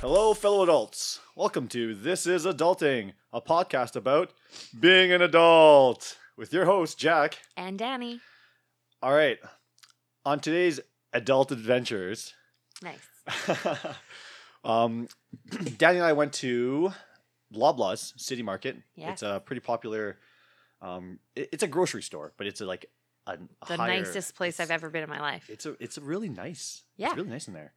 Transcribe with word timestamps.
Hello, 0.00 0.32
fellow 0.34 0.62
adults. 0.62 1.20
Welcome 1.36 1.68
to 1.68 1.94
This 1.94 2.26
Is 2.26 2.46
Adulting, 2.46 3.12
a 3.32 3.40
podcast 3.40 3.96
about 3.96 4.32
being 4.78 5.12
an 5.12 5.20
adult 5.20 6.16
with 6.36 6.52
your 6.52 6.64
host, 6.64 6.98
Jack. 6.98 7.38
And 7.56 7.78
Danny. 7.78 8.20
All 9.02 9.12
right, 9.12 9.38
on 10.24 10.40
today's 10.40 10.80
adult 11.12 11.52
adventures, 11.52 12.34
Nice. 12.82 12.98
um, 14.64 15.06
Danny 15.76 15.98
and 15.98 16.06
I 16.06 16.14
went 16.14 16.32
to 16.34 16.92
Loblaws 17.54 18.18
City 18.18 18.42
Market. 18.42 18.76
Yeah. 18.94 19.12
It's 19.12 19.22
a 19.22 19.42
pretty 19.44 19.60
popular, 19.60 20.16
um, 20.80 21.18
it- 21.36 21.50
it's 21.52 21.62
a 21.62 21.68
grocery 21.68 22.02
store, 22.02 22.32
but 22.38 22.46
it's 22.46 22.60
a, 22.62 22.66
like 22.66 22.86
a, 23.26 23.32
a 23.32 23.38
The 23.68 23.76
higher- 23.76 23.98
nicest 24.00 24.34
place 24.34 24.60
I've 24.60 24.70
ever 24.70 24.88
been 24.88 25.02
in 25.02 25.10
my 25.10 25.20
life. 25.20 25.50
It's 25.50 25.66
a 25.66 25.76
it's 25.78 25.98
a 25.98 26.00
really 26.00 26.30
nice. 26.30 26.84
Yeah. 26.96 27.08
It's 27.08 27.16
really 27.16 27.28
nice 27.30 27.48
in 27.48 27.54
there. 27.54 27.72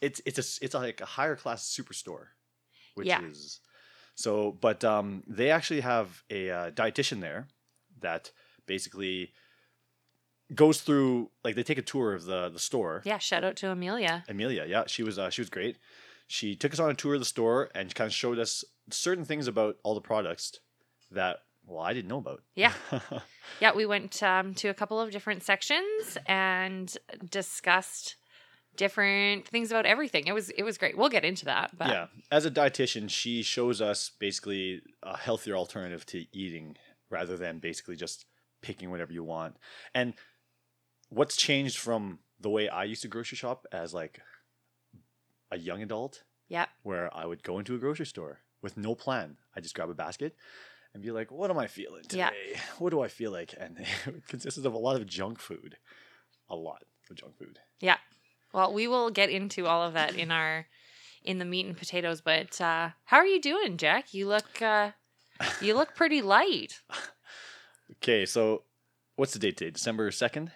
It's 0.00 0.20
it's 0.26 0.38
a 0.38 0.64
it's 0.64 0.74
like 0.74 1.00
a 1.00 1.06
higher 1.06 1.36
class 1.36 1.64
superstore, 1.64 2.26
which 2.94 3.06
Yeah. 3.08 3.22
is 3.24 3.60
so. 4.14 4.52
But 4.52 4.84
um, 4.84 5.22
they 5.26 5.50
actually 5.50 5.80
have 5.80 6.22
a 6.30 6.50
uh, 6.50 6.70
dietitian 6.70 7.20
there 7.20 7.48
that 8.00 8.30
basically 8.66 9.32
goes 10.54 10.80
through 10.82 11.30
like 11.42 11.54
they 11.54 11.62
take 11.62 11.78
a 11.78 11.82
tour 11.82 12.14
of 12.14 12.24
the 12.24 12.48
the 12.50 12.58
store. 12.58 13.02
Yeah, 13.04 13.18
shout 13.18 13.44
out 13.44 13.56
to 13.56 13.70
Amelia. 13.70 14.24
Amelia, 14.28 14.64
yeah, 14.66 14.84
she 14.86 15.02
was 15.02 15.18
uh, 15.18 15.30
she 15.30 15.40
was 15.40 15.50
great. 15.50 15.78
She 16.26 16.56
took 16.56 16.72
us 16.72 16.80
on 16.80 16.90
a 16.90 16.94
tour 16.94 17.14
of 17.14 17.20
the 17.20 17.26
store 17.26 17.70
and 17.74 17.94
kind 17.94 18.06
of 18.08 18.14
showed 18.14 18.38
us 18.38 18.64
certain 18.90 19.24
things 19.24 19.46
about 19.46 19.76
all 19.82 19.94
the 19.94 20.00
products 20.00 20.58
that 21.10 21.38
well 21.66 21.80
I 21.82 21.92
didn't 21.94 22.08
know 22.08 22.18
about. 22.18 22.42
Yeah. 22.54 22.72
Yeah, 23.60 23.72
we 23.72 23.86
went 23.86 24.20
um, 24.22 24.52
to 24.54 24.68
a 24.68 24.74
couple 24.74 24.98
of 25.00 25.10
different 25.12 25.42
sections 25.44 26.18
and 26.26 26.94
discussed 27.30 28.16
different 28.76 29.46
things 29.46 29.70
about 29.70 29.86
everything. 29.86 30.26
It 30.26 30.32
was 30.32 30.50
it 30.50 30.62
was 30.62 30.78
great. 30.78 30.96
We'll 30.96 31.08
get 31.08 31.24
into 31.24 31.44
that, 31.46 31.76
but 31.76 31.88
yeah, 31.88 32.06
as 32.30 32.44
a 32.44 32.50
dietitian, 32.50 33.08
she 33.10 33.42
shows 33.42 33.80
us 33.80 34.10
basically 34.18 34.82
a 35.02 35.16
healthier 35.16 35.56
alternative 35.56 36.04
to 36.06 36.24
eating 36.32 36.76
rather 37.10 37.36
than 37.36 37.58
basically 37.58 37.96
just 37.96 38.26
picking 38.62 38.90
whatever 38.90 39.12
you 39.12 39.22
want. 39.24 39.56
And 39.94 40.14
what's 41.08 41.36
changed 41.36 41.78
from 41.78 42.18
the 42.40 42.50
way 42.50 42.68
I 42.68 42.84
used 42.84 43.02
to 43.02 43.08
grocery 43.08 43.36
shop 43.36 43.66
as 43.72 43.94
like 43.94 44.20
a 45.50 45.58
young 45.58 45.82
adult, 45.82 46.24
yeah, 46.48 46.66
where 46.82 47.14
I 47.14 47.26
would 47.26 47.42
go 47.42 47.58
into 47.58 47.74
a 47.74 47.78
grocery 47.78 48.06
store 48.06 48.40
with 48.62 48.76
no 48.76 48.94
plan. 48.94 49.36
I 49.54 49.60
just 49.60 49.74
grab 49.74 49.90
a 49.90 49.94
basket 49.94 50.34
and 50.92 51.02
be 51.02 51.10
like, 51.10 51.30
"What 51.30 51.50
am 51.50 51.58
I 51.58 51.66
feeling 51.66 52.02
today? 52.02 52.30
Yeah. 52.52 52.60
What 52.78 52.90
do 52.90 53.00
I 53.00 53.08
feel 53.08 53.30
like?" 53.30 53.54
And 53.58 53.78
it 54.06 54.26
consisted 54.28 54.66
of 54.66 54.74
a 54.74 54.78
lot 54.78 54.96
of 54.96 55.06
junk 55.06 55.38
food, 55.38 55.76
a 56.48 56.56
lot 56.56 56.82
of 57.10 57.16
junk 57.16 57.36
food. 57.38 57.58
yeah. 57.80 57.98
Well, 58.54 58.72
we 58.72 58.86
will 58.86 59.10
get 59.10 59.30
into 59.30 59.66
all 59.66 59.82
of 59.82 59.94
that 59.94 60.14
in 60.14 60.30
our 60.30 60.66
in 61.24 61.38
the 61.38 61.44
meat 61.44 61.66
and 61.66 61.76
potatoes. 61.76 62.20
But 62.20 62.60
uh, 62.60 62.90
how 63.06 63.16
are 63.16 63.26
you 63.26 63.40
doing, 63.40 63.76
Jack? 63.76 64.14
You 64.14 64.28
look 64.28 64.62
uh, 64.62 64.92
you 65.60 65.74
look 65.74 65.94
pretty 65.94 66.22
light. 66.22 66.80
Okay, 68.02 68.24
so 68.24 68.62
what's 69.16 69.34
the 69.34 69.38
date 69.38 69.58
today? 69.58 69.70
December 69.70 70.10
second. 70.10 70.50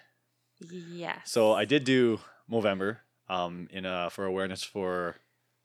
Yes. 0.59 1.31
So 1.31 1.53
I 1.53 1.63
did 1.65 1.83
do 1.83 2.19
Movember 2.51 2.97
um, 3.29 3.67
in 3.71 3.85
a, 3.85 4.09
for 4.09 4.25
awareness 4.25 4.63
for 4.63 5.15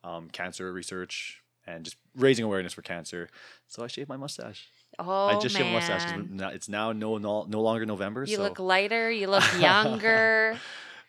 um, 0.05 0.29
cancer 0.31 0.71
research 0.73 1.41
and 1.67 1.85
just 1.85 1.97
raising 2.15 2.45
awareness 2.45 2.75
for 2.75 2.83
cancer. 2.83 3.29
So 3.67 3.83
I 3.83 3.87
shaved 3.87 4.11
my 4.11 4.19
mustache. 4.19 4.69
Oh 4.99 5.27
I 5.27 5.39
just 5.41 5.57
shaved 5.57 5.69
my 5.69 5.75
mustache. 5.75 6.55
It's 6.55 6.69
now 6.69 6.93
no 6.93 7.17
no, 7.17 7.45
no 7.49 7.61
longer 7.63 7.87
November. 7.87 8.25
You 8.25 8.37
so 8.37 8.43
look 8.43 8.59
lighter. 8.59 9.11
You 9.11 9.29
look 9.29 9.45
younger. 9.59 10.59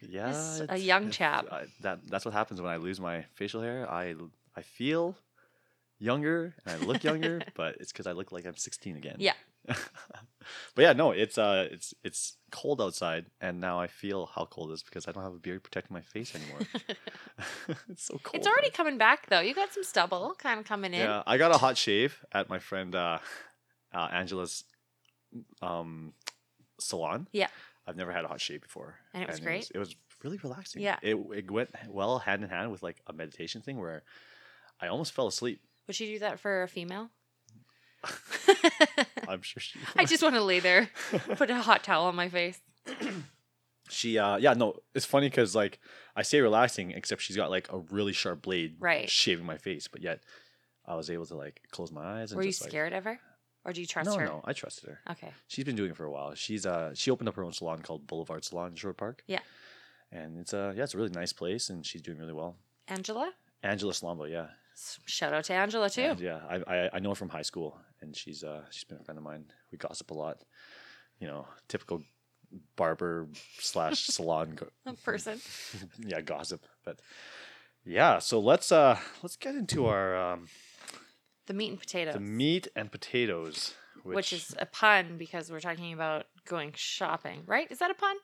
yeah, 0.10 0.60
a 0.70 0.78
young 0.78 1.12
chap. 1.12 1.48
I, 1.52 1.66
that 1.82 2.00
that's 2.08 2.26
what 2.26 2.34
happens 2.34 2.62
when 2.62 2.72
I 2.72 2.78
lose 2.78 3.00
my 3.00 3.26
facial 3.36 3.62
hair. 3.62 3.90
I 3.90 4.16
I 4.56 4.62
feel 4.62 5.16
younger 6.00 6.54
and 6.66 6.82
I 6.82 6.86
look 6.86 7.04
younger, 7.04 7.42
but 7.56 7.78
it's 7.80 7.92
because 7.92 8.08
I 8.08 8.12
look 8.12 8.32
like 8.32 8.46
I'm 8.46 8.56
16 8.56 8.96
again. 8.96 9.16
Yeah. 9.20 9.34
but 9.68 9.78
yeah, 10.78 10.94
no, 10.94 11.12
it's 11.12 11.38
uh, 11.40 11.68
it's 11.72 11.94
it's 12.04 12.38
cold 12.52 12.80
outside, 12.80 13.26
and 13.42 13.60
now 13.60 13.80
I 13.80 13.88
feel 13.88 14.28
how 14.28 14.46
cold 14.46 14.70
it 14.70 14.76
is 14.76 14.84
because 14.84 15.08
I 15.08 15.12
don't 15.12 15.24
have 15.24 15.34
a 15.34 15.40
beard 15.40 15.64
protecting 15.64 15.94
my 15.94 16.02
face 16.02 16.36
anymore. 16.36 16.60
it's 17.90 18.06
so 18.06 18.20
cold. 18.22 18.36
It's 18.36 18.46
already 18.48 18.70
coming 18.70 19.00
back 19.00 19.28
though. 19.28 19.40
You 19.40 19.56
got 19.56 19.74
some 19.74 19.84
stubble 19.84 20.36
kind 20.38 20.60
of 20.60 20.68
coming 20.68 20.94
in. 20.94 21.00
Yeah, 21.00 21.24
I 21.26 21.38
got 21.38 21.54
a 21.54 21.58
hot 21.58 21.78
shave 21.78 22.24
at 22.32 22.48
my 22.48 22.60
friend 22.60 22.94
uh, 22.94 23.18
uh, 23.92 24.08
Angela's 24.12 24.66
um, 25.64 26.14
salon. 26.80 27.28
Yeah. 27.32 27.48
I've 27.88 27.96
never 27.96 28.12
had 28.12 28.26
a 28.26 28.28
hot 28.28 28.42
shave 28.42 28.62
before, 28.62 28.96
And 29.14 29.24
it 29.24 29.30
was 29.30 29.40
great? 29.40 29.72
It 29.74 29.78
was, 29.78 29.96
really 30.24 30.38
relaxing. 30.44 30.82
Yeah. 30.82 30.98
it 31.02 31.16
it 31.34 31.50
went 31.52 31.70
well 31.90 32.20
hand 32.20 32.44
in 32.44 32.50
hand 32.50 32.72
with 32.72 32.84
like 32.84 33.02
a 33.08 33.14
meditation 33.14 33.62
thing 33.62 33.80
where 33.80 34.04
I 34.82 34.88
almost 34.88 35.12
fell 35.14 35.28
asleep. 35.28 35.62
Would 35.88 35.96
she 35.96 36.08
do 36.08 36.20
that 36.20 36.40
for 36.40 36.64
a 36.64 36.68
female? 36.68 37.10
I'm 39.28 39.42
sure 39.42 39.60
she. 39.62 39.80
Would. 39.80 39.88
I 39.96 40.06
just 40.06 40.22
want 40.24 40.36
to 40.36 40.42
lay 40.42 40.60
there, 40.60 40.90
put 41.36 41.50
a 41.50 41.56
hot 41.62 41.84
towel 41.84 42.06
on 42.06 42.16
my 42.16 42.30
face. 42.30 42.60
she 43.90 44.18
uh 44.18 44.38
yeah 44.38 44.54
no 44.54 44.74
it's 44.96 45.06
funny 45.06 45.28
because 45.30 45.54
like 45.56 45.80
I 46.16 46.24
say 46.24 46.42
relaxing 46.42 46.90
except 46.92 47.22
she's 47.22 47.36
got 47.36 47.52
like 47.52 47.72
a 47.72 47.78
really 47.92 48.14
sharp 48.14 48.42
blade 48.42 48.78
Right. 48.80 49.08
shaving 49.08 49.46
my 49.46 49.58
face 49.60 49.88
but 49.88 50.02
yet 50.02 50.22
I 50.88 50.96
was 50.96 51.12
able 51.12 51.28
to 51.28 51.36
like 51.36 51.62
close 51.70 51.92
my 51.92 52.22
eyes 52.22 52.32
and 52.32 52.38
Were 52.38 52.44
you 52.44 52.50
just, 52.50 52.62
like- 52.62 52.72
scared 52.72 52.94
of 52.94 53.04
her, 53.04 53.20
or 53.64 53.74
do 53.74 53.82
you 53.82 53.86
trust 53.88 54.10
no 54.10 54.18
her? 54.18 54.26
No, 54.26 54.32
no 54.32 54.42
I 54.44 54.54
trusted 54.54 54.90
her. 54.90 55.00
Okay. 55.12 55.32
She's 55.48 55.66
been 55.66 55.76
doing 55.76 55.92
it 55.92 55.98
for 55.98 56.06
a 56.06 56.12
while. 56.12 56.34
She's 56.34 56.66
uh 56.66 56.94
she 56.96 57.12
opened 57.12 57.30
up 57.30 57.36
her 57.36 57.44
own 57.44 57.54
salon 57.54 57.82
called 57.84 58.08
Boulevard 58.08 58.44
Salon 58.44 58.72
in 58.72 58.76
Sherwood 58.76 58.98
Park. 58.98 59.24
Yeah. 59.28 59.40
And 60.16 60.38
it's 60.40 60.54
uh 60.54 60.74
yeah, 60.76 60.84
it's 60.84 60.94
a 60.94 60.98
really 60.98 61.10
nice 61.10 61.34
place 61.34 61.70
and 61.70 61.86
she's 61.86 62.02
doing 62.02 62.18
really 62.20 62.34
well. 62.34 62.56
Angela. 62.88 63.32
Angela 63.64 63.94
Slombo, 63.94 64.30
yeah. 64.30 64.48
Shout 65.06 65.34
out 65.34 65.44
to 65.46 65.54
Angela 65.54 65.90
too. 65.90 66.02
And, 66.16 66.20
yeah, 66.20 66.40
I, 66.50 66.56
I 66.76 66.90
I 66.94 67.00
know 67.00 67.10
her 67.10 67.16
from 67.16 67.30
high 67.30 67.42
school 67.52 67.78
and 68.02 68.16
she's 68.16 68.44
uh 68.44 68.62
she's 68.70 68.84
been 68.86 69.00
a 69.00 69.04
friend 69.04 69.18
of 69.18 69.24
mine. 69.24 69.46
We 69.72 69.78
gossip 69.78 70.12
a 70.12 70.14
lot. 70.14 70.38
You 71.20 71.28
know, 71.28 71.48
typical 71.68 72.02
barber 72.76 73.28
slash 73.60 74.06
salon 74.16 74.56
go- 74.56 74.94
person. 75.04 75.42
yeah, 76.00 76.22
gossip. 76.22 76.62
But 76.86 77.00
yeah, 77.84 78.20
so 78.20 78.40
let's 78.40 78.72
uh 78.72 78.98
let's 79.24 79.36
get 79.36 79.56
into 79.56 79.86
our 79.88 80.16
um 80.16 80.48
The 81.48 81.54
meat 81.54 81.70
and 81.72 81.80
potatoes. 81.80 82.14
the 82.14 82.20
meat 82.22 82.68
and 82.76 82.92
potatoes. 82.92 83.74
Which, 84.04 84.16
which 84.16 84.34
is 84.34 84.56
a 84.60 84.66
pun 84.68 85.18
because 85.18 85.50
we're 85.52 85.60
talking 85.70 85.92
about 85.94 86.26
going 86.46 86.74
shopping, 86.76 87.42
right? 87.48 87.68
Is 87.72 87.80
that 87.80 87.90
a 87.92 87.96
pun? 87.96 88.16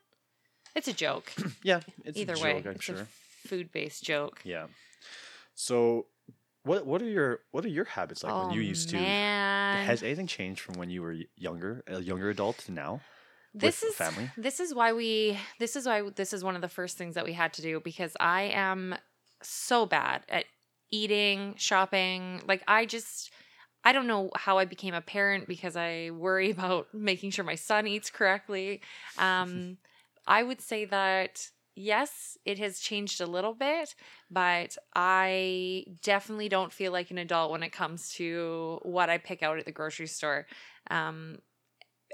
It's 0.76 0.88
a 0.88 0.94
joke. 0.94 1.32
yeah, 1.64 1.82
it's 2.06 2.20
Either 2.20 2.36
a 2.36 2.40
way, 2.40 2.54
joke, 2.54 2.66
I'm 2.66 2.76
it's 2.76 2.90
sure. 2.90 2.96
a 2.96 3.48
food-based 3.48 4.04
joke. 4.04 4.42
Yeah. 4.44 4.68
So, 5.56 6.06
what 6.64 6.86
what 6.86 7.02
are 7.02 7.10
your 7.10 7.40
what 7.52 7.66
are 7.66 7.70
your 7.70 7.86
habits 7.86 8.24
like 8.24 8.34
when 8.40 8.52
you 8.52 8.62
Oh, 8.62 8.70
used 8.70 8.90
to? 8.90 8.98
Has 9.86 10.04
anything 10.04 10.28
changed 10.28 10.62
from 10.62 10.76
when 10.78 10.90
you 10.90 11.02
were 11.02 11.16
younger, 11.38 11.84
a 11.88 12.02
younger 12.02 12.30
adult 12.30 12.58
to 12.60 12.72
now? 12.72 13.02
this 13.54 13.84
is 13.84 13.96
family? 13.96 14.30
this 14.38 14.60
is 14.60 14.74
why 14.74 14.94
we 14.94 15.38
this 15.60 15.76
is 15.76 15.86
why 15.86 16.10
this 16.16 16.34
is 16.34 16.44
one 16.44 16.56
of 16.56 16.62
the 16.62 16.70
first 16.70 16.98
things 16.98 17.16
that 17.16 17.26
we 17.26 17.34
had 17.34 17.54
to 17.54 17.62
do 17.62 17.80
because 17.80 18.14
I 18.20 18.44
am 18.54 18.96
so 19.42 19.86
bad 19.86 20.24
at 20.30 20.46
eating, 20.92 21.56
shopping. 21.58 22.42
Like 22.48 22.64
I 22.68 22.86
just 22.86 23.32
I 23.84 23.92
don't 23.94 24.08
know 24.08 24.30
how 24.36 24.58
I 24.58 24.66
became 24.66 24.94
a 24.94 25.02
parent 25.02 25.48
because 25.48 25.76
I 25.76 26.12
worry 26.12 26.52
about 26.58 26.88
making 26.94 27.32
sure 27.32 27.44
my 27.46 27.56
son 27.56 27.88
eats 27.88 28.10
correctly. 28.10 28.82
Um 29.18 29.78
I 30.28 30.44
would 30.44 30.62
say 30.62 30.86
that 30.86 31.50
yes, 31.76 32.38
it 32.46 32.60
has 32.60 32.80
changed 32.80 33.22
a 33.22 33.26
little 33.26 33.54
bit, 33.54 33.96
but 34.30 34.78
I 34.96 35.86
definitely 36.04 36.50
don't 36.50 36.72
feel 36.72 36.92
like 36.92 37.12
an 37.12 37.18
adult 37.18 37.52
when 37.52 37.64
it 37.64 37.72
comes 37.72 38.10
to 38.14 38.80
what 38.84 39.10
I 39.10 39.18
pick 39.18 39.42
out 39.44 39.58
at 39.58 39.66
the 39.66 39.72
grocery 39.72 40.08
store. 40.08 40.48
Um, 40.90 41.40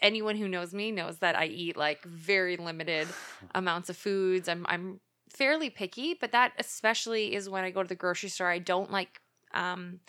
anyone 0.02 0.36
who 0.36 0.48
knows 0.48 0.74
me 0.74 0.92
knows 0.92 1.20
that 1.20 1.36
I 1.38 1.46
eat 1.46 1.76
like 1.78 2.04
very 2.04 2.58
limited 2.58 3.08
amounts 3.56 3.90
of 3.90 3.98
foods. 3.98 4.48
I'm 4.48 4.66
I'm 4.70 5.00
fairly 5.30 5.70
picky, 5.70 6.14
but 6.14 6.32
that 6.32 6.54
especially 6.58 7.36
is 7.36 7.50
when 7.50 7.64
I 7.64 7.72
go 7.72 7.84
to 7.84 7.90
the 7.90 7.96
grocery 7.96 8.30
store. 8.30 8.50
I 8.50 8.60
don't 8.60 8.92
like 8.92 9.22
um 9.54 10.00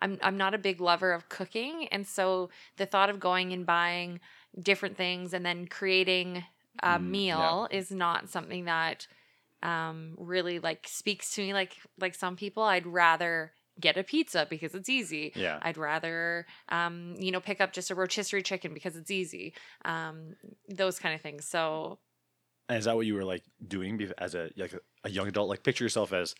I'm 0.00 0.18
I'm 0.22 0.36
not 0.36 0.54
a 0.54 0.58
big 0.58 0.80
lover 0.80 1.12
of 1.12 1.28
cooking, 1.28 1.88
and 1.88 2.06
so 2.06 2.50
the 2.76 2.86
thought 2.86 3.10
of 3.10 3.20
going 3.20 3.52
and 3.52 3.66
buying 3.66 4.20
different 4.60 4.96
things 4.96 5.34
and 5.34 5.44
then 5.44 5.66
creating 5.66 6.44
a 6.82 6.98
Mm, 6.98 7.08
meal 7.10 7.68
is 7.70 7.90
not 7.90 8.28
something 8.28 8.64
that 8.66 9.06
um 9.62 10.14
really 10.18 10.58
like 10.60 10.86
speaks 10.88 11.34
to 11.34 11.42
me 11.42 11.52
like 11.52 11.76
like 11.98 12.14
some 12.14 12.36
people. 12.36 12.62
I'd 12.62 12.86
rather 12.86 13.52
get 13.80 13.96
a 13.96 14.02
pizza 14.02 14.46
because 14.50 14.74
it's 14.74 14.88
easy. 14.88 15.32
Yeah. 15.36 15.58
I'd 15.62 15.76
rather, 15.76 16.46
um, 16.68 17.14
you 17.16 17.30
know, 17.30 17.40
pick 17.40 17.60
up 17.60 17.72
just 17.72 17.90
a 17.92 17.94
rotisserie 17.94 18.42
chicken 18.42 18.74
because 18.74 18.96
it's 18.96 19.10
easy. 19.10 19.54
Um, 19.84 20.34
those 20.68 20.98
kind 20.98 21.14
of 21.14 21.20
things. 21.20 21.44
So 21.44 21.98
And 22.68 22.78
is 22.78 22.86
that 22.86 22.96
what 22.96 23.06
you 23.06 23.14
were 23.14 23.24
like 23.24 23.42
doing 23.66 24.10
as 24.18 24.34
a 24.34 24.50
like 24.56 24.74
a, 25.04 25.10
young 25.10 25.28
adult? 25.28 25.48
Like 25.48 25.62
picture 25.62 25.84
yourself 25.84 26.12
as 26.12 26.34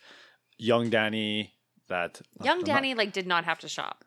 young 0.57 0.89
Danny. 0.89 1.53
That 1.87 2.21
young 2.43 2.55
I'm 2.55 2.57
not- 2.59 2.65
Danny 2.65 2.93
like 2.93 3.13
did 3.13 3.25
not 3.27 3.45
have 3.45 3.59
to 3.59 3.67
shop. 3.69 4.03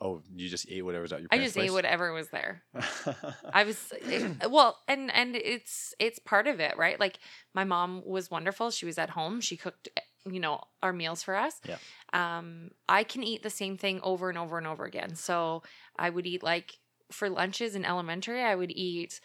Oh, 0.00 0.22
you 0.34 0.48
just 0.48 0.66
ate 0.70 0.84
whatever 0.84 1.02
was 1.02 1.12
at 1.12 1.20
your. 1.20 1.28
I 1.32 1.38
just 1.38 1.58
ate 1.58 1.72
whatever 1.72 2.12
was 2.12 2.28
there. 2.28 2.62
I 3.52 3.64
was 3.64 3.92
it- 3.92 4.50
well, 4.50 4.78
and 4.86 5.12
and 5.12 5.34
it's 5.34 5.94
it's 5.98 6.18
part 6.18 6.46
of 6.46 6.60
it, 6.60 6.76
right? 6.76 6.98
Like 7.00 7.18
my 7.54 7.64
mom 7.64 8.02
was 8.06 8.30
wonderful. 8.30 8.70
She 8.70 8.86
was 8.86 8.98
at 8.98 9.10
home. 9.10 9.40
She 9.40 9.56
cooked 9.56 9.88
you 10.30 10.40
know, 10.40 10.60
our 10.82 10.92
meals 10.92 11.22
for 11.22 11.34
us. 11.34 11.60
Yeah. 11.66 11.78
Um, 12.12 12.70
I 12.88 13.04
can 13.04 13.22
eat 13.22 13.42
the 13.42 13.50
same 13.50 13.76
thing 13.76 14.00
over 14.02 14.28
and 14.28 14.38
over 14.38 14.58
and 14.58 14.66
over 14.66 14.84
again. 14.84 15.14
So 15.14 15.62
I 15.96 16.10
would 16.10 16.26
eat 16.26 16.42
like 16.42 16.78
for 17.10 17.28
lunches 17.30 17.74
in 17.74 17.84
elementary, 17.84 18.42
I 18.42 18.54
would 18.54 18.70
eat. 18.70 19.20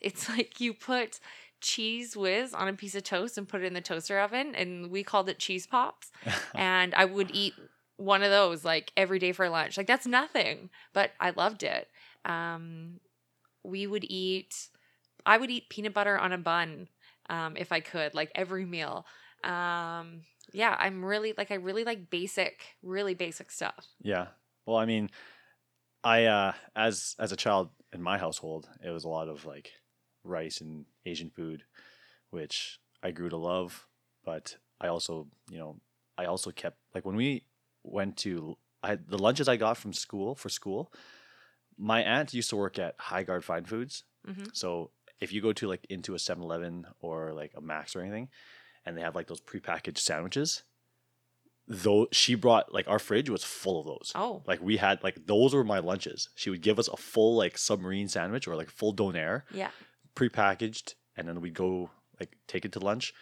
It's 0.00 0.28
like 0.36 0.60
you 0.60 0.74
put 0.74 1.20
Cheez 1.62 2.14
Whiz 2.16 2.52
on 2.52 2.68
a 2.68 2.74
piece 2.74 2.94
of 2.94 3.04
toast 3.04 3.38
and 3.38 3.48
put 3.48 3.62
it 3.62 3.66
in 3.66 3.74
the 3.74 3.80
toaster 3.80 4.20
oven, 4.20 4.54
and 4.54 4.90
we 4.90 5.02
called 5.02 5.28
it 5.28 5.38
cheese 5.38 5.66
pops. 5.66 6.10
and 6.54 6.94
I 6.94 7.04
would 7.04 7.30
eat 7.32 7.54
one 7.96 8.22
of 8.22 8.30
those 8.30 8.64
like 8.64 8.92
every 8.96 9.18
day 9.18 9.32
for 9.32 9.48
lunch. 9.48 9.76
Like 9.76 9.86
that's 9.86 10.06
nothing, 10.06 10.70
but 10.92 11.12
I 11.20 11.30
loved 11.30 11.62
it. 11.62 11.88
Um, 12.24 13.00
we 13.62 13.86
would 13.86 14.04
eat. 14.04 14.68
I 15.26 15.38
would 15.38 15.50
eat 15.50 15.70
peanut 15.70 15.94
butter 15.94 16.18
on 16.18 16.32
a 16.32 16.38
bun 16.38 16.88
um, 17.30 17.56
if 17.56 17.72
I 17.72 17.80
could, 17.80 18.14
like 18.14 18.30
every 18.34 18.66
meal. 18.66 19.06
Um, 19.42 20.22
yeah, 20.52 20.76
I'm 20.78 21.04
really 21.04 21.34
like 21.36 21.50
I 21.50 21.56
really 21.56 21.84
like 21.84 22.10
basic, 22.10 22.62
really 22.82 23.14
basic 23.14 23.50
stuff. 23.50 23.86
Yeah. 24.02 24.28
Well, 24.66 24.76
I 24.76 24.86
mean, 24.86 25.10
I 26.02 26.24
uh 26.24 26.52
as 26.76 27.14
as 27.18 27.32
a 27.32 27.36
child 27.36 27.70
in 27.92 28.02
my 28.02 28.18
household, 28.18 28.68
it 28.84 28.90
was 28.90 29.04
a 29.04 29.08
lot 29.08 29.28
of 29.28 29.44
like 29.44 29.72
rice 30.24 30.60
and 30.60 30.84
Asian 31.06 31.30
food, 31.30 31.64
which 32.30 32.80
I 33.02 33.10
grew 33.10 33.28
to 33.28 33.36
love, 33.36 33.86
but 34.24 34.56
I 34.80 34.88
also, 34.88 35.28
you 35.50 35.58
know, 35.58 35.76
I 36.16 36.26
also 36.26 36.50
kept 36.50 36.78
like 36.94 37.04
when 37.04 37.16
we 37.16 37.44
went 37.84 38.16
to 38.18 38.56
I 38.82 38.96
the 38.96 39.18
lunches 39.18 39.48
I 39.48 39.56
got 39.56 39.76
from 39.76 39.92
school 39.92 40.34
for 40.34 40.48
school, 40.48 40.92
my 41.78 42.02
aunt 42.02 42.34
used 42.34 42.50
to 42.50 42.56
work 42.56 42.78
at 42.78 42.98
Hygaard 42.98 43.44
Fine 43.44 43.64
Foods. 43.64 44.04
hmm 44.26 44.44
So 44.52 44.90
if 45.20 45.32
you 45.32 45.40
go 45.40 45.52
to 45.54 45.68
like 45.68 45.86
into 45.88 46.14
a 46.14 46.18
7-Eleven 46.18 46.86
or 47.00 47.32
like 47.32 47.52
a 47.56 47.60
Mac's 47.60 47.94
or 47.94 48.00
anything, 48.00 48.28
and 48.84 48.96
they 48.96 49.02
have 49.02 49.14
like 49.14 49.26
those 49.28 49.40
prepackaged 49.40 49.98
sandwiches, 49.98 50.64
though 51.66 52.06
she 52.12 52.34
brought 52.34 52.74
like 52.74 52.86
our 52.88 52.98
fridge 52.98 53.30
was 53.30 53.42
full 53.44 53.80
of 53.80 53.86
those. 53.86 54.12
Oh, 54.14 54.42
Like 54.46 54.60
we 54.60 54.76
had 54.76 55.02
like 55.02 55.26
those 55.26 55.54
were 55.54 55.64
my 55.64 55.78
lunches. 55.78 56.28
She 56.34 56.50
would 56.50 56.60
give 56.62 56.78
us 56.78 56.88
a 56.88 56.96
full 56.96 57.36
like 57.36 57.56
submarine 57.56 58.08
sandwich 58.08 58.46
or 58.46 58.56
like 58.56 58.70
full 58.70 58.94
donair 58.94 59.42
yeah. 59.50 59.70
prepackaged, 60.14 60.94
and 61.16 61.26
then 61.28 61.40
we'd 61.40 61.54
go 61.54 61.90
like 62.20 62.36
take 62.46 62.64
it 62.64 62.72
to 62.72 62.80
lunch, 62.80 63.14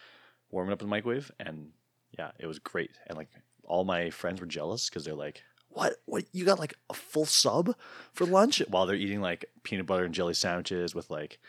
warm 0.49 0.69
it 0.69 0.73
up 0.73 0.81
in 0.81 0.87
the 0.87 0.91
microwave, 0.91 1.31
and 1.39 1.69
yeah, 2.17 2.31
it 2.39 2.47
was 2.47 2.59
great. 2.59 2.91
And 3.07 3.17
like 3.17 3.29
all 3.63 3.83
my 3.83 4.09
friends 4.09 4.39
were 4.41 4.47
jealous 4.47 4.89
because 4.89 5.05
they're 5.05 5.13
like, 5.13 5.41
"What? 5.69 5.95
What? 6.05 6.25
You 6.31 6.45
got 6.45 6.59
like 6.59 6.73
a 6.89 6.93
full 6.93 7.25
sub 7.25 7.75
for 8.13 8.25
lunch?" 8.25 8.61
While 8.69 8.85
they're 8.85 8.95
eating 8.95 9.21
like 9.21 9.45
peanut 9.63 9.85
butter 9.85 10.03
and 10.05 10.13
jelly 10.13 10.33
sandwiches 10.33 10.93
with 10.95 11.09
like, 11.09 11.39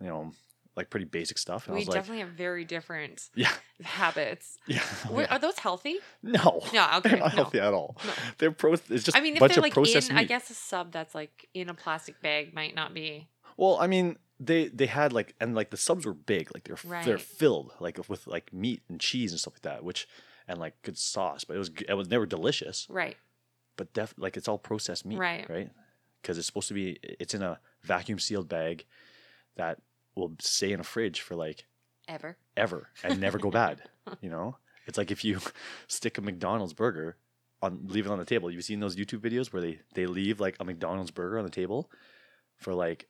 you 0.00 0.06
know, 0.06 0.32
like 0.76 0.88
pretty 0.90 1.06
basic 1.06 1.36
stuff. 1.38 1.66
And 1.66 1.72
I 1.72 1.74
We 1.74 1.80
was 1.80 1.88
like, 1.88 1.94
definitely 1.96 2.20
have 2.20 2.30
very 2.30 2.64
different 2.64 3.28
"Yeah, 3.34 3.52
habits. 3.82 4.58
yeah, 4.66 4.82
Were- 5.10 5.16
oh, 5.16 5.20
yeah. 5.22 5.34
Are 5.34 5.38
those 5.38 5.58
healthy? 5.58 5.98
no, 6.22 6.62
No, 6.72 6.88
okay, 6.96 7.00
they're 7.10 7.18
not 7.18 7.32
no. 7.32 7.42
healthy 7.42 7.60
at 7.60 7.74
all. 7.74 7.96
No. 8.04 8.12
They're 8.38 8.52
pro. 8.52 8.74
It's 8.74 9.04
just 9.04 9.16
I 9.16 9.20
mean, 9.20 9.34
if 9.34 9.40
bunch 9.40 9.54
they're 9.54 9.62
like 9.62 9.76
in, 9.76 9.82
meat. 9.82 10.10
I 10.12 10.24
guess 10.24 10.50
a 10.50 10.54
sub 10.54 10.92
that's 10.92 11.14
like 11.14 11.48
in 11.54 11.68
a 11.68 11.74
plastic 11.74 12.20
bag 12.22 12.54
might 12.54 12.74
not 12.74 12.94
be. 12.94 13.28
Well, 13.56 13.76
I 13.80 13.88
mean, 13.88 14.16
they 14.38 14.68
they 14.68 14.86
had 14.86 15.12
like 15.12 15.34
and 15.40 15.54
like 15.54 15.70
the 15.70 15.76
subs 15.76 16.06
were 16.06 16.14
big, 16.14 16.50
like 16.54 16.64
they're 16.64 17.02
they're 17.04 17.18
filled 17.18 17.72
like 17.80 17.98
with 18.08 18.26
like 18.26 18.52
meat 18.52 18.82
and 18.88 18.98
cheese 19.00 19.32
and 19.32 19.40
stuff 19.40 19.54
like 19.54 19.62
that, 19.62 19.84
which 19.84 20.08
and 20.50 20.58
like 20.58 20.74
good 20.82 20.98
sauce, 20.98 21.44
but 21.44 21.54
it 21.56 21.58
was 21.58 21.70
it 21.88 21.94
was 21.94 22.08
never 22.10 22.26
delicious, 22.26 22.86
Right. 22.90 23.16
but 23.76 23.92
def 23.94 24.12
like 24.18 24.36
it's 24.36 24.48
all 24.48 24.58
processed 24.58 25.06
meat, 25.06 25.18
Right. 25.18 25.48
Right, 25.48 25.70
because 26.20 26.36
it's 26.36 26.46
supposed 26.46 26.68
to 26.68 26.74
be 26.74 26.98
it's 27.02 27.32
in 27.34 27.42
a 27.42 27.58
vacuum 27.82 28.18
sealed 28.18 28.48
bag 28.48 28.84
that 29.56 29.78
will 30.14 30.32
stay 30.40 30.72
in 30.72 30.80
a 30.80 30.84
fridge 30.84 31.20
for 31.20 31.34
like 31.36 31.66
Ever. 32.08 32.36
ever 32.56 32.88
and 33.04 33.20
never 33.20 33.38
go 33.38 33.50
bad. 33.50 33.82
You 34.20 34.28
know, 34.30 34.56
it's 34.86 34.98
like 34.98 35.10
if 35.12 35.24
you 35.24 35.38
stick 35.86 36.18
a 36.18 36.20
McDonald's 36.20 36.72
burger 36.74 37.16
on 37.62 37.86
leave 37.86 38.06
it 38.06 38.10
on 38.12 38.18
the 38.18 38.24
table. 38.24 38.50
You've 38.50 38.64
seen 38.64 38.80
those 38.80 38.96
YouTube 38.96 39.20
videos 39.20 39.52
where 39.52 39.62
they 39.62 39.78
they 39.94 40.06
leave 40.06 40.40
like 40.40 40.56
a 40.58 40.64
McDonald's 40.64 41.10
burger 41.12 41.38
on 41.38 41.44
the 41.44 41.50
table 41.50 41.90
for 42.56 42.74
like 42.74 43.06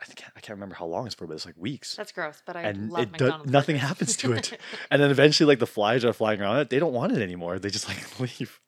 I 0.00 0.04
think 0.04 0.22
I 0.36 0.40
can't 0.40 0.56
remember 0.56 0.76
how 0.76 0.86
long 0.86 1.06
it's 1.06 1.14
for, 1.14 1.26
but 1.26 1.34
it's 1.34 1.44
like 1.46 1.56
weeks. 1.56 1.96
That's 1.96 2.12
gross, 2.12 2.40
but 2.46 2.56
I 2.56 2.62
and 2.62 2.90
love 2.90 3.02
it 3.02 3.12
do- 3.18 3.24
McDonald's. 3.24 3.50
nothing 3.52 3.76
happens 3.76 4.16
to 4.18 4.32
it. 4.32 4.56
and 4.90 5.02
then 5.02 5.10
eventually, 5.10 5.46
like 5.48 5.58
the 5.58 5.66
flies 5.66 6.04
are 6.04 6.12
flying 6.12 6.40
around 6.40 6.58
it, 6.58 6.70
they 6.70 6.78
don't 6.78 6.92
want 6.92 7.12
it 7.12 7.20
anymore. 7.20 7.58
They 7.58 7.70
just 7.70 7.88
like 7.88 8.20
leave. 8.40 8.60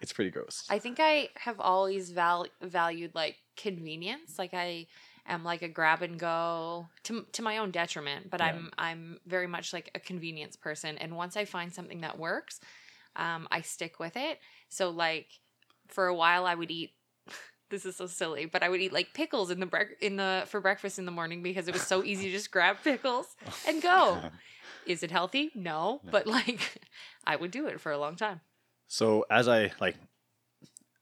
It's 0.00 0.12
pretty 0.12 0.30
gross. 0.30 0.64
I 0.70 0.78
think 0.78 0.98
I 1.00 1.30
have 1.36 1.58
always 1.60 2.10
val- 2.10 2.46
valued 2.62 3.14
like 3.14 3.36
convenience. 3.56 4.38
Like 4.38 4.52
I 4.54 4.86
am 5.26 5.42
like 5.44 5.62
a 5.62 5.68
grab 5.68 6.02
and 6.02 6.18
go 6.18 6.86
to 7.04 7.26
to 7.32 7.42
my 7.42 7.58
own 7.58 7.70
detriment, 7.70 8.30
but 8.30 8.40
Yeah. 8.40 8.46
I'm 8.46 8.70
I'm 8.78 9.18
very 9.26 9.46
much 9.46 9.72
like 9.72 9.90
a 9.94 10.00
convenience 10.00 10.56
person. 10.56 10.98
And 10.98 11.16
once 11.16 11.36
I 11.36 11.46
find 11.46 11.72
something 11.72 12.02
that 12.02 12.18
works, 12.18 12.60
um, 13.16 13.48
I 13.50 13.62
stick 13.62 13.98
with 13.98 14.16
it. 14.16 14.38
So 14.68 14.90
like 14.90 15.26
for 15.88 16.06
a 16.06 16.14
while, 16.14 16.46
I 16.46 16.54
would 16.54 16.70
eat. 16.70 16.92
This 17.74 17.84
is 17.86 17.96
so 17.96 18.06
silly, 18.06 18.46
but 18.46 18.62
I 18.62 18.68
would 18.68 18.80
eat 18.80 18.92
like 18.92 19.14
pickles 19.14 19.50
in 19.50 19.58
the 19.58 19.66
brec- 19.66 19.98
in 20.00 20.14
the 20.16 20.44
for 20.46 20.60
breakfast 20.60 20.96
in 21.00 21.06
the 21.06 21.10
morning 21.10 21.42
because 21.42 21.66
it 21.66 21.74
was 21.74 21.82
so 21.82 22.04
easy 22.04 22.26
to 22.26 22.30
just 22.30 22.52
grab 22.52 22.76
pickles 22.84 23.26
and 23.66 23.82
go. 23.82 24.30
Is 24.86 25.02
it 25.02 25.10
healthy? 25.10 25.50
No, 25.54 26.00
No. 26.04 26.10
but 26.12 26.26
like 26.28 26.60
I 27.26 27.34
would 27.34 27.50
do 27.50 27.66
it 27.66 27.80
for 27.80 27.90
a 27.90 27.98
long 27.98 28.14
time. 28.14 28.40
So 28.86 29.24
as 29.28 29.48
I 29.48 29.72
like, 29.80 29.96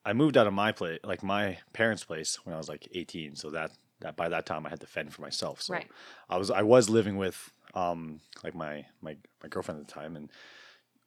I 0.05 0.13
moved 0.15 0.37
out 0.39 0.47
of 0.47 0.55
my 0.55 0.73
place, 0.73 1.01
like 1.05 1.23
my 1.23 1.59
parents' 1.75 2.05
place, 2.05 2.39
when 2.45 2.55
I 2.55 2.59
was 2.59 2.69
like 2.69 2.89
18. 2.93 3.37
So 3.37 3.51
that 3.51 3.73
that 4.01 4.17
by 4.17 4.29
that 4.31 4.47
time 4.47 4.65
I 4.67 4.71
had 4.71 4.81
to 4.81 4.87
fend 4.87 5.13
for 5.13 5.21
myself. 5.21 5.61
So 5.63 5.75
Right. 5.75 5.91
I 6.31 6.39
was 6.39 6.51
I 6.51 6.63
was 6.63 6.89
living 6.89 7.17
with 7.19 7.53
um 7.75 8.21
like 8.43 8.55
my 8.55 8.87
my 9.03 9.17
my 9.43 9.49
girlfriend 9.51 9.81
at 9.81 9.87
the 9.89 9.93
time, 9.93 10.17
and 10.17 10.31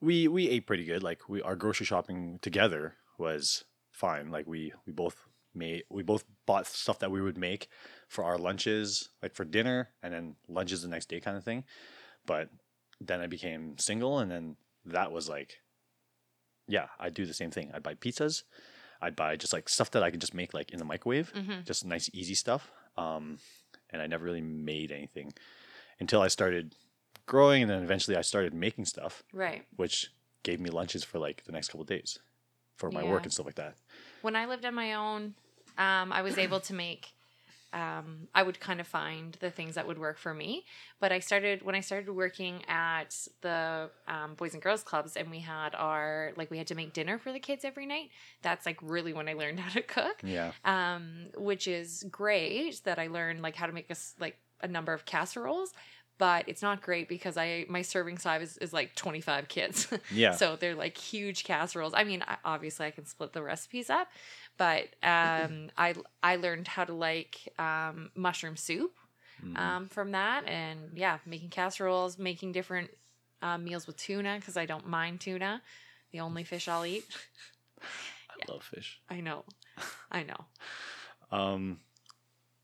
we 0.01 0.27
we 0.27 0.47
ate 0.49 0.67
pretty 0.67 0.85
good. 0.85 1.01
Like 1.01 1.27
we 1.27 1.41
our 1.41 1.55
grocery 1.55 1.85
shopping 1.87 2.39
together 2.41 2.93
was 3.17 3.63
fine. 3.91 4.29
Like 4.31 4.45
we 4.47 4.73
we 4.85 4.91
both 4.93 5.24
made 5.55 5.83
we 5.89 6.03
both 6.03 6.23
bought 6.45 6.67
stuff 6.67 6.99
that 6.99 7.11
we 7.11 7.21
would 7.21 7.37
make 7.37 7.67
for 8.07 8.23
our 8.23 8.37
lunches, 8.37 9.09
like 9.21 9.33
for 9.33 9.45
dinner, 9.45 9.89
and 10.03 10.13
then 10.13 10.35
lunches 10.47 10.81
the 10.81 10.87
next 10.87 11.07
day 11.09 11.19
kind 11.19 11.37
of 11.37 11.43
thing. 11.43 11.63
But 12.25 12.49
then 13.01 13.21
I 13.21 13.27
became 13.27 13.77
single, 13.77 14.19
and 14.19 14.29
then 14.31 14.55
that 14.85 15.11
was 15.11 15.27
like, 15.29 15.59
yeah, 16.67 16.87
I'd 16.99 17.13
do 17.13 17.25
the 17.25 17.33
same 17.33 17.51
thing. 17.51 17.71
I'd 17.73 17.83
buy 17.83 17.95
pizzas. 17.95 18.43
I'd 19.01 19.15
buy 19.15 19.35
just 19.35 19.53
like 19.53 19.69
stuff 19.69 19.91
that 19.91 20.03
I 20.03 20.09
could 20.09 20.21
just 20.21 20.33
make 20.33 20.53
like 20.53 20.71
in 20.71 20.79
the 20.79 20.85
microwave, 20.85 21.29
hmm 21.31 21.61
just 21.65 21.85
nice 21.85 22.09
easy 22.13 22.35
stuff. 22.35 22.71
Um, 22.97 23.39
and 23.89 24.01
I 24.01 24.07
never 24.07 24.23
really 24.25 24.41
made 24.41 24.91
anything 24.91 25.33
until 25.99 26.21
I 26.21 26.27
started 26.27 26.75
growing, 27.25 27.61
and 27.63 27.71
then 27.71 27.83
eventually 27.83 28.17
I 28.17 28.21
started 28.21 28.53
making 28.53 28.85
stuff, 28.85 29.23
Right. 29.33 29.65
which 29.75 30.11
gave 30.43 30.59
me 30.59 30.69
lunches 30.69 31.03
for 31.03 31.19
like 31.19 31.43
the 31.45 31.51
next 31.51 31.69
couple 31.69 31.81
of 31.81 31.87
days 31.87 32.19
for 32.77 32.91
my 32.91 33.03
work 33.03 33.23
and 33.23 33.33
stuff 33.33 33.45
like 33.45 33.55
that. 33.55 33.75
when 34.21 34.35
I 34.35 34.45
lived 34.45 34.65
on 34.65 34.73
my 34.75 34.93
own, 34.93 35.33
um, 35.77 36.11
I 36.11 36.21
was 36.21 36.37
able 36.37 36.59
to 36.61 36.73
make. 36.73 37.11
Um, 37.73 38.29
I 38.33 38.41
would 38.41 38.61
kind 38.61 38.79
of 38.79 38.87
find 38.87 39.35
the 39.41 39.51
things 39.51 39.75
that 39.75 39.85
would 39.85 39.97
work 39.97 40.17
for 40.17 40.33
me. 40.33 40.63
But 41.01 41.11
I 41.11 41.19
started 41.19 41.61
when 41.61 41.75
I 41.75 41.81
started 41.81 42.09
working 42.09 42.63
at 42.69 43.27
the 43.41 43.89
um, 44.07 44.35
Boys 44.35 44.53
and 44.53 44.63
Girls 44.63 44.81
Clubs, 44.81 45.17
and 45.17 45.29
we 45.29 45.39
had 45.39 45.75
our 45.75 46.31
like 46.37 46.49
we 46.49 46.57
had 46.57 46.67
to 46.67 46.75
make 46.75 46.93
dinner 46.93 47.17
for 47.17 47.33
the 47.33 47.39
kids 47.39 47.65
every 47.65 47.85
night. 47.85 48.11
That's 48.43 48.65
like 48.65 48.77
really 48.81 49.11
when 49.11 49.27
I 49.27 49.33
learned 49.33 49.59
how 49.65 49.73
to 49.73 49.81
cook, 49.81 50.21
Yeah, 50.23 50.53
um, 50.63 51.25
which 51.35 51.67
is 51.67 52.05
great 52.09 52.81
that 52.85 52.97
I 52.97 53.07
learned 53.07 53.41
like 53.41 53.55
how 53.55 53.65
to 53.65 53.73
make 53.73 53.89
a 53.91 53.95
like 54.21 54.37
a 54.61 54.69
number 54.69 54.93
of 54.93 55.03
casseroles. 55.03 55.73
But 56.17 56.47
it's 56.47 56.61
not 56.61 56.81
great 56.81 57.09
because 57.09 57.35
I 57.35 57.65
my 57.67 57.81
serving 57.81 58.19
size 58.19 58.51
is, 58.51 58.57
is 58.59 58.71
like 58.71 58.95
twenty 58.95 59.19
five 59.19 59.49
kids. 59.49 59.89
yeah, 60.13 60.31
So 60.31 60.55
they're 60.55 60.73
like 60.73 60.95
huge 60.97 61.43
casseroles. 61.43 61.91
I 61.93 62.05
mean, 62.05 62.23
obviously 62.45 62.85
I 62.85 62.91
can 62.91 63.05
split 63.05 63.33
the 63.33 63.43
recipes 63.43 63.89
up, 63.89 64.07
but 64.57 64.83
um, 65.03 65.69
I 65.77 65.95
I 66.23 66.35
learned 66.37 66.67
how 66.67 66.85
to 66.85 66.93
like 66.93 67.53
um, 67.59 68.11
mushroom 68.15 68.55
soup 68.57 68.93
Mhm. 69.43 69.57
um, 69.57 69.87
from 69.89 70.11
that, 70.11 70.47
and 70.47 70.97
yeah, 70.97 71.17
making 71.25 71.49
casseroles, 71.49 72.17
making 72.17 72.51
different 72.53 72.89
uh, 73.41 73.57
meals 73.57 73.85
with 73.87 73.97
tuna 73.97 74.37
because 74.39 74.55
I 74.57 74.65
don't 74.65 74.87
mind 74.87 75.19
tuna, 75.21 75.61
the 76.11 76.21
only 76.21 76.43
fish 76.43 76.67
I'll 76.67 76.85
eat. 76.85 77.05
I 78.29 78.51
love 78.51 78.63
fish. 78.63 78.99
I 79.09 79.19
know, 79.21 79.43
I 80.11 80.23
know. 80.23 80.45
Um, 81.31 81.79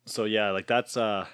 so 0.06 0.24
yeah, 0.26 0.52
like 0.52 0.68
that's 0.68 0.96
uh, 0.98 1.28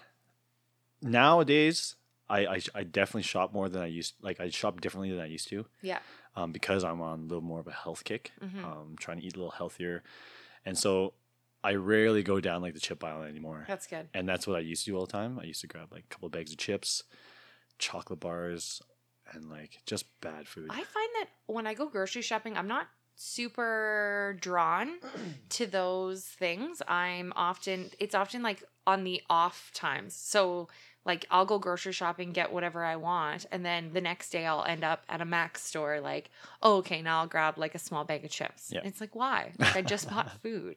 nowadays 1.02 1.96
I, 2.30 2.46
I 2.46 2.62
I 2.76 2.84
definitely 2.84 3.24
shop 3.24 3.54
more 3.54 3.70
than 3.70 3.82
I 3.82 3.88
used. 3.88 4.16
Like 4.22 4.40
I 4.40 4.50
shop 4.50 4.82
differently 4.82 5.12
than 5.12 5.20
I 5.22 5.28
used 5.28 5.48
to. 5.50 5.66
Yeah. 5.82 6.00
Um, 6.36 6.52
because 6.52 6.84
I'm 6.84 7.02
on 7.02 7.20
a 7.22 7.24
little 7.24 7.42
more 7.42 7.60
of 7.60 7.68
a 7.68 7.72
health 7.72 8.04
kick. 8.04 8.32
Mhm. 8.44 8.64
Um, 8.64 8.96
trying 9.00 9.20
to 9.20 9.26
eat 9.26 9.36
a 9.36 9.38
little 9.38 9.52
healthier, 9.52 10.04
and 10.68 10.78
so 10.78 11.14
I 11.64 11.76
rarely 11.76 12.24
go 12.24 12.42
down 12.42 12.62
like 12.62 12.74
the 12.74 12.80
chip 12.80 13.02
aisle 13.02 13.24
anymore. 13.24 13.64
That's 13.68 13.88
good. 13.88 14.10
And 14.14 14.28
that's 14.28 14.46
what 14.46 14.58
I 14.58 14.60
used 14.60 14.84
to 14.84 14.92
do 14.92 14.98
all 14.98 15.06
the 15.06 15.12
time. 15.12 15.40
I 15.40 15.46
used 15.46 15.62
to 15.62 15.68
grab 15.68 15.94
like 15.94 16.04
a 16.04 16.08
couple 16.08 16.26
of 16.26 16.34
bags 16.34 16.52
of 16.52 16.58
chips, 16.58 17.04
chocolate 17.80 18.20
bars, 18.20 18.82
and 19.32 19.50
like 19.50 19.80
just 19.86 20.06
bad 20.20 20.46
food. 20.46 20.68
I 20.70 20.76
find 20.76 21.10
that 21.20 21.28
when 21.46 21.66
I 21.66 21.74
go 21.74 21.88
grocery 21.88 22.22
shopping, 22.22 22.58
I'm 22.58 22.68
not 22.68 22.88
super 23.16 24.38
drawn 24.42 25.00
to 25.50 25.66
those 25.66 26.26
things. 26.26 26.82
I'm 26.86 27.32
often 27.36 27.92
it's 27.98 28.14
often 28.14 28.44
like 28.44 28.62
on 28.86 29.06
the 29.06 29.22
off 29.30 29.72
times. 29.74 30.16
So 30.16 30.68
like 31.08 31.26
I'll 31.32 31.46
go 31.46 31.58
grocery 31.58 31.94
shopping, 31.94 32.34
get 32.34 32.52
whatever 32.52 32.84
I 32.84 32.98
want, 32.98 33.46
and 33.52 33.66
then 33.66 33.94
the 33.94 34.02
next 34.02 34.30
day 34.30 34.46
I'll 34.46 34.66
end 34.66 34.84
up 34.84 35.04
at 35.08 35.22
a 35.22 35.26
Mac 35.26 35.58
store 35.58 36.02
like, 36.02 36.30
oh, 36.62 36.78
okay, 36.78 37.02
now 37.02 37.22
I'll 37.22 37.28
grab 37.28 37.58
like 37.58 37.74
a 37.74 37.80
small 37.80 38.04
bag 38.04 38.26
of 38.26 38.30
chips. 38.30 38.72
Yeah. 38.72 38.82
It's 38.84 39.00
like 39.00 39.16
why? 39.16 39.54
Like 39.58 39.78
I 39.78 39.82
just 39.82 40.10
bought 40.10 40.32
food. 40.44 40.76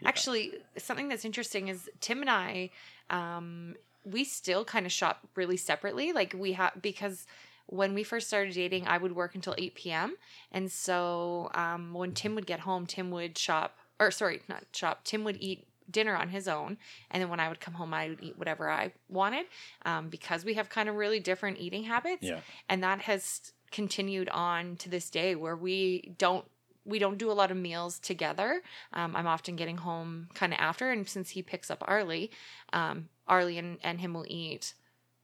Yeah. 0.00 0.08
Actually, 0.08 0.52
something 0.76 1.08
that's 1.08 1.24
interesting 1.24 1.68
is 1.68 1.88
Tim 2.00 2.20
and 2.20 2.28
I, 2.28 2.70
um, 3.08 3.74
we 4.04 4.24
still 4.24 4.64
kind 4.64 4.84
of 4.84 4.92
shop 4.92 5.26
really 5.34 5.56
separately. 5.56 6.12
Like 6.12 6.34
we 6.38 6.52
have 6.52 6.74
because 6.80 7.26
when 7.68 7.94
we 7.94 8.04
first 8.04 8.28
started 8.28 8.54
dating, 8.54 8.86
I 8.86 8.98
would 8.98 9.16
work 9.16 9.34
until 9.34 9.54
eight 9.56 9.74
p.m. 9.74 10.16
and 10.52 10.70
so 10.70 11.50
um, 11.54 11.94
when 11.94 12.12
Tim 12.12 12.34
would 12.34 12.46
get 12.46 12.60
home, 12.60 12.86
Tim 12.86 13.10
would 13.10 13.38
shop 13.38 13.78
or 13.98 14.10
sorry, 14.10 14.42
not 14.48 14.64
shop. 14.72 15.04
Tim 15.04 15.24
would 15.24 15.38
eat 15.40 15.66
dinner 15.90 16.16
on 16.16 16.28
his 16.28 16.48
own, 16.48 16.78
and 17.10 17.22
then 17.22 17.28
when 17.30 17.40
I 17.40 17.48
would 17.48 17.60
come 17.60 17.74
home, 17.74 17.94
I 17.94 18.08
would 18.10 18.22
eat 18.22 18.38
whatever 18.38 18.70
I 18.70 18.92
wanted. 19.08 19.46
Um, 19.84 20.08
because 20.08 20.44
we 20.44 20.54
have 20.54 20.68
kind 20.68 20.88
of 20.88 20.96
really 20.96 21.20
different 21.20 21.58
eating 21.58 21.84
habits, 21.84 22.24
Yeah. 22.24 22.40
and 22.68 22.82
that 22.82 23.02
has 23.02 23.52
continued 23.70 24.28
on 24.30 24.76
to 24.76 24.88
this 24.88 25.10
day 25.10 25.34
where 25.34 25.56
we 25.56 26.14
don't 26.18 26.44
we 26.84 27.00
don't 27.00 27.18
do 27.18 27.30
a 27.30 27.34
lot 27.34 27.50
of 27.50 27.56
meals 27.56 27.98
together 27.98 28.62
um, 28.92 29.16
i'm 29.16 29.26
often 29.26 29.56
getting 29.56 29.78
home 29.78 30.28
kind 30.34 30.52
of 30.52 30.58
after 30.60 30.92
and 30.92 31.08
since 31.08 31.30
he 31.30 31.42
picks 31.42 31.68
up 31.68 31.82
arlie 31.86 32.30
um, 32.72 33.08
arlie 33.26 33.58
and, 33.58 33.78
and 33.82 34.00
him 34.00 34.14
will 34.14 34.24
eat 34.28 34.74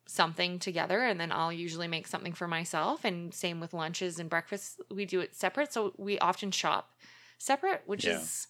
something 0.06 0.58
together 0.58 1.04
and 1.04 1.20
then 1.20 1.30
i'll 1.30 1.52
usually 1.52 1.86
make 1.86 2.08
something 2.08 2.32
for 2.32 2.48
myself 2.48 3.04
and 3.04 3.32
same 3.32 3.60
with 3.60 3.72
lunches 3.72 4.18
and 4.18 4.28
breakfasts 4.28 4.76
we 4.90 5.04
do 5.04 5.20
it 5.20 5.34
separate 5.36 5.72
so 5.72 5.92
we 5.96 6.18
often 6.18 6.50
shop 6.50 6.90
separate 7.38 7.82
which 7.86 8.04
Yeah. 8.04 8.16
is 8.16 8.48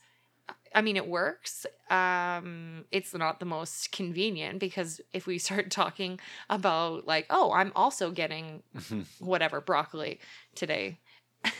I 0.75 0.81
mean, 0.81 0.97
it 0.97 1.07
works. 1.07 1.67
Um, 1.91 2.87
it's 2.91 3.13
not 3.15 3.41
the 3.41 3.47
most 3.47 3.93
convenient 3.93 4.59
because 4.59 5.01
if 5.13 5.27
we 5.27 5.39
start 5.47 5.71
talking 5.71 6.19
about 6.49 7.07
like, 7.07 7.27
oh, 7.31 7.53
I'm 7.53 7.73
also 7.77 8.11
getting 8.11 8.63
whatever 9.19 9.61
broccoli 9.61 10.21
today. 10.55 10.99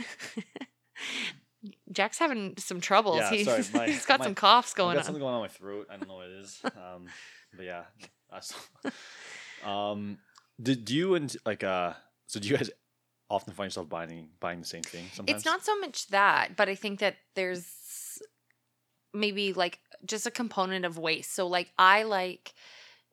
Jack's 1.93 2.19
having 2.19 2.55
some 2.59 2.81
troubles. 2.81 3.19
Yeah, 3.19 3.31
he's, 3.31 3.45
sorry, 3.47 3.63
my- 3.75 3.87
he's 3.93 4.07
got 4.07 4.19
my- 4.19 4.25
some 4.27 4.35
coughs 4.35 4.75
going 4.75 4.95
got 4.95 5.01
on. 5.01 5.05
something 5.05 5.21
going 5.21 5.35
on 5.35 5.41
in 5.41 5.45
my 5.45 5.49
throat. 5.49 5.87
I 5.91 5.97
don't 5.97 6.09
know 6.09 6.17
what 6.17 6.27
it 6.29 6.41
is. 6.41 6.61
Um, 6.65 7.07
but 7.55 7.65
yeah. 7.65 7.83
Um, 9.65 10.19
do, 10.61 10.75
do 10.75 10.95
you 10.95 11.15
and 11.15 11.35
like 11.47 11.63
uh, 11.63 11.93
so 12.27 12.41
do 12.41 12.49
you 12.49 12.57
guys 12.57 12.71
often 13.31 13.53
find 13.55 13.67
yourself 13.69 13.89
buying 13.89 14.29
buying 14.41 14.61
the 14.61 14.67
same 14.67 14.83
thing 14.83 15.05
sometimes? 15.13 15.37
It's 15.37 15.45
not 15.45 15.65
so 15.65 15.79
much 15.79 16.09
that, 16.09 16.57
but 16.57 16.69
I 16.69 16.75
think 16.75 16.99
that 17.01 17.17
there's 17.35 17.67
maybe 19.15 19.53
like 19.53 19.79
just 20.05 20.27
a 20.27 20.31
component 20.31 20.85
of 20.85 20.99
waste. 20.99 21.35
So 21.35 21.47
like 21.47 21.73
I 21.79 22.03
like 22.05 22.55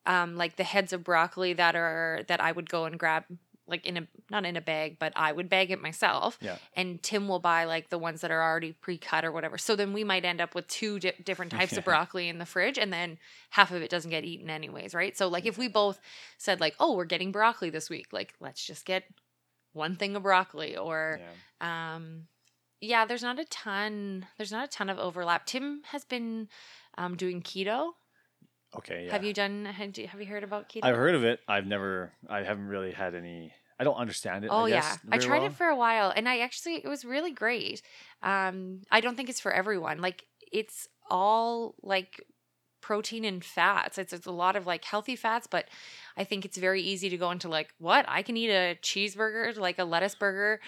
um 0.06 0.36
like 0.38 0.56
the 0.56 0.64
heads 0.64 0.94
of 0.94 1.04
broccoli 1.04 1.54
that 1.54 1.76
are 1.76 2.22
that 2.28 2.42
I 2.42 2.52
would 2.52 2.70
go 2.70 2.86
and 2.86 2.98
grab 3.00 3.26
like 3.68 3.86
in 3.86 3.98
a 3.98 4.08
not 4.32 4.46
in 4.46 4.56
a 4.56 4.62
bag, 4.62 4.98
but 4.98 5.14
I 5.16 5.32
would 5.32 5.48
bag 5.48 5.70
it 5.70 5.80
myself. 5.80 6.40
Yeah. 6.42 6.56
And 6.74 7.04
Tim 7.04 7.28
will 7.28 7.38
buy 7.40 7.66
like 7.66 7.90
the 7.90 8.00
ones 8.00 8.22
that 8.22 8.32
are 8.32 8.42
already 8.42 8.72
pre-cut 8.72 9.24
or 9.24 9.32
whatever. 9.32 9.60
So 9.60 9.76
then 9.76 9.94
we 9.94 10.04
might 10.04 10.26
end 10.26 10.42
up 10.42 10.56
with 10.56 10.68
two 10.68 10.98
di- 11.00 11.14
different 11.24 11.52
types 11.52 11.72
Yeah. 11.74 11.80
of 11.80 11.86
broccoli 11.86 12.30
in 12.30 12.40
the 12.40 12.48
fridge 12.48 12.80
and 12.80 12.92
then 12.92 13.20
half 13.52 13.70
of 13.72 13.84
it 13.84 13.92
doesn't 13.92 14.10
get 14.10 14.24
eaten 14.26 14.50
anyways, 14.50 14.96
right? 14.96 15.16
So 15.16 15.28
like 15.28 15.46
if 15.46 15.60
we 15.60 15.68
both 15.68 16.00
said 16.40 16.60
like, 16.60 16.74
"Oh, 16.80 16.96
we're 16.96 17.06
getting 17.06 17.32
broccoli 17.32 17.70
this 17.70 17.92
week." 17.92 18.08
Like, 18.12 18.34
let's 18.40 18.66
just 18.66 18.86
get 18.86 19.04
one 19.74 19.96
thing 19.98 20.16
of 20.16 20.24
broccoli 20.24 20.76
or 20.76 21.20
Yeah. 21.62 21.96
um 21.96 22.28
yeah 22.82 23.06
there's 23.06 23.24
not 23.24 23.40
a 23.40 23.46
ton 23.46 24.26
there's 24.38 24.52
not 24.52 24.66
a 24.66 24.68
ton 24.68 24.90
of 24.90 24.98
overlap 24.98 25.46
tim 25.46 25.82
has 25.92 26.04
been 26.06 26.48
um 26.98 27.16
doing 27.16 27.42
keto 27.42 27.92
Okay. 28.78 29.06
Yeah. 29.06 29.12
have 29.14 29.24
you 29.24 29.34
done 29.34 29.66
have 29.66 29.98
you 29.98 30.28
heard 30.28 30.44
about 30.44 30.70
keto 30.70 30.82
I've 30.84 30.96
heard 30.96 31.16
of 31.16 31.24
it. 31.24 31.40
I've 31.48 31.66
never. 31.66 32.14
I 32.30 32.44
haven't 32.44 32.68
really 32.68 32.92
had 32.92 33.16
any. 33.16 33.52
I 33.80 33.84
don't 33.84 33.96
understand 33.96 34.46
it. 34.46 34.50
oh 34.54 34.66
I 34.66 34.70
yeah 34.70 34.82
guess, 34.82 35.00
i 35.12 35.18
tried 35.18 35.40
well. 35.40 35.48
it 35.48 35.54
for 35.54 35.66
a 35.68 35.76
while 35.76 36.14
and 36.16 36.30
i 36.30 36.40
actually 36.40 36.76
it 36.76 36.88
was 36.88 37.04
really 37.04 37.32
great 37.32 37.82
um 38.22 38.82
i 38.92 39.00
don't 39.02 39.16
think 39.16 39.30
it's 39.30 39.40
for 39.40 39.52
everyone 39.52 40.02
like 40.02 40.26
it's 40.52 40.88
all 41.10 41.74
like 41.82 42.24
protein 42.90 43.24
and 43.24 43.46
fats. 43.46 44.00
It's, 44.00 44.14
it's 44.14 44.26
a 44.26 44.32
lot 44.32 44.56
of 44.56 44.66
like 44.66 44.84
healthy 44.84 45.16
fats 45.16 45.46
but 45.46 45.66
i 46.18 46.24
think 46.24 46.44
it's 46.44 46.58
very 46.58 46.82
easy 46.82 47.08
to 47.10 47.18
go 47.18 47.30
into 47.30 47.48
like 47.48 47.70
what? 47.78 48.04
I 48.08 48.24
can 48.24 48.36
eat 48.36 48.50
a 48.50 48.80
cheeseburger 48.82 49.56
like 49.58 49.78
a 49.78 49.84
lettuce 49.84 50.16
burger 50.16 50.60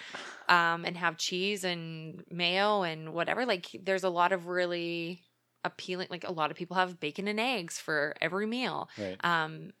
um 0.48 0.84
and 0.84 0.96
have 0.96 1.16
cheese 1.16 1.64
and 1.64 2.22
mayo 2.30 2.82
and 2.82 3.12
whatever. 3.12 3.44
Like 3.44 3.66
there's 3.86 4.04
a 4.04 4.08
lot 4.20 4.30
of 4.32 4.46
really 4.46 5.22
appealing 5.64 6.06
like 6.10 6.24
a 6.28 6.32
lot 6.40 6.52
of 6.52 6.56
people 6.56 6.76
have 6.76 7.00
bacon 7.00 7.26
and 7.26 7.40
eggs 7.40 7.78
for 7.86 8.14
every 8.20 8.46
meal 8.46 8.88
Right. 8.96 9.18
um, 9.24 9.72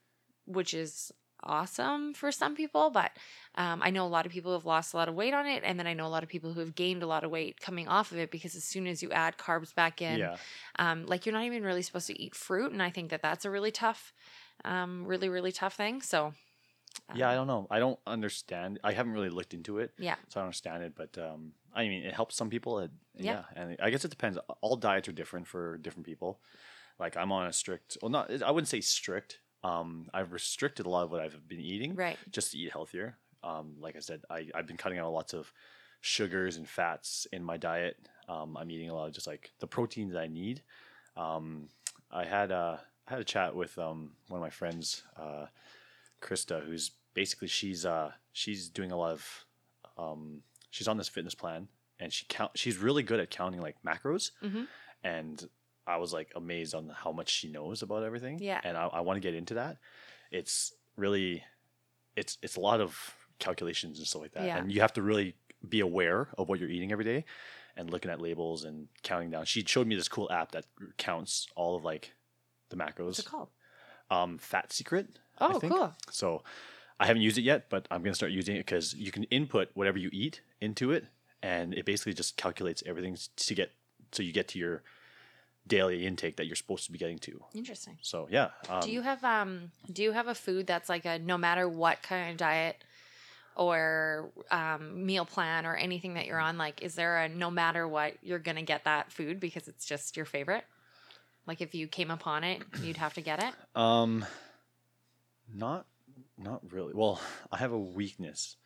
which 0.46 0.74
is 0.74 1.12
awesome 1.42 2.14
for 2.14 2.32
some 2.32 2.54
people. 2.54 2.90
But 2.90 3.12
um, 3.54 3.80
I 3.82 3.90
know 3.90 4.06
a 4.06 4.08
lot 4.08 4.26
of 4.26 4.32
people 4.32 4.52
have 4.52 4.64
lost 4.64 4.94
a 4.94 4.96
lot 4.96 5.08
of 5.08 5.14
weight 5.14 5.34
on 5.34 5.46
it, 5.46 5.62
and 5.64 5.78
then 5.78 5.86
I 5.86 5.94
know 5.94 6.06
a 6.06 6.08
lot 6.08 6.22
of 6.22 6.28
people 6.28 6.52
who 6.52 6.60
have 6.60 6.74
gained 6.74 7.02
a 7.02 7.06
lot 7.06 7.24
of 7.24 7.30
weight 7.30 7.60
coming 7.60 7.88
off 7.88 8.12
of 8.12 8.18
it 8.18 8.30
because 8.30 8.54
as 8.54 8.64
soon 8.64 8.86
as 8.86 9.02
you 9.02 9.10
add 9.12 9.36
carbs 9.38 9.74
back 9.74 10.02
in, 10.02 10.18
yeah. 10.18 10.36
um, 10.78 11.06
like 11.06 11.26
you're 11.26 11.32
not 11.32 11.44
even 11.44 11.62
really 11.62 11.82
supposed 11.82 12.06
to 12.08 12.20
eat 12.20 12.34
fruit, 12.34 12.72
and 12.72 12.82
I 12.82 12.90
think 12.90 13.10
that 13.10 13.22
that's 13.22 13.44
a 13.44 13.50
really 13.50 13.70
tough, 13.70 14.12
um, 14.64 15.04
really 15.06 15.28
really 15.28 15.52
tough 15.52 15.74
thing. 15.74 16.02
So. 16.02 16.34
Yeah. 17.14 17.30
I 17.30 17.36
um, 17.36 17.46
don't 17.46 17.46
know. 17.46 17.66
I 17.70 17.78
don't 17.78 17.98
understand. 18.06 18.78
I 18.84 18.92
haven't 18.92 19.14
really 19.14 19.30
looked 19.30 19.54
into 19.54 19.78
it. 19.78 19.92
Yeah. 19.98 20.16
So 20.28 20.38
I 20.38 20.42
don't 20.42 20.48
understand 20.48 20.82
it. 20.82 20.92
But 20.94 21.16
um, 21.16 21.52
I 21.74 21.88
mean, 21.88 22.04
it 22.04 22.12
helps 22.12 22.36
some 22.36 22.50
people. 22.50 22.80
It, 22.80 22.90
Yeah. 23.16 23.44
yeah. 23.56 23.62
And 23.62 23.76
I 23.80 23.88
guess 23.88 24.04
it 24.04 24.10
depends. 24.10 24.38
All 24.60 24.76
diets 24.76 25.08
are 25.08 25.12
different 25.12 25.46
for 25.46 25.78
different 25.78 26.04
people. 26.04 26.38
Like 26.98 27.16
I'm 27.16 27.32
on 27.32 27.46
a 27.46 27.52
strict. 27.52 27.96
Well, 28.02 28.10
not. 28.10 28.42
I 28.42 28.50
wouldn't 28.50 28.68
say 28.68 28.80
strict. 28.80 29.40
Um, 29.64 30.08
I've 30.12 30.32
restricted 30.32 30.86
a 30.86 30.88
lot 30.90 31.04
of 31.04 31.10
what 31.10 31.20
I've 31.20 31.46
been 31.48 31.60
eating. 31.60 31.94
Right. 31.94 32.18
just 32.30 32.52
to 32.52 32.58
eat 32.58 32.72
healthier. 32.72 33.16
Um, 33.44 33.74
like 33.80 33.96
I 33.96 34.00
said, 34.00 34.22
I, 34.30 34.48
I've 34.54 34.66
been 34.66 34.76
cutting 34.76 34.98
out 34.98 35.12
lots 35.12 35.32
of 35.34 35.52
sugars 36.00 36.56
and 36.56 36.68
fats 36.68 37.26
in 37.32 37.42
my 37.44 37.56
diet. 37.56 37.96
Um, 38.28 38.56
I'm 38.56 38.70
eating 38.70 38.90
a 38.90 38.94
lot 38.94 39.06
of 39.08 39.14
just 39.14 39.26
like 39.26 39.52
the 39.60 39.66
proteins 39.66 40.14
I 40.16 40.26
need. 40.28 40.62
Um, 41.16 41.68
I 42.10 42.24
had 42.24 42.50
a, 42.50 42.80
I 43.06 43.10
had 43.10 43.20
a 43.20 43.24
chat 43.24 43.54
with 43.54 43.76
um, 43.78 44.12
one 44.28 44.38
of 44.38 44.42
my 44.42 44.50
friends, 44.50 45.02
uh, 45.16 45.46
Krista, 46.20 46.64
who's 46.64 46.92
basically 47.14 47.48
she's 47.48 47.84
uh, 47.84 48.12
she's 48.32 48.68
doing 48.68 48.92
a 48.92 48.96
lot 48.96 49.12
of 49.12 49.44
um, 49.98 50.42
she's 50.70 50.88
on 50.88 50.96
this 50.96 51.08
fitness 51.08 51.34
plan 51.34 51.68
and 52.00 52.12
she 52.12 52.24
count 52.28 52.52
she's 52.54 52.78
really 52.78 53.02
good 53.02 53.20
at 53.20 53.28
counting 53.30 53.60
like 53.60 53.76
macros 53.84 54.30
Mhm. 54.42 54.66
and 55.04 55.48
I 55.86 55.96
was 55.96 56.12
like 56.12 56.32
amazed 56.36 56.74
on 56.74 56.88
how 56.94 57.12
much 57.12 57.28
she 57.30 57.48
knows 57.48 57.82
about 57.82 58.02
everything. 58.04 58.38
Yeah. 58.40 58.60
And 58.62 58.76
I, 58.76 58.86
I 58.86 59.00
want 59.00 59.16
to 59.16 59.20
get 59.20 59.34
into 59.34 59.54
that. 59.54 59.78
It's 60.30 60.72
really 60.96 61.42
it's 62.16 62.38
it's 62.42 62.56
a 62.56 62.60
lot 62.60 62.80
of 62.80 63.16
calculations 63.38 63.98
and 63.98 64.06
stuff 64.06 64.22
like 64.22 64.32
that. 64.32 64.44
Yeah. 64.44 64.58
And 64.58 64.70
you 64.72 64.80
have 64.80 64.92
to 64.94 65.02
really 65.02 65.34
be 65.68 65.80
aware 65.80 66.28
of 66.38 66.48
what 66.48 66.58
you're 66.60 66.68
eating 66.68 66.92
every 66.92 67.04
day 67.04 67.24
and 67.76 67.90
looking 67.90 68.10
at 68.10 68.20
labels 68.20 68.64
and 68.64 68.88
counting 69.02 69.30
down. 69.30 69.44
She 69.44 69.64
showed 69.64 69.86
me 69.86 69.94
this 69.96 70.08
cool 70.08 70.30
app 70.30 70.52
that 70.52 70.66
counts 70.98 71.46
all 71.56 71.76
of 71.76 71.84
like 71.84 72.12
the 72.68 72.76
macros. 72.76 73.06
What's 73.06 73.18
it 73.20 73.26
called? 73.26 73.48
Um 74.10 74.38
Fat 74.38 74.72
Secret. 74.72 75.18
I 75.38 75.46
Oh, 75.52 75.58
think. 75.58 75.72
cool. 75.72 75.92
So 76.10 76.42
I 77.00 77.06
haven't 77.06 77.22
used 77.22 77.38
it 77.38 77.42
yet, 77.42 77.68
but 77.70 77.88
I'm 77.90 78.02
gonna 78.02 78.14
start 78.14 78.30
using 78.32 78.54
it 78.56 78.60
because 78.66 78.94
you 78.94 79.10
can 79.10 79.24
input 79.24 79.70
whatever 79.74 79.98
you 79.98 80.10
eat 80.12 80.42
into 80.60 80.92
it, 80.92 81.06
and 81.42 81.74
it 81.74 81.84
basically 81.84 82.12
just 82.14 82.36
calculates 82.36 82.82
everything 82.86 83.16
to 83.36 83.54
get 83.54 83.72
so 84.12 84.22
you 84.22 84.32
get 84.32 84.46
to 84.48 84.58
your 84.58 84.82
daily 85.66 86.06
intake 86.06 86.36
that 86.36 86.46
you're 86.46 86.56
supposed 86.56 86.84
to 86.86 86.92
be 86.92 86.98
getting 86.98 87.18
to. 87.18 87.42
Interesting. 87.54 87.98
So 88.02 88.28
yeah, 88.30 88.48
um, 88.68 88.80
do 88.80 88.90
you 88.90 89.02
have 89.02 89.22
um 89.24 89.70
do 89.92 90.02
you 90.02 90.12
have 90.12 90.28
a 90.28 90.34
food 90.34 90.66
that's 90.66 90.88
like 90.88 91.04
a 91.04 91.18
no 91.18 91.38
matter 91.38 91.68
what 91.68 92.02
kind 92.02 92.30
of 92.30 92.36
diet 92.36 92.82
or 93.54 94.30
um, 94.50 95.04
meal 95.04 95.26
plan 95.26 95.66
or 95.66 95.76
anything 95.76 96.14
that 96.14 96.24
you're 96.24 96.40
on 96.40 96.56
like 96.56 96.80
is 96.82 96.94
there 96.94 97.18
a 97.18 97.28
no 97.28 97.50
matter 97.50 97.86
what 97.86 98.14
you're 98.22 98.38
gonna 98.38 98.62
get 98.62 98.84
that 98.84 99.12
food 99.12 99.38
because 99.38 99.68
it's 99.68 99.84
just 99.84 100.16
your 100.16 100.24
favorite 100.24 100.64
like 101.46 101.60
if 101.60 101.74
you 101.74 101.86
came 101.86 102.10
upon 102.10 102.44
it 102.44 102.62
you'd 102.82 102.96
have 102.96 103.12
to 103.12 103.20
get 103.20 103.42
it 103.42 103.52
um, 103.78 104.24
not 105.54 105.86
not 106.38 106.60
really. 106.72 106.92
Well, 106.94 107.20
I 107.50 107.58
have 107.58 107.72
a 107.72 107.78
weakness, 107.78 108.56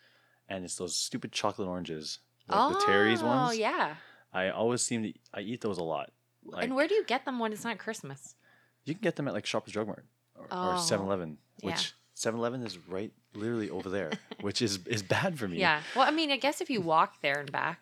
and 0.48 0.64
it's 0.64 0.76
those 0.76 0.96
stupid 0.96 1.32
chocolate 1.32 1.68
oranges, 1.68 2.20
like 2.48 2.72
the 2.72 2.84
Terry's 2.84 3.22
ones. 3.22 3.50
oh 3.50 3.52
yeah 3.52 3.96
I 4.32 4.50
always 4.50 4.82
seem 4.82 5.02
to 5.02 5.12
I 5.34 5.40
eat 5.40 5.60
those 5.60 5.78
a 5.78 5.82
lot. 5.82 6.10
Like, 6.48 6.64
and 6.64 6.74
where 6.76 6.86
do 6.88 6.94
you 6.94 7.04
get 7.04 7.24
them 7.24 7.38
when 7.38 7.52
it's 7.52 7.64
not 7.64 7.78
christmas 7.78 8.34
you 8.84 8.94
can 8.94 9.02
get 9.02 9.16
them 9.16 9.26
at 9.28 9.34
like 9.34 9.46
Shoppers 9.46 9.72
Drug 9.72 9.86
Mart 9.88 10.04
or, 10.36 10.44
or 10.44 10.48
Oh, 10.52 10.76
7-Eleven, 10.76 11.38
yeah. 11.62 11.66
which 11.70 11.92
7-Eleven 12.16 12.62
is 12.62 12.78
right 12.88 13.12
literally 13.34 13.68
over 13.68 13.88
there, 13.90 14.12
which 14.40 14.62
is 14.62 14.78
is 14.86 15.02
bad 15.02 15.38
for 15.38 15.48
me. 15.48 15.58
yeah 15.58 15.80
well 15.94 16.06
i 16.06 16.10
mean 16.10 16.30
i 16.30 16.36
guess 16.36 16.60
if 16.60 16.70
you 16.70 16.80
walk 16.80 17.20
there 17.20 17.40
and 17.40 17.50
back 17.52 17.80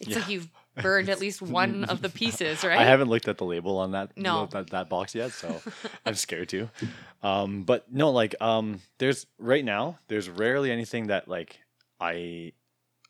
it's 0.00 0.10
Yeah. 0.10 0.18
like 0.18 0.28
you've 0.28 0.48
burned 0.80 1.08
at 1.08 1.20
least 1.20 1.40
one 1.42 1.84
of 1.84 2.02
the 2.02 2.08
pieces 2.08 2.62
right 2.68 2.78
I 2.78 2.84
haven't 2.84 3.08
looked 3.08 3.28
at 3.28 3.38
the 3.38 3.44
label 3.44 3.78
on 3.78 3.92
that 3.92 4.16
No. 4.16 4.46
that, 4.52 4.70
that 4.70 4.88
box 4.88 5.14
yet, 5.14 5.32
so 5.32 5.60
I'm 6.06 6.14
scared 6.14 6.48
to. 6.50 6.68
Um, 7.22 7.62
but 7.64 7.92
no, 7.92 8.10
like 8.10 8.34
um, 8.40 8.80
there's 8.98 9.26
right 9.38 9.64
now 9.64 9.98
there's 10.08 10.28
rarely 10.28 10.70
anything 10.72 11.06
that 11.08 11.28
like 11.28 11.60
I, 12.00 12.52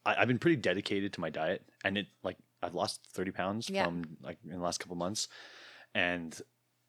I 0.04 0.16
I've 0.16 0.28
been 0.28 0.38
pretty 0.40 0.56
dedicated 0.56 1.12
to 1.14 1.20
my 1.20 1.30
diet, 1.30 1.62
and 1.84 1.96
it 1.96 2.06
like 2.24 2.36
I've 2.62 2.74
lost 2.74 3.06
thirty 3.12 3.30
pounds 3.30 3.68
Yeah. 3.70 3.84
from 3.84 4.16
like 4.22 4.38
in 4.44 4.50
the 4.50 4.58
last 4.58 4.78
couple 4.80 4.96
months, 4.96 5.28
and 5.94 6.40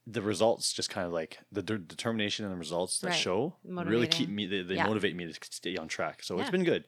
the 0.06 0.22
results 0.22 0.74
just 0.74 0.90
kind 0.90 1.08
of 1.08 1.14
like 1.14 1.40
the 1.52 1.62
de- 1.62 1.78
determination 1.78 2.44
and 2.46 2.54
the 2.54 2.58
results 2.58 3.00
that 3.00 3.08
Right. 3.08 3.16
show 3.16 3.56
really 3.64 4.06
keep 4.08 4.28
me 4.30 4.46
they, 4.46 4.62
they 4.62 4.76
Yeah. 4.76 4.86
motivate 4.86 5.16
me 5.16 5.32
to 5.32 5.40
stay 5.50 5.78
on 5.78 5.88
track 5.88 6.22
so 6.22 6.40
it's 6.40 6.50
been 6.50 6.66
good 6.66 6.84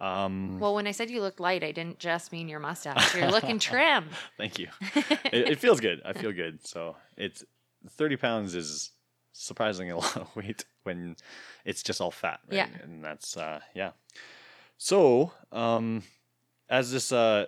um 0.00 0.58
Well, 0.58 0.74
when 0.74 0.86
I 0.86 0.92
said 0.92 1.10
you 1.10 1.20
look 1.20 1.38
light, 1.38 1.62
I 1.62 1.72
didn't 1.72 1.98
just 1.98 2.32
mean 2.32 2.48
your 2.48 2.60
mustache. 2.60 3.14
You're 3.14 3.30
looking 3.30 3.58
trim. 3.68 4.08
thank 4.38 4.58
you 4.58 4.68
it, 5.32 5.50
it 5.52 5.58
feels 5.58 5.80
good 5.80 6.00
i 6.06 6.14
feel 6.14 6.32
good 6.32 6.66
so 6.66 6.96
it's 7.18 7.44
30 7.90 8.16
pounds 8.16 8.54
is 8.54 8.90
surprisingly 9.32 9.90
a 9.96 9.96
lot 9.98 10.16
of 10.16 10.34
weight 10.34 10.64
when 10.84 11.16
it's 11.66 11.82
just 11.82 12.00
all 12.00 12.10
fat 12.10 12.40
right 12.48 12.56
Yeah. 12.56 12.82
and 12.82 13.04
that's 13.04 13.36
uh 13.36 13.60
yeah 13.74 13.90
so 14.78 15.32
um 15.52 16.02
as 16.70 16.90
this 16.90 17.12
uh 17.12 17.44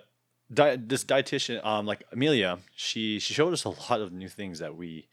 di- 0.51 0.75
this 0.77 1.03
dietitian 1.03 1.63
um 1.65 1.85
like 1.85 2.03
amelia 2.11 2.59
she 2.75 3.19
she 3.19 3.33
showed 3.33 3.53
us 3.53 3.63
a 3.63 3.69
lot 3.69 4.01
of 4.01 4.11
new 4.11 4.27
things 4.29 4.59
that 4.59 4.75
we 4.75 5.07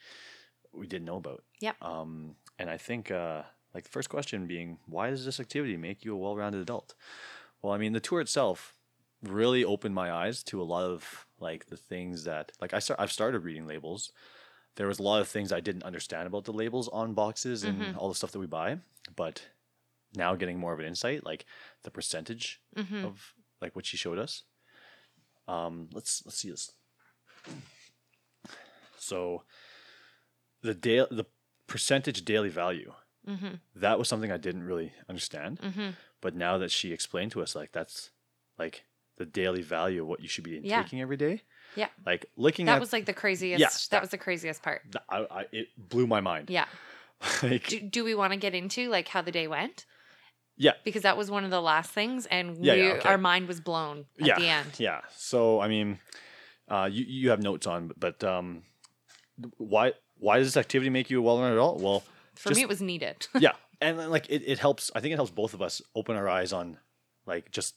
we 0.73 0.87
didn't 0.87 1.05
know 1.05 1.17
about 1.17 1.43
Yep. 1.61 1.77
um 1.83 2.37
and 2.59 2.71
i 2.71 2.77
think 2.77 3.11
uh 3.11 3.43
like 3.75 3.85
the 3.85 3.91
first 3.91 4.09
question 4.09 4.47
being 4.47 4.79
why 4.87 5.11
does 5.11 5.25
this 5.25 5.41
activity 5.41 5.77
make 5.77 6.05
you 6.05 6.15
a 6.15 6.19
well-rounded 6.19 6.61
adult 6.61 6.95
well 7.63 7.73
i 7.73 7.79
mean 7.79 7.93
the 7.93 8.01
tour 8.01 8.21
itself 8.21 8.75
really 9.23 9.65
opened 9.65 9.95
my 9.95 10.11
eyes 10.11 10.43
to 10.43 10.61
a 10.61 10.65
lot 10.65 10.85
of 10.85 11.27
like 11.39 11.67
the 11.67 11.77
things 11.77 12.25
that 12.25 12.53
like 12.61 12.73
i 12.75 12.79
start 12.79 12.99
i've 13.01 13.13
started 13.13 13.41
reading 13.41 13.67
labels 13.67 14.13
there 14.77 14.87
was 14.87 14.99
a 14.99 15.03
lot 15.03 15.21
of 15.21 15.29
things 15.29 15.53
i 15.53 15.61
didn't 15.61 15.83
understand 15.83 16.27
about 16.27 16.45
the 16.45 16.53
labels 16.53 16.89
on 16.89 17.13
boxes 17.15 17.65
and 17.65 17.79
Mhm. 17.95 17.97
all 17.99 18.09
the 18.09 18.15
stuff 18.15 18.33
that 18.33 18.39
we 18.39 18.47
buy 18.47 18.79
but 19.17 19.43
now 20.17 20.35
getting 20.35 20.59
more 20.59 20.73
of 20.73 20.81
an 20.81 20.87
insight 20.87 21.25
like 21.25 21.45
the 21.83 21.91
percentage 21.91 22.61
hmm 22.77 23.05
of 23.05 23.35
like 23.61 23.77
what 23.77 23.85
she 23.85 23.97
showed 23.99 24.19
us. 24.19 24.45
Um, 25.51 25.89
let's 25.93 26.23
let's 26.25 26.39
see 26.39 26.51
this. 26.51 26.73
So 28.99 29.43
the 30.63 30.75
daily 30.75 31.09
the 31.11 31.25
percentage 31.67 32.25
daily 32.25 32.49
value 32.49 32.93
hmm 33.27 33.55
that 33.77 33.99
was 33.99 34.09
something 34.09 34.33
I 34.33 34.37
didn't 34.39 34.65
really 34.65 34.93
understand, 35.09 35.59
hmm 35.61 35.91
but 36.21 36.35
now 36.35 36.59
that 36.59 36.71
she 36.71 36.93
explained 36.93 37.33
to 37.33 37.43
us, 37.43 37.55
like 37.55 37.73
that's 37.73 38.11
like 38.59 38.85
the 39.17 39.25
daily 39.27 39.63
value 39.63 40.03
of 40.03 40.09
what 40.09 40.21
you 40.21 40.29
should 40.29 40.45
be 40.45 40.61
Yeah. 40.63 40.83
taking 40.83 41.01
every 41.01 41.17
day. 41.17 41.43
Yeah. 41.77 41.89
Like 42.07 42.27
looking 42.37 42.67
That 42.67 42.75
at 42.77 42.81
was 42.81 42.93
like 42.93 43.07
the 43.07 43.13
craziest. 43.13 43.61
Yeah, 43.61 43.69
that, 43.69 43.87
that- 43.91 44.01
was 44.03 44.11
the 44.11 44.19
craziest 44.19 44.63
part. 44.63 44.83
I, 45.09 45.27
I, 45.31 45.45
it 45.53 45.69
blew 45.77 46.07
my 46.07 46.21
mind. 46.21 46.51
Yeah. 46.51 46.67
like 47.43 47.67
Do, 47.69 47.81
do 47.81 48.05
we 48.05 48.15
want 48.15 48.33
to 48.33 48.39
get 48.39 48.55
into 48.55 48.89
like 48.89 49.09
how 49.09 49.23
the 49.23 49.33
day 49.33 49.47
went? 49.49 49.85
Yeah. 50.57 50.73
Because 50.85 51.03
that 51.03 51.17
was 51.17 51.31
one 51.31 51.45
of 51.45 51.51
the 51.51 51.61
last 51.63 51.91
things, 51.91 52.27
and 52.27 52.63
Yeah, 52.65 52.75
we, 52.75 52.83
yeah, 52.83 52.93
okay. 52.95 53.09
our 53.09 53.19
mind 53.19 53.49
was 53.49 53.61
blown 53.61 54.05
at 54.21 54.27
yeah, 54.27 54.39
the 54.39 54.47
end. 54.49 54.71
Yeah. 54.79 55.01
So 55.17 55.61
I 55.61 55.69
mean, 55.69 55.99
uh, 56.69 56.89
you 56.91 57.05
you 57.09 57.31
have 57.31 57.43
notes 57.43 57.67
on, 57.67 57.93
but 57.99 58.23
um, 58.25 58.63
why 59.57 59.93
why 60.19 60.39
does 60.39 60.49
this 60.49 60.57
activity 60.59 60.91
make 60.91 61.09
you 61.11 61.19
a 61.19 61.23
well-rounded 61.23 61.55
adult? 61.57 61.81
Well, 61.81 62.03
For 62.35 62.51
Just- 62.51 62.59
me, 62.59 62.63
it 62.63 62.69
was 62.69 62.83
needed. 62.83 63.27
yeah, 63.39 63.53
and 63.81 64.11
like 64.11 64.29
it, 64.29 64.43
it 64.47 64.59
helps. 64.59 64.91
I 64.95 65.01
think 65.01 65.13
it 65.13 65.17
helps 65.17 65.31
both 65.33 65.55
of 65.55 65.63
us 65.63 65.81
open 65.95 66.15
our 66.17 66.29
eyes 66.29 66.53
on 66.53 66.77
like 67.27 67.51
just 67.53 67.75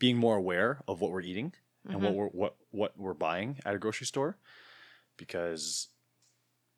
being 0.00 0.16
more 0.16 0.36
aware 0.36 0.82
of 0.88 1.00
what 1.00 1.12
we're 1.12 1.20
eating 1.22 1.52
and 1.88 2.02
what 2.02 2.12
Mhm. 2.12 2.16
we're 2.16 2.26
what 2.28 2.56
what 2.72 2.98
we're 2.98 3.14
buying 3.14 3.58
at 3.64 3.74
a 3.74 3.78
grocery 3.78 4.06
store, 4.06 4.36
because, 5.16 5.88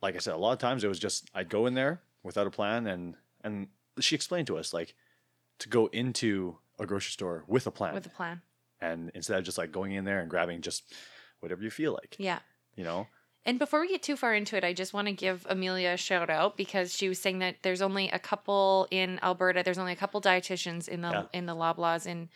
like 0.03 0.15
I 0.15 0.19
said, 0.19 0.35
a 0.35 0.39
lot 0.39 0.53
of 0.53 0.59
times 0.59 0.85
it 0.85 0.89
was 0.89 0.99
just 0.99 1.31
I'd 1.35 1.49
go 1.49 1.67
in 1.67 1.75
there 1.75 2.03
without 2.23 2.47
a 2.47 2.51
plan, 2.51 2.87
and 2.87 3.15
and 3.43 3.69
she 4.01 4.15
explained 4.15 4.47
to 4.49 4.59
us 4.59 4.75
like 4.75 4.95
to 5.59 5.69
go 5.69 5.87
into 5.89 6.59
a 6.79 6.87
grocery 6.87 7.11
store 7.13 7.45
with 7.47 7.67
a 7.67 7.71
plan, 7.71 7.95
with 7.95 8.07
a 8.07 8.11
plan. 8.11 8.43
and 8.81 9.11
instead 9.15 9.39
of 9.39 9.45
just 9.45 9.59
like 9.59 9.73
going 9.73 9.93
in 9.93 10.05
there 10.05 10.21
and 10.21 10.29
grabbing 10.31 10.61
just 10.61 10.93
whatever 11.41 11.63
you 11.63 11.71
feel 11.71 11.93
like, 11.93 12.17
Yeah. 12.19 12.41
you 12.75 12.85
know. 12.85 13.07
And 13.45 13.59
before 13.61 13.81
we 13.81 13.89
get 13.89 14.03
too 14.03 14.17
far 14.17 14.35
into 14.35 14.57
it, 14.57 14.65
I 14.65 14.73
just 14.73 14.93
want 14.93 15.07
to 15.07 15.13
give 15.13 15.47
Amelia 15.49 15.91
a 15.91 15.97
shout 15.97 16.29
out 16.31 16.57
because 16.57 16.93
she 16.95 17.09
was 17.09 17.21
saying 17.21 17.39
that 17.39 17.57
there's 17.63 17.81
only 17.81 18.11
a 18.11 18.19
couple 18.19 18.89
in 18.91 19.21
Alberta. 19.23 19.63
There's 19.65 19.79
only 19.79 19.93
a 19.93 19.97
couple 19.97 20.21
dietitians 20.21 20.89
in 20.89 21.01
the 21.01 21.11
Yeah. 21.11 21.23
in 21.33 21.47
the 21.47 21.55
Loblaws 21.55 22.07
in 22.07 22.29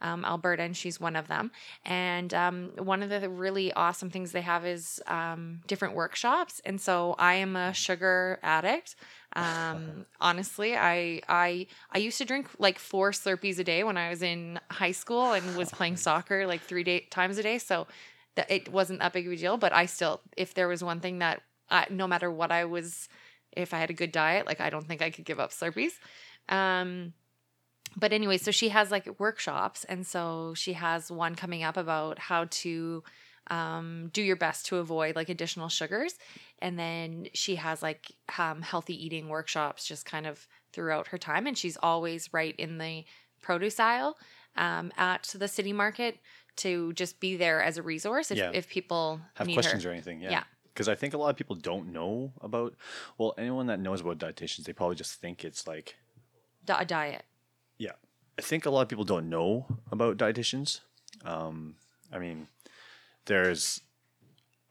um, 0.00 0.24
Alberta, 0.24 0.62
and 0.62 0.76
she's 0.76 1.00
one 1.00 1.16
of 1.16 1.28
them. 1.28 1.50
And 1.84 2.32
um, 2.34 2.70
one 2.76 3.02
of 3.02 3.08
the 3.10 3.28
really 3.28 3.72
awesome 3.72 4.10
things 4.10 4.32
they 4.32 4.42
have 4.42 4.64
is 4.66 5.00
um, 5.06 5.60
different 5.66 5.94
workshops. 5.94 6.60
And 6.64 6.80
so 6.80 7.14
I 7.18 7.34
am 7.34 7.56
a 7.56 7.72
sugar 7.72 8.38
addict. 8.42 8.96
Um, 9.36 10.06
honestly, 10.20 10.76
I 10.76 11.20
I 11.28 11.66
I 11.90 11.98
used 11.98 12.18
to 12.18 12.24
drink 12.24 12.48
like 12.58 12.78
four 12.78 13.10
Slurpees 13.10 13.58
a 13.58 13.64
day 13.64 13.82
when 13.82 13.96
I 13.96 14.10
was 14.10 14.22
in 14.22 14.60
high 14.70 14.92
school 14.92 15.32
and 15.32 15.56
was 15.56 15.70
playing 15.70 15.96
soccer 15.96 16.46
like 16.46 16.62
three 16.62 16.84
day, 16.84 17.00
times 17.10 17.38
a 17.38 17.42
day. 17.42 17.58
So 17.58 17.86
that 18.36 18.50
it 18.50 18.70
wasn't 18.70 19.00
that 19.00 19.12
big 19.12 19.26
of 19.26 19.32
a 19.32 19.36
deal. 19.36 19.56
But 19.56 19.72
I 19.72 19.86
still, 19.86 20.20
if 20.36 20.54
there 20.54 20.68
was 20.68 20.82
one 20.82 21.00
thing 21.00 21.18
that, 21.18 21.42
I, 21.70 21.86
no 21.90 22.06
matter 22.06 22.30
what 22.30 22.52
I 22.52 22.64
was, 22.64 23.08
if 23.52 23.72
I 23.72 23.78
had 23.78 23.90
a 23.90 23.94
good 23.94 24.12
diet, 24.12 24.46
like 24.46 24.60
I 24.60 24.70
don't 24.70 24.86
think 24.86 25.02
I 25.02 25.10
could 25.10 25.24
give 25.24 25.40
up 25.40 25.50
Slurpees. 25.50 25.92
Um, 26.48 27.12
but 27.96 28.12
anyway, 28.12 28.38
so 28.38 28.50
she 28.50 28.70
has 28.70 28.90
like 28.90 29.20
workshops, 29.20 29.84
and 29.84 30.06
so 30.06 30.52
she 30.54 30.72
has 30.72 31.10
one 31.10 31.34
coming 31.36 31.62
up 31.62 31.76
about 31.76 32.18
how 32.18 32.46
to 32.50 33.04
um, 33.48 34.10
do 34.12 34.22
your 34.22 34.36
best 34.36 34.66
to 34.66 34.76
avoid 34.78 35.16
like 35.16 35.28
additional 35.28 35.68
sugars, 35.68 36.14
and 36.60 36.78
then 36.78 37.26
she 37.34 37.56
has 37.56 37.82
like 37.82 38.12
um, 38.38 38.62
healthy 38.62 39.04
eating 39.04 39.28
workshops 39.28 39.86
just 39.86 40.06
kind 40.06 40.26
of 40.26 40.46
throughout 40.72 41.08
her 41.08 41.18
time, 41.18 41.46
and 41.46 41.56
she's 41.56 41.76
always 41.82 42.32
right 42.32 42.54
in 42.56 42.78
the 42.78 43.04
produce 43.42 43.78
aisle 43.78 44.16
um, 44.56 44.92
at 44.96 45.34
the 45.38 45.48
city 45.48 45.72
market 45.72 46.18
to 46.56 46.92
just 46.92 47.20
be 47.20 47.36
there 47.36 47.62
as 47.62 47.76
a 47.78 47.82
resource 47.82 48.30
if, 48.30 48.38
Yeah. 48.38 48.50
if 48.54 48.68
people 48.68 49.20
have 49.34 49.48
questions 49.48 49.82
her. 49.84 49.90
or 49.90 49.92
anything. 49.92 50.20
Yeah. 50.20 50.30
Yeah. 50.30 50.44
Because 50.72 50.88
I 50.88 50.94
think 50.94 51.14
a 51.14 51.18
lot 51.18 51.30
of 51.30 51.36
people 51.36 51.54
don't 51.56 51.92
know 51.92 52.32
about, 52.40 52.74
well, 53.18 53.34
anyone 53.38 53.66
that 53.68 53.78
knows 53.78 54.00
about 54.00 54.18
dietitians, 54.18 54.64
they 54.64 54.72
probably 54.72 54.96
just 54.96 55.20
think 55.20 55.44
it's 55.44 55.66
like, 55.66 55.96
a 56.68 56.84
diet. 56.84 57.24
Yeah. 57.78 57.92
I 58.38 58.42
think 58.42 58.66
a 58.66 58.70
lot 58.70 58.82
of 58.82 58.88
people 58.88 59.04
don't 59.04 59.28
know 59.28 59.66
about 59.92 60.16
dietitians. 60.16 60.80
Um, 61.24 61.76
I 62.12 62.18
mean, 62.18 62.48
there's, 63.26 63.80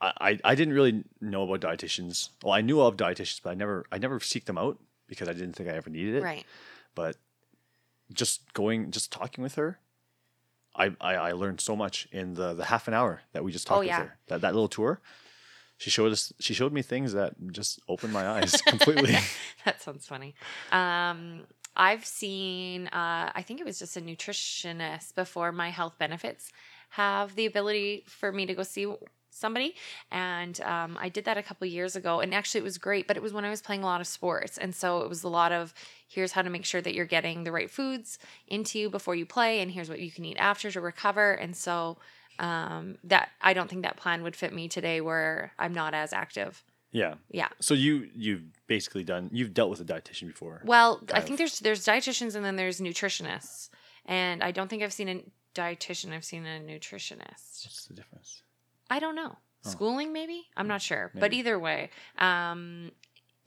I, 0.02 0.40
I, 0.44 0.56
didn't 0.56 0.74
really 0.74 1.04
know 1.22 1.44
about 1.44 1.62
dietitians. 1.62 2.30
Well, 2.44 2.54
I 2.54 2.62
knew 2.62 2.82
of 2.82 2.98
dietitians, 2.98 3.42
but 3.42 3.52
I 3.52 3.54
never, 3.54 3.86
I 3.92 3.98
never 3.98 4.20
seek 4.20 4.46
them 4.46 4.58
out 4.58 4.78
because 5.08 5.30
I 5.30 5.34
didn't 5.34 5.54
think 5.54 5.70
I 5.70 5.74
ever 5.74 5.90
needed 5.90 6.16
it. 6.16 6.24
Right. 6.24 6.46
But 6.94 7.18
just 8.12 8.54
going, 8.54 8.92
just 8.92 9.12
talking 9.12 9.44
with 9.44 9.56
her, 9.56 9.80
I, 10.76 10.96
I, 11.00 11.16
I 11.16 11.32
learned 11.34 11.62
so 11.62 11.76
much 11.76 12.08
in 12.12 12.34
the, 12.34 12.54
the 12.54 12.66
half 12.66 12.88
an 12.88 12.94
hour 12.94 13.22
that 13.32 13.44
we 13.44 13.52
just 13.52 13.68
talked 13.68 13.80
Oh, 13.80 13.82
yeah. 13.82 14.00
with 14.00 14.08
her. 14.10 14.18
That, 14.28 14.42
that 14.42 14.54
little 14.54 14.68
tour. 14.68 15.00
She 15.78 15.90
showed 15.90 16.12
us. 16.12 16.32
She 16.40 16.54
showed 16.54 16.72
me 16.72 16.82
things 16.82 17.14
that 17.14 17.34
just 17.52 17.80
opened 17.90 18.14
my 18.14 18.28
eyes 18.28 18.62
completely. 18.68 19.16
that 19.66 19.82
sounds 19.82 20.08
funny. 20.08 20.34
Um, 20.72 21.42
I've 21.76 22.06
seen, 22.06 22.88
uh, 22.88 23.32
I 23.34 23.44
think 23.46 23.60
it 23.60 23.66
was 23.66 23.80
just 23.80 23.98
a 23.98 24.02
nutritionist 24.02 25.16
before 25.16 25.52
my 25.52 25.72
health 25.72 25.98
benefits 25.98 26.52
have 26.96 27.36
the 27.36 27.46
ability 27.46 28.04
for 28.08 28.32
me 28.32 28.46
to 28.46 28.54
go 28.54 28.64
see 28.64 28.88
somebody. 29.32 29.74
And 30.12 30.62
um, 30.62 30.96
I 31.00 31.10
did 31.10 31.26
that 31.26 31.38
a 31.38 31.44
couple 31.44 31.66
years 31.66 31.96
ago. 31.96 32.20
And 32.20 32.34
actually, 32.36 32.60
it 32.60 32.64
was 32.64 32.78
great, 32.78 33.08
but 33.08 33.18
it 33.18 33.24
was 33.24 33.34
when 33.34 33.46
I 33.46 33.50
was 33.50 33.62
playing 33.62 33.82
a 33.82 33.88
lot 33.88 34.00
of 34.00 34.06
sports. 34.06 34.60
And 34.60 34.76
so 34.76 35.02
it 35.02 35.10
was 35.10 35.24
a 35.24 35.28
lot 35.28 35.52
of 35.52 35.74
here's 36.08 36.34
how 36.34 36.44
to 36.44 36.52
make 36.52 36.66
sure 36.66 36.82
that 36.82 36.94
you're 36.94 37.06
getting 37.06 37.44
the 37.44 37.52
right 37.52 37.70
foods 37.70 38.20
into 38.48 38.78
you 38.78 38.90
before 38.92 39.16
you 39.16 39.26
play, 39.26 39.60
and 39.62 39.72
here's 39.72 39.90
what 39.90 40.00
you 40.00 40.12
can 40.12 40.24
eat 40.24 40.38
after 40.38 40.70
to 40.70 40.82
recover. 40.82 41.34
And 41.34 41.56
so 41.56 41.98
um, 42.38 42.98
that 43.04 43.30
I 43.42 43.54
don't 43.54 43.70
think 43.70 43.82
that 43.82 43.98
plan 43.98 44.22
would 44.22 44.36
fit 44.36 44.54
me 44.54 44.68
today 44.68 45.02
where 45.02 45.52
I'm 45.58 45.74
not 45.74 45.94
as 45.96 46.14
active. 46.14 46.64
yeah. 46.92 47.16
Yeah. 47.32 47.50
So 47.60 47.74
you 47.74 48.10
you've 48.16 48.44
basically 48.68 49.04
done. 49.04 49.30
You've 49.34 49.54
dealt 49.54 49.72
with 49.72 49.82
a 49.82 49.86
dietitian 49.86 50.28
before. 50.28 50.62
Well, 50.64 51.02
I 51.12 51.22
think 51.22 51.34
of. 51.34 51.38
there's 51.40 51.60
there's 51.60 51.84
dietitians 51.84 52.36
and 52.36 52.46
then 52.46 52.56
there's 52.56 52.80
nutritionists, 52.80 53.70
and 54.06 54.44
I 54.44 54.52
don't 54.52 54.68
think 54.68 54.84
I've 54.84 54.94
seen 54.94 55.10
a 55.10 55.24
dietitian. 55.54 56.12
I've 56.14 56.26
seen 56.26 56.46
a 56.46 56.60
nutritionist. 56.60 57.66
What's 57.66 57.86
the 57.88 57.94
difference? 57.94 58.42
I 58.90 59.00
don't 59.00 59.16
know. 59.16 59.38
Oh. 59.66 59.70
Schooling 59.70 60.12
maybe. 60.14 60.48
I'm 60.58 60.68
not 60.68 60.82
sure, 60.82 61.12
but 61.16 61.32
either 61.34 61.58
way, 61.58 61.90
um, 62.18 62.92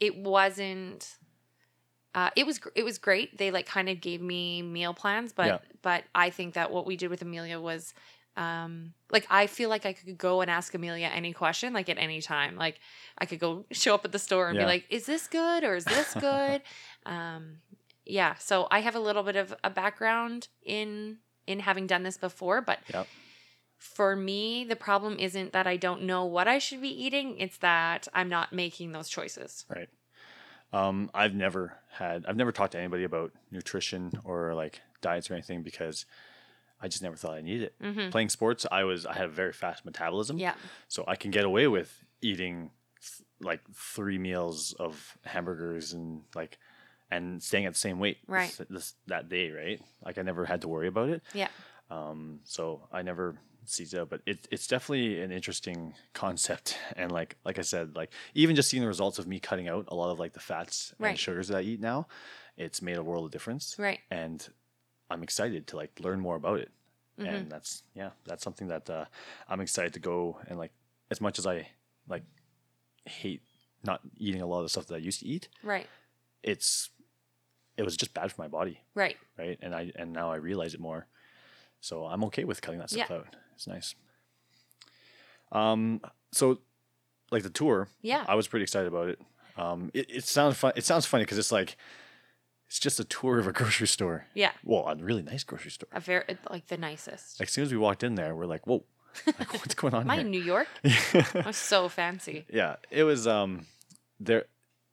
it 0.00 0.16
wasn't. 0.16 1.16
Uh, 2.14 2.30
it 2.34 2.46
was 2.46 2.58
it 2.74 2.82
was 2.84 2.96
great. 2.98 3.36
They 3.36 3.50
like 3.50 3.66
kind 3.66 3.88
of 3.90 4.00
gave 4.00 4.22
me 4.22 4.62
meal 4.62 4.94
plans, 4.94 5.32
but 5.34 5.46
Yeah. 5.46 5.58
but 5.82 6.04
I 6.14 6.30
think 6.30 6.54
that 6.54 6.70
what 6.70 6.86
we 6.86 6.96
did 6.96 7.10
with 7.10 7.22
Amelia 7.22 7.60
was. 7.60 7.92
Um, 8.38 8.92
like 9.10 9.26
I 9.30 9.46
feel 9.46 9.70
like 9.70 9.86
I 9.86 9.94
could 9.94 10.18
go 10.18 10.42
and 10.42 10.50
ask 10.50 10.74
Amelia 10.74 11.06
any 11.06 11.32
question, 11.32 11.72
like 11.72 11.88
at 11.88 11.96
any 11.96 12.20
time. 12.20 12.56
Like 12.56 12.80
I 13.16 13.24
could 13.24 13.38
go 13.38 13.64
show 13.72 13.94
up 13.94 14.04
at 14.04 14.12
the 14.12 14.18
store 14.18 14.48
and 14.48 14.56
Yeah. 14.56 14.62
be 14.64 14.66
like, 14.66 14.84
"Is 14.90 15.06
this 15.06 15.26
good 15.26 15.64
or 15.64 15.74
is 15.74 15.84
this 15.86 16.12
good?" 16.20 16.60
um, 17.06 17.58
yeah. 18.04 18.34
So 18.36 18.68
I 18.70 18.80
have 18.80 18.94
a 18.94 19.00
little 19.00 19.22
bit 19.22 19.36
of 19.36 19.54
a 19.64 19.70
background 19.70 20.48
in 20.62 21.18
in 21.46 21.60
having 21.60 21.86
done 21.86 22.02
this 22.02 22.16
before, 22.16 22.60
but 22.60 22.78
Yep. 22.92 23.06
for 23.76 24.16
me, 24.16 24.64
the 24.64 24.76
problem 24.76 25.18
isn't 25.18 25.52
that 25.52 25.66
I 25.66 25.76
don't 25.76 26.02
know 26.02 26.24
what 26.24 26.48
I 26.48 26.58
should 26.58 26.80
be 26.80 26.88
eating; 26.88 27.38
it's 27.38 27.58
that 27.58 28.08
I'm 28.14 28.28
not 28.28 28.52
making 28.52 28.92
those 28.92 29.08
choices. 29.08 29.64
Right. 29.68 29.88
Um, 30.72 31.10
I've 31.14 31.34
never 31.34 31.78
had. 31.92 32.26
I've 32.26 32.36
never 32.36 32.52
talked 32.52 32.72
to 32.72 32.78
anybody 32.78 33.04
about 33.04 33.32
nutrition 33.50 34.12
or 34.24 34.54
like 34.54 34.80
diets 35.00 35.30
or 35.30 35.34
anything 35.34 35.62
because 35.62 36.06
I 36.80 36.88
just 36.88 37.02
never 37.02 37.16
thought 37.16 37.34
I 37.34 37.40
needed 37.40 37.62
it. 37.62 37.74
hmm 37.80 38.10
Playing 38.10 38.28
sports, 38.28 38.66
I 38.70 38.84
was. 38.84 39.06
I 39.06 39.14
had 39.14 39.24
a 39.26 39.28
very 39.28 39.52
fast 39.52 39.84
metabolism. 39.84 40.38
Yeah. 40.38 40.54
So 40.88 41.04
I 41.06 41.16
can 41.16 41.30
get 41.30 41.44
away 41.44 41.66
with 41.68 42.04
eating 42.20 42.70
like 43.40 43.60
three 43.74 44.18
meals 44.18 44.72
of 44.78 45.16
hamburgers 45.24 45.92
and 45.92 46.22
like 46.34 46.58
and 47.10 47.42
staying 47.42 47.66
at 47.66 47.72
the 47.72 47.78
same 47.78 47.98
weight 47.98 48.18
Right. 48.26 48.52
this, 48.58 48.66
this, 48.68 48.94
that 49.06 49.28
day, 49.28 49.50
right? 49.50 49.80
Like 50.04 50.18
I 50.18 50.22
never 50.22 50.44
had 50.44 50.60
to 50.62 50.68
worry 50.68 50.88
about 50.88 51.08
it. 51.08 51.22
Yeah. 51.34 51.48
Um, 51.90 52.40
so 52.44 52.88
I 52.92 53.02
never 53.02 53.36
seized 53.64 53.94
out, 53.94 54.08
but 54.10 54.20
it, 54.26 54.46
it's 54.50 54.66
definitely 54.66 55.20
an 55.22 55.30
interesting 55.32 55.94
concept. 56.14 56.76
And 56.96 57.12
like 57.12 57.36
like 57.44 57.58
I 57.58 57.62
said, 57.62 57.94
like 57.96 58.10
even 58.34 58.56
just 58.56 58.68
seeing 58.70 58.80
the 58.82 58.88
results 58.88 59.18
of 59.18 59.26
me 59.26 59.38
cutting 59.40 59.68
out 59.68 59.84
a 59.88 59.94
lot 59.94 60.10
of 60.10 60.18
like 60.18 60.32
the 60.32 60.40
fats 60.40 60.94
Right. 60.98 61.10
and 61.10 61.18
sugars 61.18 61.48
that 61.48 61.58
I 61.58 61.62
eat 61.62 61.80
now, 61.80 62.08
it's 62.56 62.80
made 62.82 62.96
a 62.96 63.02
world 63.02 63.24
of 63.26 63.30
difference. 63.30 63.76
Right. 63.78 64.00
And 64.10 64.46
I'm 65.10 65.22
excited 65.22 65.66
to 65.68 65.76
like 65.76 66.00
learn 66.00 66.18
more 66.20 66.36
about 66.36 66.58
it. 66.60 66.70
Mhm. 67.20 67.28
And 67.34 67.50
that's 67.52 67.82
yeah, 67.94 68.10
that's 68.24 68.42
something 68.42 68.68
that 68.68 68.90
uh, 68.90 69.04
I'm 69.48 69.60
excited 69.60 69.92
to 69.94 70.00
go 70.00 70.38
and 70.48 70.58
like 70.58 70.72
as 71.10 71.20
much 71.20 71.38
as 71.38 71.46
I 71.46 71.68
like 72.08 72.24
hate 73.04 73.42
not 73.84 74.00
eating 74.16 74.42
a 74.42 74.46
lot 74.46 74.58
of 74.58 74.64
the 74.64 74.68
stuff 74.70 74.86
that 74.88 74.94
I 74.96 74.98
used 74.98 75.20
to 75.20 75.26
eat, 75.26 75.48
Right. 75.62 75.86
it's 76.42 76.90
it 77.76 77.82
was 77.82 77.96
just 77.96 78.14
bad 78.14 78.32
for 78.32 78.40
my 78.42 78.48
body 78.48 78.80
Right. 78.94 79.16
right? 79.38 79.58
And 79.62 79.74
I 79.74 79.92
and 79.96 80.12
now 80.12 80.30
I 80.32 80.36
realize 80.36 80.74
it 80.74 80.80
more. 80.80 81.06
So 81.80 82.04
I'm 82.06 82.24
okay 82.24 82.44
with 82.44 82.62
cutting 82.62 82.80
that 82.80 82.90
stuff 82.90 83.08
Yeah. 83.10 83.16
out. 83.16 83.36
It's 83.54 83.66
nice. 83.66 83.94
Um, 85.52 86.00
so 86.32 86.58
like 87.30 87.42
the 87.42 87.50
tour, 87.50 87.88
Yeah. 88.02 88.24
I 88.28 88.34
was 88.34 88.48
pretty 88.48 88.62
excited 88.64 88.88
about 88.88 89.08
it. 89.08 89.20
Um, 89.56 89.90
it, 89.94 90.06
it 90.10 90.24
sounds 90.24 90.56
fun. 90.56 90.72
It 90.76 90.84
sounds 90.84 91.06
funny 91.06 91.24
because 91.24 91.38
it's 91.38 91.52
like 91.52 91.76
it's 92.68 92.78
just 92.78 92.98
a 93.00 93.04
tour 93.04 93.38
of 93.38 93.46
a 93.46 93.52
grocery 93.58 93.86
store. 93.86 94.26
Yeah. 94.34 94.52
Well, 94.64 94.86
a 94.88 94.96
really 94.96 95.22
nice 95.22 95.44
grocery 95.44 95.70
store. 95.70 95.88
A 95.92 96.00
very 96.00 96.24
like 96.50 96.66
the 96.68 96.76
nicest. 96.76 97.40
Like 97.40 97.48
as 97.48 97.52
soon 97.52 97.64
as 97.64 97.72
we 97.72 97.78
walked 97.78 98.02
in 98.02 98.14
there, 98.16 98.34
we're 98.34 98.46
like, 98.46 98.66
whoa, 98.66 98.84
like, 99.26 99.52
what's 99.54 99.74
going 99.74 99.94
on 99.94 100.02
Am 100.02 100.10
I 100.10 100.18
in? 100.18 100.30
New 100.30 100.42
York? 100.42 100.68
I'm 101.34 101.52
so 101.52 101.88
fancy. 101.88 102.44
yeah, 102.52 102.76
it 102.90 103.04
was 103.04 103.26
um 103.26 103.66
there. 104.20 104.44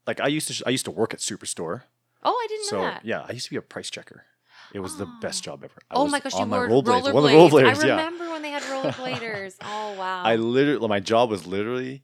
Like 0.06 0.20
I 0.20 0.28
used 0.28 0.48
to, 0.48 0.54
sh- 0.54 0.64
I 0.66 0.70
used 0.70 0.86
to 0.86 0.92
work 0.92 1.14
at 1.14 1.20
Superstore. 1.22 1.84
Oh, 2.24 2.32
I 2.44 2.48
didn't 2.48 2.66
So 2.66 2.78
know 2.78 2.84
that. 2.84 3.02
So, 3.02 3.08
yeah, 3.08 3.26
I 3.28 3.32
used 3.34 3.46
to 3.46 3.52
be 3.52 3.58
a 3.58 3.62
price 3.62 3.90
checker. 3.90 4.26
It 4.74 4.80
was 4.80 4.98
the 4.98 5.06
best 5.22 5.44
Oh. 5.44 5.46
job 5.52 5.64
ever. 5.64 5.74
I 5.92 5.96
Oh 5.96 6.04
was 6.04 6.12
my 6.12 6.20
gosh, 6.20 6.34
you 6.34 6.40
on 6.40 6.50
my 6.50 6.58
wore 6.58 6.68
rollerblades. 6.84 7.02
rollerblades. 7.04 7.14
One 7.14 7.24
of 7.26 7.32
the 7.32 7.58
rollerbladers, 7.58 7.84
I 7.84 7.88
yeah. 7.88 7.96
remember 7.98 8.30
when 8.30 8.42
they 8.42 8.50
had 8.52 8.64
rollerbladers. 8.64 9.56
oh 9.62 9.94
wow. 9.98 10.24
I 10.24 10.36
literally, 10.38 10.88
my 10.88 11.00
job 11.00 11.30
was 11.30 11.46
literally 11.46 12.04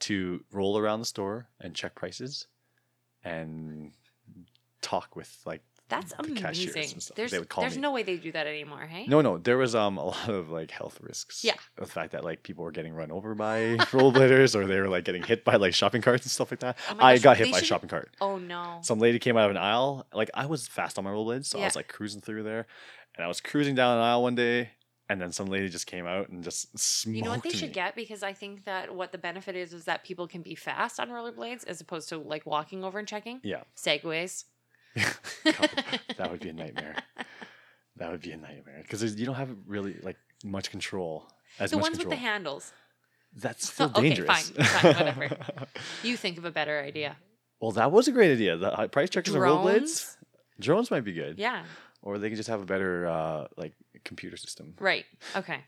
to 0.00 0.44
roll 0.52 0.76
around 0.78 0.98
the 1.00 1.06
store 1.06 1.48
and 1.60 1.74
check 1.74 1.94
prices 1.94 2.48
and 3.24 3.92
talk 4.80 5.14
with 5.16 5.34
like. 5.46 5.62
That's 5.92 6.12
amazing. 6.18 7.00
There's 7.14 7.30
They 7.30 7.38
would 7.38 7.48
call 7.48 7.62
there's 7.62 7.76
no 7.76 7.92
way 7.92 8.02
they 8.02 8.16
do 8.16 8.32
that 8.32 8.46
anymore, 8.46 8.86
hey? 8.86 9.06
No, 9.06 9.20
no, 9.20 9.38
there 9.38 9.58
was 9.58 9.74
um 9.74 9.98
a 9.98 10.04
lot 10.06 10.28
of 10.28 10.50
like 10.50 10.70
health 10.70 10.98
risks. 11.02 11.44
Yeah. 11.44 11.54
The 11.76 11.86
fact 11.86 12.12
that 12.12 12.24
like 12.24 12.42
people 12.42 12.64
were 12.64 12.72
getting 12.72 12.94
run 12.94 13.10
over 13.10 13.34
by 13.34 13.58
rollerbladers 13.92 14.54
or 14.54 14.66
they 14.66 14.80
were 14.80 14.88
like 14.88 15.04
getting 15.04 15.22
hit 15.22 15.44
by 15.44 15.56
like 15.56 15.74
shopping 15.74 16.02
carts 16.02 16.24
and 16.24 16.30
stuff 16.30 16.50
like 16.50 16.60
that. 16.60 16.78
Oh 16.90 16.96
I 16.98 17.14
gosh, 17.16 17.22
got 17.22 17.36
hit 17.36 17.52
by 17.52 17.58
a 17.58 17.64
shopping 17.64 17.88
cart. 17.88 18.10
Oh 18.20 18.38
no. 18.38 18.78
Some 18.82 18.98
lady 18.98 19.18
came 19.18 19.36
out 19.36 19.44
of 19.44 19.50
an 19.50 19.56
aisle. 19.58 20.06
Like 20.14 20.30
I 20.34 20.46
was 20.46 20.66
fast 20.66 20.98
on 20.98 21.04
my 21.04 21.10
rollerblades, 21.10 21.46
so 21.46 21.60
I 21.60 21.64
was 21.64 21.76
like 21.76 21.88
cruising 21.88 22.20
through 22.22 22.42
there, 22.44 22.66
and 23.16 23.24
I 23.24 23.28
was 23.28 23.40
cruising 23.40 23.74
down 23.74 23.98
an 23.98 24.02
aisle 24.04 24.22
one 24.22 24.34
day, 24.34 24.70
and 25.08 25.20
then 25.20 25.32
some 25.32 25.46
lady 25.46 25.68
just 25.68 25.86
came 25.86 26.06
out 26.06 26.28
and 26.30 26.42
just 26.42 26.78
smoked 26.78 27.16
You 27.16 27.22
know 27.22 27.30
what 27.30 27.42
they 27.42 27.50
me. 27.50 27.54
should 27.56 27.72
get 27.72 27.94
because 27.94 28.22
I 28.22 28.32
think 28.32 28.64
that 28.64 28.94
what 28.94 29.12
the 29.12 29.18
benefit 29.18 29.54
is 29.56 29.72
is 29.74 29.84
that 29.84 30.04
people 30.04 30.26
can 30.26 30.40
be 30.42 30.54
fast 30.54 30.98
on 30.98 31.10
rollerblades 31.10 31.66
as 31.66 31.80
opposed 31.80 32.08
to 32.10 32.18
like 32.18 32.46
walking 32.46 32.82
over 32.82 32.98
and 32.98 33.06
checking. 33.06 33.40
Yeah. 33.42 33.62
Segways. 33.76 34.44
That 36.16 36.30
would 36.30 36.40
be 36.40 36.48
a 36.50 36.52
nightmare. 36.52 36.96
That 37.96 38.10
would 38.10 38.20
be 38.20 38.32
a 38.32 38.36
nightmare 38.36 38.80
because 38.82 39.02
you 39.18 39.26
don't 39.26 39.34
have 39.34 39.50
really 39.66 39.94
like 40.02 40.16
much 40.44 40.70
control. 40.70 41.26
As 41.58 41.70
the 41.70 41.76
much 41.76 41.82
ones 41.82 41.96
control. 41.98 42.10
with 42.10 42.18
the 42.18 42.24
handles. 42.26 42.72
That's 43.34 43.68
still 43.72 43.86
Okay, 43.86 44.08
dangerous. 44.08 44.50
fine, 44.50 44.64
fine, 44.66 44.94
whatever. 44.94 45.36
You 46.02 46.16
think 46.16 46.36
of 46.38 46.44
a 46.44 46.50
better 46.50 46.80
idea. 46.80 47.16
well, 47.60 47.72
that 47.72 47.90
was 47.90 48.06
a 48.08 48.12
great 48.12 48.32
idea. 48.32 48.56
The 48.56 48.72
uh, 48.72 48.88
price 48.88 49.08
checkers 49.10 49.34
and 49.34 49.42
rollerblades. 49.42 49.72
Drones? 49.78 50.16
Drones 50.60 50.90
might 50.90 51.04
be 51.04 51.12
good. 51.12 51.38
Yeah. 51.38 51.64
Or 52.02 52.18
they 52.18 52.28
could 52.28 52.36
just 52.36 52.48
have 52.48 52.60
a 52.60 52.66
better 52.66 53.06
uh, 53.06 53.46
like 53.56 53.72
computer 54.04 54.36
system. 54.36 54.74
Right. 54.78 55.06
Okay. 55.36 55.60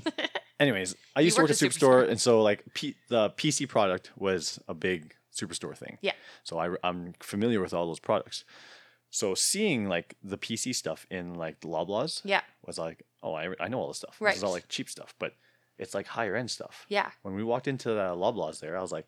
Anyways, 0.60 0.94
I 1.14 1.20
You 1.20 1.24
used 1.26 1.36
to 1.36 1.42
work 1.42 1.50
at 1.50 1.60
a 1.60 1.64
Superstore, 1.64 2.04
Superstore. 2.04 2.08
and 2.10 2.20
so 2.20 2.42
like 2.42 2.64
P- 2.74 2.96
the 3.08 3.30
PC 3.30 3.68
product 3.68 4.10
was 4.16 4.58
a 4.68 4.74
big 4.74 5.14
Superstore 5.32 5.76
thing. 5.76 5.98
Yeah. 6.00 6.12
So 6.42 6.58
I, 6.58 6.74
I'm 6.84 7.14
familiar 7.20 7.60
with 7.60 7.72
all 7.72 7.86
those 7.86 8.00
products. 8.00 8.44
So 9.10 9.34
seeing 9.34 9.88
like 9.88 10.16
the 10.22 10.38
PC 10.38 10.74
stuff 10.74 11.06
in 11.10 11.34
like 11.34 11.60
the 11.60 11.68
Loblaws 11.68 12.22
yeah. 12.24 12.40
was 12.64 12.78
like, 12.78 13.02
oh, 13.22 13.34
I, 13.34 13.48
I 13.60 13.68
know 13.68 13.80
all 13.80 13.88
this 13.88 13.98
stuff. 13.98 14.16
Right. 14.20 14.30
This 14.30 14.38
is 14.38 14.44
all 14.44 14.52
like 14.52 14.68
cheap 14.68 14.88
stuff, 14.88 15.14
but 15.18 15.34
it's 15.78 15.94
like 15.94 16.06
higher 16.06 16.34
end 16.34 16.50
stuff. 16.50 16.86
Yeah. 16.88 17.10
When 17.22 17.34
we 17.34 17.44
walked 17.44 17.68
into 17.68 17.90
the 17.90 18.14
Loblaws 18.14 18.60
there, 18.60 18.78
I 18.78 18.80
was 18.82 18.92
like, 18.92 19.06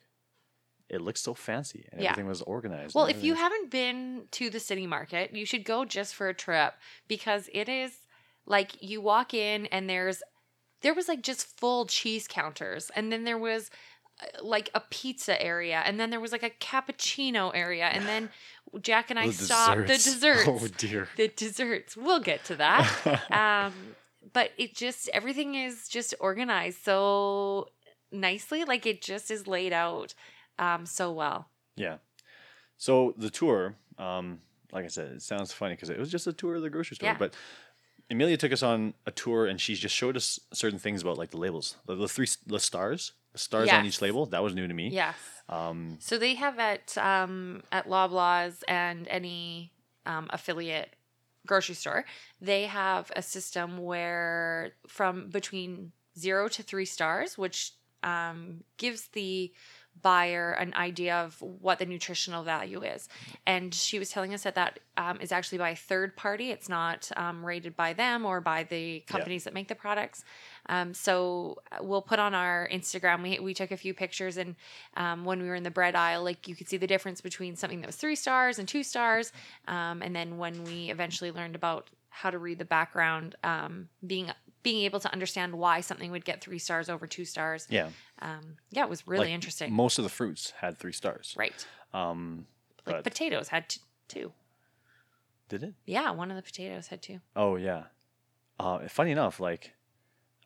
it 0.90 1.00
looks 1.00 1.22
so 1.22 1.34
fancy 1.34 1.88
and 1.90 2.02
Yeah. 2.02 2.10
everything 2.10 2.28
was 2.28 2.42
organized. 2.42 2.94
Well, 2.94 3.06
if 3.06 3.24
you 3.24 3.34
haven't 3.34 3.70
been 3.70 4.24
to 4.32 4.50
the 4.50 4.60
city 4.60 4.86
market, 4.86 5.34
you 5.34 5.46
should 5.46 5.64
go 5.64 5.84
just 5.84 6.14
for 6.14 6.28
a 6.28 6.34
trip 6.34 6.74
because 7.08 7.48
it 7.52 7.68
is 7.68 7.92
like 8.46 8.82
you 8.82 9.00
walk 9.00 9.32
in 9.32 9.66
and 9.66 9.88
there's 9.88 10.22
there 10.82 10.92
was 10.92 11.08
like 11.08 11.22
just 11.22 11.46
full 11.58 11.86
cheese 11.86 12.28
counters 12.28 12.90
and 12.94 13.10
then 13.10 13.24
there 13.24 13.38
was 13.38 13.70
like 14.42 14.70
a 14.74 14.80
pizza 14.90 15.40
area 15.42 15.82
and 15.84 15.98
then 15.98 16.10
there 16.10 16.20
was 16.20 16.32
like 16.32 16.42
a 16.42 16.50
cappuccino 16.50 17.50
area 17.54 17.86
and 17.86 18.06
then 18.06 18.30
Jack 18.80 19.10
and 19.10 19.18
I 19.18 19.26
The 19.26 19.32
stopped 19.32 19.86
the 19.86 19.86
desserts. 19.94 20.48
Oh 20.48 20.66
dear. 20.78 21.08
The 21.16 21.28
desserts. 21.28 21.96
We'll 21.96 22.20
get 22.20 22.44
to 22.46 22.56
that. 22.56 23.30
um 23.30 23.72
but 24.32 24.50
it 24.56 24.74
just 24.74 25.08
everything 25.12 25.54
is 25.54 25.88
just 25.88 26.14
organized 26.20 26.78
so 26.84 27.68
nicely 28.12 28.64
like 28.64 28.86
it 28.86 29.02
just 29.02 29.30
is 29.30 29.46
laid 29.46 29.72
out 29.72 30.14
um 30.58 30.86
so 30.86 31.12
well. 31.12 31.48
Yeah. 31.76 31.96
So 32.76 33.14
the 33.16 33.30
tour, 33.30 33.76
um, 33.98 34.40
like 34.72 34.84
I 34.84 34.88
said, 34.88 35.12
it 35.12 35.22
sounds 35.22 35.52
funny 35.52 35.74
because 35.74 35.90
it 35.90 35.98
was 35.98 36.10
just 36.10 36.26
a 36.26 36.32
tour 36.32 36.56
of 36.56 36.62
the 36.62 36.70
grocery 36.70 36.96
store. 36.96 37.10
Yeah. 37.10 37.16
But 37.18 37.34
Amelia 38.10 38.36
took 38.36 38.52
us 38.52 38.62
on 38.62 38.94
a 39.06 39.10
tour 39.10 39.46
and 39.46 39.60
she 39.60 39.74
just 39.74 39.94
showed 39.94 40.16
us 40.16 40.38
certain 40.52 40.78
things 40.78 41.02
about 41.02 41.16
like 41.16 41.30
the 41.30 41.36
labels, 41.38 41.76
the, 41.86 41.94
the 41.94 42.08
three 42.08 42.26
the 42.46 42.60
stars, 42.60 43.12
stars 43.36 43.68
on 43.78 43.86
each 43.86 44.00
label. 44.02 44.26
That 44.26 44.42
was 44.42 44.54
new 44.54 44.66
to 44.66 44.74
me. 44.74 44.88
Yes. 44.88 45.16
Um, 45.48 45.96
So 46.00 46.18
they 46.18 46.34
have 46.34 46.58
at 46.58 46.96
um, 46.98 47.62
at 47.70 47.88
Loblaws 47.88 48.62
and 48.68 49.06
any 49.08 49.72
um, 50.06 50.26
affiliate 50.30 50.94
grocery 51.46 51.74
store, 51.74 52.04
they 52.40 52.64
have 52.66 53.10
a 53.16 53.22
system 53.22 53.78
where 53.78 54.72
from 54.86 55.28
between 55.28 55.92
zero 56.18 56.48
to 56.48 56.62
three 56.62 56.86
stars, 56.86 57.36
which 57.36 57.72
um, 58.02 58.64
gives 58.78 59.08
the 59.08 59.52
buyer 60.02 60.52
an 60.52 60.74
idea 60.74 61.14
of 61.16 61.40
what 61.40 61.78
the 61.78 61.86
nutritional 61.86 62.42
value 62.42 62.82
is. 62.82 63.08
And 63.46 63.72
she 63.72 63.98
was 63.98 64.10
telling 64.10 64.34
us 64.34 64.42
that 64.42 64.56
that 64.56 64.80
um, 64.96 65.20
is 65.20 65.30
actually 65.32 65.58
by 65.58 65.70
a 65.70 65.76
third 65.76 66.16
party. 66.16 66.50
It's 66.50 66.68
not 66.68 67.10
um, 67.16 67.44
rated 67.44 67.76
by 67.76 67.92
them 67.92 68.24
or 68.26 68.40
by 68.40 68.64
the 68.64 69.00
companies 69.06 69.44
that 69.44 69.54
make 69.54 69.68
the 69.68 69.74
products. 69.74 70.24
Um, 70.68 70.94
so 70.94 71.58
uh, 71.72 71.78
we'll 71.82 72.02
put 72.02 72.18
on 72.18 72.34
our 72.34 72.68
Instagram. 72.72 73.22
We 73.22 73.38
we 73.38 73.54
took 73.54 73.70
a 73.70 73.76
few 73.76 73.92
pictures, 73.94 74.36
and 74.36 74.56
um, 74.96 75.24
when 75.24 75.40
we 75.42 75.48
were 75.48 75.54
in 75.54 75.62
the 75.62 75.70
bread 75.70 75.94
aisle, 75.94 76.22
like 76.24 76.48
you 76.48 76.54
could 76.56 76.68
see 76.68 76.76
the 76.78 76.86
difference 76.86 77.20
between 77.20 77.56
something 77.56 77.80
that 77.80 77.86
was 77.86 77.96
three 77.96 78.16
stars 78.16 78.58
and 78.58 78.66
two 78.66 78.82
stars. 78.82 79.32
Um, 79.68 80.02
and 80.02 80.14
then 80.16 80.38
when 80.38 80.64
we 80.64 80.90
eventually 80.90 81.30
learned 81.30 81.54
about 81.54 81.90
how 82.08 82.30
to 82.30 82.38
read 82.38 82.58
the 82.58 82.64
background, 82.64 83.34
um, 83.44 83.88
being 84.06 84.30
being 84.62 84.84
able 84.84 85.00
to 85.00 85.12
understand 85.12 85.52
why 85.52 85.80
something 85.82 86.10
would 86.10 86.24
get 86.24 86.40
three 86.40 86.58
stars 86.58 86.88
over 86.88 87.06
two 87.06 87.24
stars. 87.26 87.66
yeah. 87.68 87.88
Um, 88.22 88.56
yeah, 88.70 88.84
it 88.84 88.88
was 88.88 89.06
really 89.06 89.26
Like, 89.26 89.34
interesting. 89.34 89.70
Most 89.72 89.98
of 89.98 90.04
the 90.04 90.08
fruits 90.10 90.52
had 90.58 90.78
three 90.78 90.92
stars. 90.92 91.34
right, 91.36 91.66
Um, 91.92 92.46
like 92.86 92.96
but 92.96 93.04
potatoes 93.04 93.48
had 93.48 93.68
t- 93.68 93.80
two. 94.08 94.32
did 95.50 95.62
it? 95.64 95.74
Yeah, 95.84 96.10
one 96.12 96.30
of 96.30 96.36
the 96.36 96.42
potatoes 96.42 96.86
had 96.86 97.02
two. 97.02 97.20
Oh 97.36 97.56
yeah. 97.56 97.84
Uh, 98.58 98.88
funny 98.88 99.10
enough, 99.10 99.38
like 99.40 99.74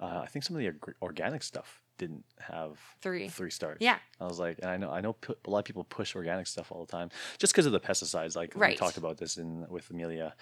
uh, 0.00 0.20
I 0.22 0.26
think 0.26 0.44
some 0.44 0.56
of 0.56 0.60
the 0.60 0.66
org- 0.68 0.94
organic 1.02 1.42
stuff 1.42 1.82
didn't 1.98 2.24
have 2.38 2.78
Three. 3.00 3.28
three 3.28 3.50
stars. 3.50 3.78
Yeah. 3.80 3.98
I 4.20 4.24
was 4.24 4.38
like, 4.38 4.58
and 4.62 4.70
I 4.70 4.76
know 4.76 4.90
I 4.90 5.00
know 5.00 5.14
pu- 5.14 5.34
a 5.44 5.50
lot 5.50 5.58
of 5.60 5.64
people 5.64 5.82
push 5.84 6.14
organic 6.14 6.46
stuff 6.46 6.70
all 6.70 6.84
the 6.84 6.90
time 6.92 7.10
just 7.38 7.52
because 7.52 7.66
of 7.66 7.72
the 7.72 7.80
pesticides. 7.80 8.36
Like 8.36 8.54
we 8.54 8.74
talked 8.76 8.96
about 8.98 9.16
this 9.18 9.36
in 9.36 9.66
with 9.68 9.90
Amelia, 9.90 10.34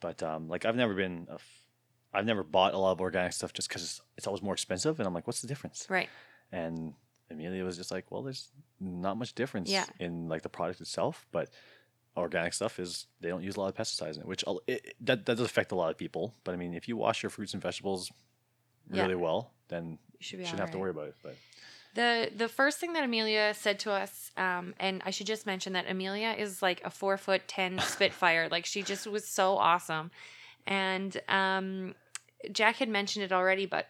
but 0.00 0.22
um, 0.22 0.48
like 0.48 0.64
I've 0.64 0.74
never 0.76 0.94
been, 0.94 1.26
a 1.30 1.34
f- 1.34 1.60
I've 2.12 2.26
never 2.26 2.42
bought 2.42 2.74
a 2.74 2.78
lot 2.78 2.92
of 2.92 3.00
organic 3.00 3.32
stuff 3.34 3.52
just 3.52 3.68
because 3.68 3.82
it's, 3.82 4.00
it's 4.16 4.26
always 4.26 4.42
more 4.42 4.54
expensive, 4.54 4.98
and 4.98 5.06
I'm 5.06 5.14
like, 5.14 5.26
what's 5.26 5.40
the 5.42 5.46
difference? 5.48 5.86
Right. 5.88 6.08
And 6.50 6.94
Amelia 7.30 7.64
was 7.64 7.76
just 7.76 7.90
like, 7.90 8.10
well, 8.10 8.22
there's 8.22 8.48
not 8.80 9.16
much 9.16 9.34
difference 9.34 9.70
Yeah. 9.70 9.84
in 10.00 10.28
like 10.28 10.42
the 10.42 10.48
product 10.48 10.80
itself, 10.80 11.26
but 11.30 11.50
organic 12.16 12.54
stuff 12.54 12.78
is 12.80 13.06
they 13.20 13.28
don't 13.28 13.42
use 13.42 13.56
a 13.56 13.60
lot 13.60 13.68
of 13.68 13.74
pesticides 13.74 14.14
in 14.16 14.22
it, 14.22 14.26
which 14.26 14.42
it- 14.66 14.96
that 15.02 15.26
that 15.26 15.36
does 15.36 15.40
affect 15.46 15.70
a 15.70 15.76
lot 15.76 15.90
of 15.90 15.96
people. 15.98 16.34
But 16.42 16.54
I 16.54 16.56
mean, 16.56 16.74
if 16.74 16.88
you 16.88 16.96
wash 16.96 17.22
your 17.22 17.30
fruits 17.30 17.52
and 17.54 17.62
vegetables 17.62 18.10
Yeah. 18.90 19.02
really 19.02 19.14
well, 19.16 19.52
then 19.68 19.98
You 20.18 20.24
should 20.24 20.38
be 20.38 20.44
shouldn't 20.44 20.60
have 20.60 20.70
to 20.72 20.78
worry 20.78 20.90
about 20.90 21.08
it. 21.08 21.16
But 21.22 21.36
The 21.94 22.30
the 22.36 22.48
first 22.48 22.78
thing 22.78 22.92
that 22.94 23.04
Amelia 23.04 23.54
said 23.54 23.78
to 23.80 23.90
us, 23.92 24.30
um, 24.36 24.74
and 24.78 25.02
I 25.04 25.10
should 25.10 25.26
just 25.26 25.46
mention 25.46 25.72
that 25.74 25.88
Amelia 25.90 26.34
is 26.38 26.60
like 26.62 26.82
a 26.84 26.90
four 26.90 27.16
foot 27.16 27.48
ten 27.48 27.78
Spitfire. 27.94 28.48
like 28.50 28.66
she 28.66 28.82
just 28.82 29.06
was 29.06 29.26
so 29.26 29.56
awesome. 29.56 30.10
And 30.66 31.16
um, 31.28 31.94
Jack 32.52 32.76
had 32.76 32.88
mentioned 32.88 33.24
it 33.24 33.32
already, 33.32 33.66
but 33.66 33.86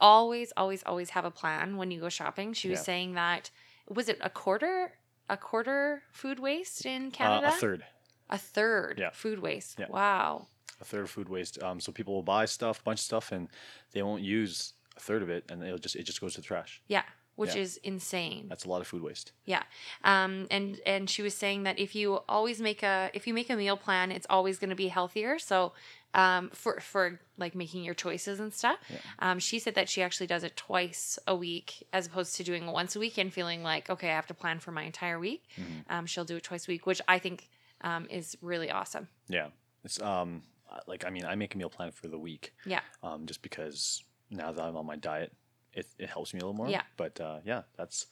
always, 0.00 0.52
always, 0.56 0.82
always 0.84 1.10
have 1.10 1.24
a 1.24 1.30
plan 1.30 1.76
when 1.76 1.90
you 1.90 2.00
go 2.00 2.08
shopping. 2.08 2.52
She 2.52 2.68
was 2.68 2.78
Yeah. 2.80 2.84
saying 2.84 3.14
that 3.14 3.50
was 3.88 4.08
it 4.08 4.18
a 4.20 4.30
quarter 4.30 4.92
a 5.28 5.36
quarter 5.36 6.02
food 6.12 6.38
waste 6.40 6.84
in 6.86 7.08
Uh, 7.08 7.10
Canada? 7.10 7.48
a 7.48 7.52
third, 7.52 7.84
A 8.30 8.38
third 8.38 8.98
Yeah. 8.98 9.10
food 9.10 9.38
waste. 9.40 9.78
Yeah. 9.78 9.86
Wow. 9.88 10.48
A 10.80 10.84
third 10.84 11.02
of 11.02 11.10
food 11.10 11.28
waste. 11.28 11.62
Um, 11.62 11.80
so 11.80 11.92
people 11.92 12.14
will 12.14 12.22
buy 12.22 12.44
stuff, 12.46 12.82
bunch 12.84 13.00
of 13.00 13.04
stuff, 13.04 13.32
and 13.32 13.48
they 13.92 14.02
won't 14.02 14.22
use 14.22 14.72
a 14.96 15.00
third 15.00 15.22
of 15.22 15.28
it, 15.30 15.44
and 15.50 15.62
it'll 15.62 15.78
just 15.78 15.96
it 15.96 16.04
just 16.04 16.20
goes 16.20 16.34
to 16.34 16.40
the 16.40 16.46
trash. 16.46 16.82
Yeah, 16.88 17.02
which 17.36 17.54
Yeah. 17.54 17.62
is 17.62 17.76
insane. 17.78 18.46
That's 18.48 18.64
a 18.64 18.68
lot 18.68 18.80
of 18.80 18.86
food 18.86 19.02
waste. 19.02 19.32
Yeah. 19.44 19.62
Um 20.04 20.46
and 20.50 20.80
and 20.86 21.08
she 21.10 21.22
was 21.22 21.34
saying 21.34 21.62
that 21.64 21.78
if 21.78 21.94
you 21.94 22.20
always 22.28 22.60
make 22.60 22.82
a 22.82 23.10
if 23.14 23.26
you 23.26 23.34
make 23.34 23.50
a 23.50 23.56
meal 23.56 23.76
plan, 23.76 24.10
it's 24.10 24.26
always 24.30 24.58
going 24.58 24.70
to 24.70 24.76
be 24.76 24.88
healthier. 24.88 25.38
So 25.38 25.72
um 26.12 26.50
for 26.52 26.80
for 26.80 27.20
like 27.38 27.54
making 27.54 27.84
your 27.84 27.94
choices 27.94 28.40
and 28.40 28.52
stuff. 28.52 28.78
Yeah. 28.90 28.96
Um 29.20 29.38
she 29.38 29.58
said 29.58 29.74
that 29.76 29.88
she 29.88 30.02
actually 30.02 30.26
does 30.26 30.44
it 30.44 30.56
twice 30.56 31.18
a 31.26 31.36
week 31.36 31.86
as 31.92 32.06
opposed 32.06 32.34
to 32.36 32.42
doing 32.44 32.64
it 32.66 32.72
once 32.72 32.96
a 32.96 32.98
week 32.98 33.16
and 33.18 33.32
feeling 33.32 33.62
like 33.62 33.88
okay, 33.90 34.10
I 34.10 34.14
have 34.14 34.26
to 34.26 34.34
plan 34.34 34.58
for 34.60 34.72
my 34.72 34.82
entire 34.82 35.18
week. 35.20 35.44
Mhm. 35.56 35.84
Um 35.88 36.06
she'll 36.06 36.24
do 36.24 36.36
it 36.36 36.42
twice 36.42 36.66
a 36.68 36.70
week, 36.72 36.84
which 36.86 37.00
I 37.06 37.18
think 37.20 37.48
um 37.82 38.06
is 38.10 38.36
really 38.42 38.70
awesome. 38.70 39.08
Yeah, 39.28 39.48
it's 39.84 40.00
um 40.02 40.42
like 40.86 41.04
I 41.04 41.10
mean 41.10 41.24
I 41.24 41.34
make 41.34 41.54
a 41.54 41.58
meal 41.58 41.70
plan 41.70 41.90
for 41.92 42.08
the 42.08 42.18
week. 42.18 42.54
Yeah. 42.64 42.80
Um, 43.02 43.26
just 43.26 43.42
because 43.42 44.02
now 44.30 44.52
that 44.52 44.62
I'm 44.62 44.76
on 44.76 44.86
my 44.86 44.96
diet, 44.96 45.32
it 45.72 45.86
it 45.98 46.08
helps 46.08 46.32
me 46.34 46.40
a 46.40 46.42
little 46.44 46.54
more. 46.56 46.68
Yeah. 46.68 46.82
But 46.96 47.20
uh, 47.20 47.40
yeah, 47.44 47.62
that's 47.76 48.06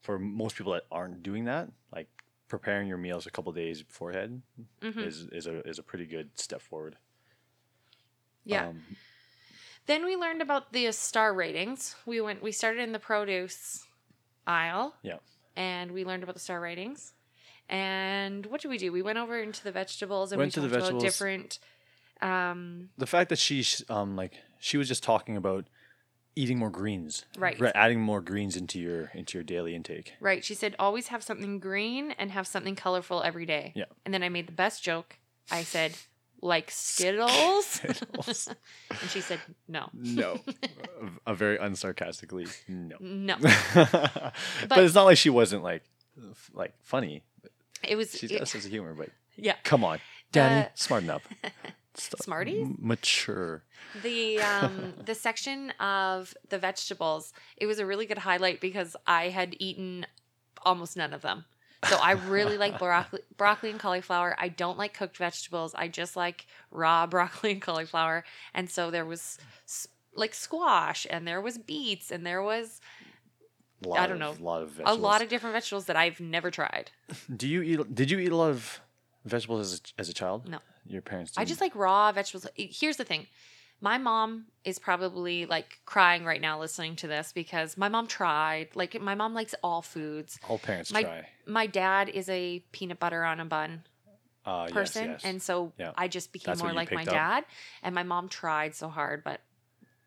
for 0.00 0.18
most 0.18 0.56
people 0.56 0.72
that 0.72 0.84
aren't 0.90 1.22
doing 1.22 1.44
that. 1.46 1.68
Like 1.92 2.08
preparing 2.48 2.86
your 2.88 2.98
meals 2.98 3.26
a 3.26 3.30
couple 3.30 3.52
days 3.52 3.82
beforehand 3.82 4.42
Mhm. 4.82 5.06
is 5.06 5.26
is 5.32 5.46
a 5.46 5.66
is 5.68 5.78
a 5.78 5.82
pretty 5.82 6.06
good 6.06 6.38
step 6.38 6.60
forward. 6.60 6.96
Yeah. 8.44 8.68
Um, 8.68 8.82
Then 9.86 10.04
we 10.04 10.16
learned 10.16 10.40
about 10.42 10.72
the 10.72 10.90
star 10.92 11.34
ratings. 11.34 11.96
We 12.06 12.20
went 12.20 12.42
we 12.42 12.52
started 12.52 12.82
in 12.82 12.92
the 12.92 12.98
produce 12.98 13.86
aisle. 14.46 14.94
Yeah. 15.02 15.18
And 15.56 15.92
we 15.92 16.04
learned 16.04 16.22
about 16.22 16.34
the 16.34 16.40
star 16.40 16.60
ratings. 16.60 17.12
And 17.68 18.44
what 18.46 18.60
did 18.60 18.68
we 18.68 18.76
do? 18.78 18.92
We 18.92 19.02
went 19.02 19.18
over 19.18 19.40
into 19.40 19.62
the 19.64 19.72
vegetables 19.72 20.32
and 20.32 20.38
Went 20.38 20.48
we 20.56 20.62
to 20.62 20.68
the 20.68 20.76
talked 20.78 20.90
about 20.90 21.00
different 21.00 21.58
um 22.22 22.88
the 22.96 23.06
fact 23.06 23.28
that 23.30 23.38
she 23.38 23.62
sh- 23.62 23.82
um 23.88 24.16
like 24.16 24.34
she 24.58 24.76
was 24.76 24.88
just 24.88 25.02
talking 25.02 25.36
about 25.36 25.66
eating 26.36 26.58
more 26.58 26.70
greens, 26.70 27.24
Right. 27.38 27.58
Re- 27.60 27.70
Adding 27.76 28.00
more 28.00 28.20
greens 28.20 28.56
into 28.56 28.80
your 28.80 29.10
into 29.14 29.38
your 29.38 29.44
daily 29.44 29.74
intake. 29.74 30.14
right. 30.20 30.44
She 30.44 30.54
said 30.54 30.74
always 30.78 31.08
have 31.08 31.22
something 31.22 31.58
green 31.60 32.10
and 32.18 32.30
have 32.32 32.46
something 32.46 32.74
colorful 32.74 33.22
every 33.22 33.46
day. 33.46 33.72
Yeah. 33.76 33.84
And 34.04 34.12
then 34.12 34.22
I 34.22 34.28
made 34.28 34.46
the 34.48 34.52
best 34.52 34.82
joke. 34.82 35.18
I 35.50 35.62
said, 35.62 35.92
like 36.40 36.70
Skittles. 36.72 37.66
Skittles. 37.66 38.48
and 38.90 39.10
she 39.10 39.20
said, 39.20 39.38
no. 39.68 39.90
No, 39.92 40.40
a, 41.26 41.34
very 41.34 41.58
unsarcastically 41.58 42.48
no. 42.68 42.96
No. 43.00 43.36
but, 44.68 44.78
it's 44.78 44.94
not 44.94 45.04
like 45.04 45.18
she 45.18 45.30
wasn't 45.30 45.62
like 45.62 45.82
like 46.52 46.72
funny. 46.82 47.22
It 47.86 47.96
was 47.96 48.12
She's 48.12 48.30
it- 48.30 48.34
got 48.34 48.42
a 48.42 48.46
sense 48.46 48.64
of 48.64 48.70
humor, 48.72 48.94
but 48.94 49.10
yeah. 49.36 49.54
come 49.62 49.84
on, 49.84 49.98
Danny, 50.32 50.66
Uh, 50.66 50.68
smarten 50.74 51.10
up. 51.10 51.22
Stop- 51.96 52.22
Smarties? 52.22 52.66
mature. 52.78 53.62
the 54.02 54.40
um 54.40 54.94
the 55.04 55.14
section 55.14 55.70
of 55.80 56.34
the 56.48 56.58
vegetables 56.58 57.32
it 57.56 57.66
was 57.66 57.78
a 57.78 57.86
really 57.86 58.06
good 58.06 58.18
highlight 58.18 58.60
because 58.60 58.96
i 59.06 59.28
had 59.28 59.54
eaten 59.60 60.04
almost 60.64 60.96
none 60.96 61.12
of 61.12 61.22
them 61.22 61.44
so 61.88 61.96
i 61.96 62.12
really 62.12 62.56
like 62.58 62.78
broccoli 62.78 63.20
broccoli 63.36 63.70
and 63.70 63.78
cauliflower 63.78 64.34
i 64.38 64.48
don't 64.48 64.78
like 64.78 64.92
cooked 64.94 65.16
vegetables 65.18 65.72
i 65.76 65.86
just 65.86 66.16
like 66.16 66.46
raw 66.70 67.06
broccoli 67.14 67.52
and 67.52 67.62
cauliflower 67.62 68.24
and 68.54 68.68
so 68.70 68.90
there 68.90 69.04
was 69.04 69.38
like 70.16 70.34
squash 70.34 71.06
and 71.10 71.26
there 71.28 71.40
was 71.40 71.58
beets 71.58 72.10
and 72.10 72.24
there 72.26 72.42
was 72.42 72.80
Lot 73.84 73.98
I 74.00 74.06
don't 74.06 74.22
of- 74.22 74.40
know. 74.40 74.44
lot 74.44 74.62
of 74.62 74.80
a 74.84 74.94
lot 74.94 75.20
of 75.22 75.28
different 75.28 75.52
vegetables 75.54 75.84
that 75.86 75.96
i've 75.96 76.18
never 76.20 76.50
tried 76.50 76.90
Do 77.36 77.46
you 77.46 77.60
eat? 77.62 77.94
Did 77.94 78.10
you 78.10 78.18
eat 78.18 78.32
a 78.32 78.36
lot 78.36 78.50
of 78.50 78.80
vegetables 79.26 79.60
as 79.72 79.80
a, 79.96 80.00
as 80.00 80.08
a 80.08 80.14
child? 80.14 80.48
No. 80.48 80.58
Your 80.86 81.02
parents. 81.02 81.32
I 81.36 81.40
Didn't. 81.40 81.48
just 81.48 81.60
like 81.60 81.74
raw 81.74 82.12
vegetables. 82.12 82.46
Here's 82.56 82.96
the 82.96 83.04
thing. 83.04 83.26
My 83.80 83.98
mom 83.98 84.46
is 84.64 84.78
probably 84.78 85.46
like 85.46 85.78
crying 85.84 86.24
right 86.24 86.40
now 86.40 86.58
listening 86.60 86.96
to 86.96 87.06
this 87.08 87.32
because 87.32 87.76
my 87.76 87.88
mom 87.88 88.06
tried. 88.06 88.68
Like 88.74 88.98
my 89.00 89.14
mom 89.14 89.34
likes 89.34 89.54
all 89.62 89.82
foods. 89.82 90.38
all 90.48 90.58
parents 90.58 90.92
my- 90.92 91.02
try. 91.02 91.28
My 91.46 91.66
dad 91.66 92.08
is 92.08 92.28
a 92.28 92.60
peanut 92.72 92.98
butter 92.98 93.24
on 93.24 93.40
a 93.40 93.44
bun 93.44 93.82
Uh, 94.46 94.66
person, 94.68 95.10
yes, 95.10 95.20
yes. 95.22 95.30
and 95.30 95.42
so 95.42 95.72
Yeah. 95.78 95.92
I 95.96 96.08
just 96.08 96.32
became 96.32 96.52
That's 96.52 96.60
what 96.60 96.66
more 96.68 96.72
you 96.72 96.76
like 96.76 96.92
my 96.92 96.98
picked 97.02 97.08
up? 97.08 97.14
dad. 97.14 97.44
And 97.82 97.94
my 97.94 98.02
mom 98.04 98.28
tried 98.28 98.74
so 98.74 98.88
hard, 98.88 99.24
but 99.24 99.40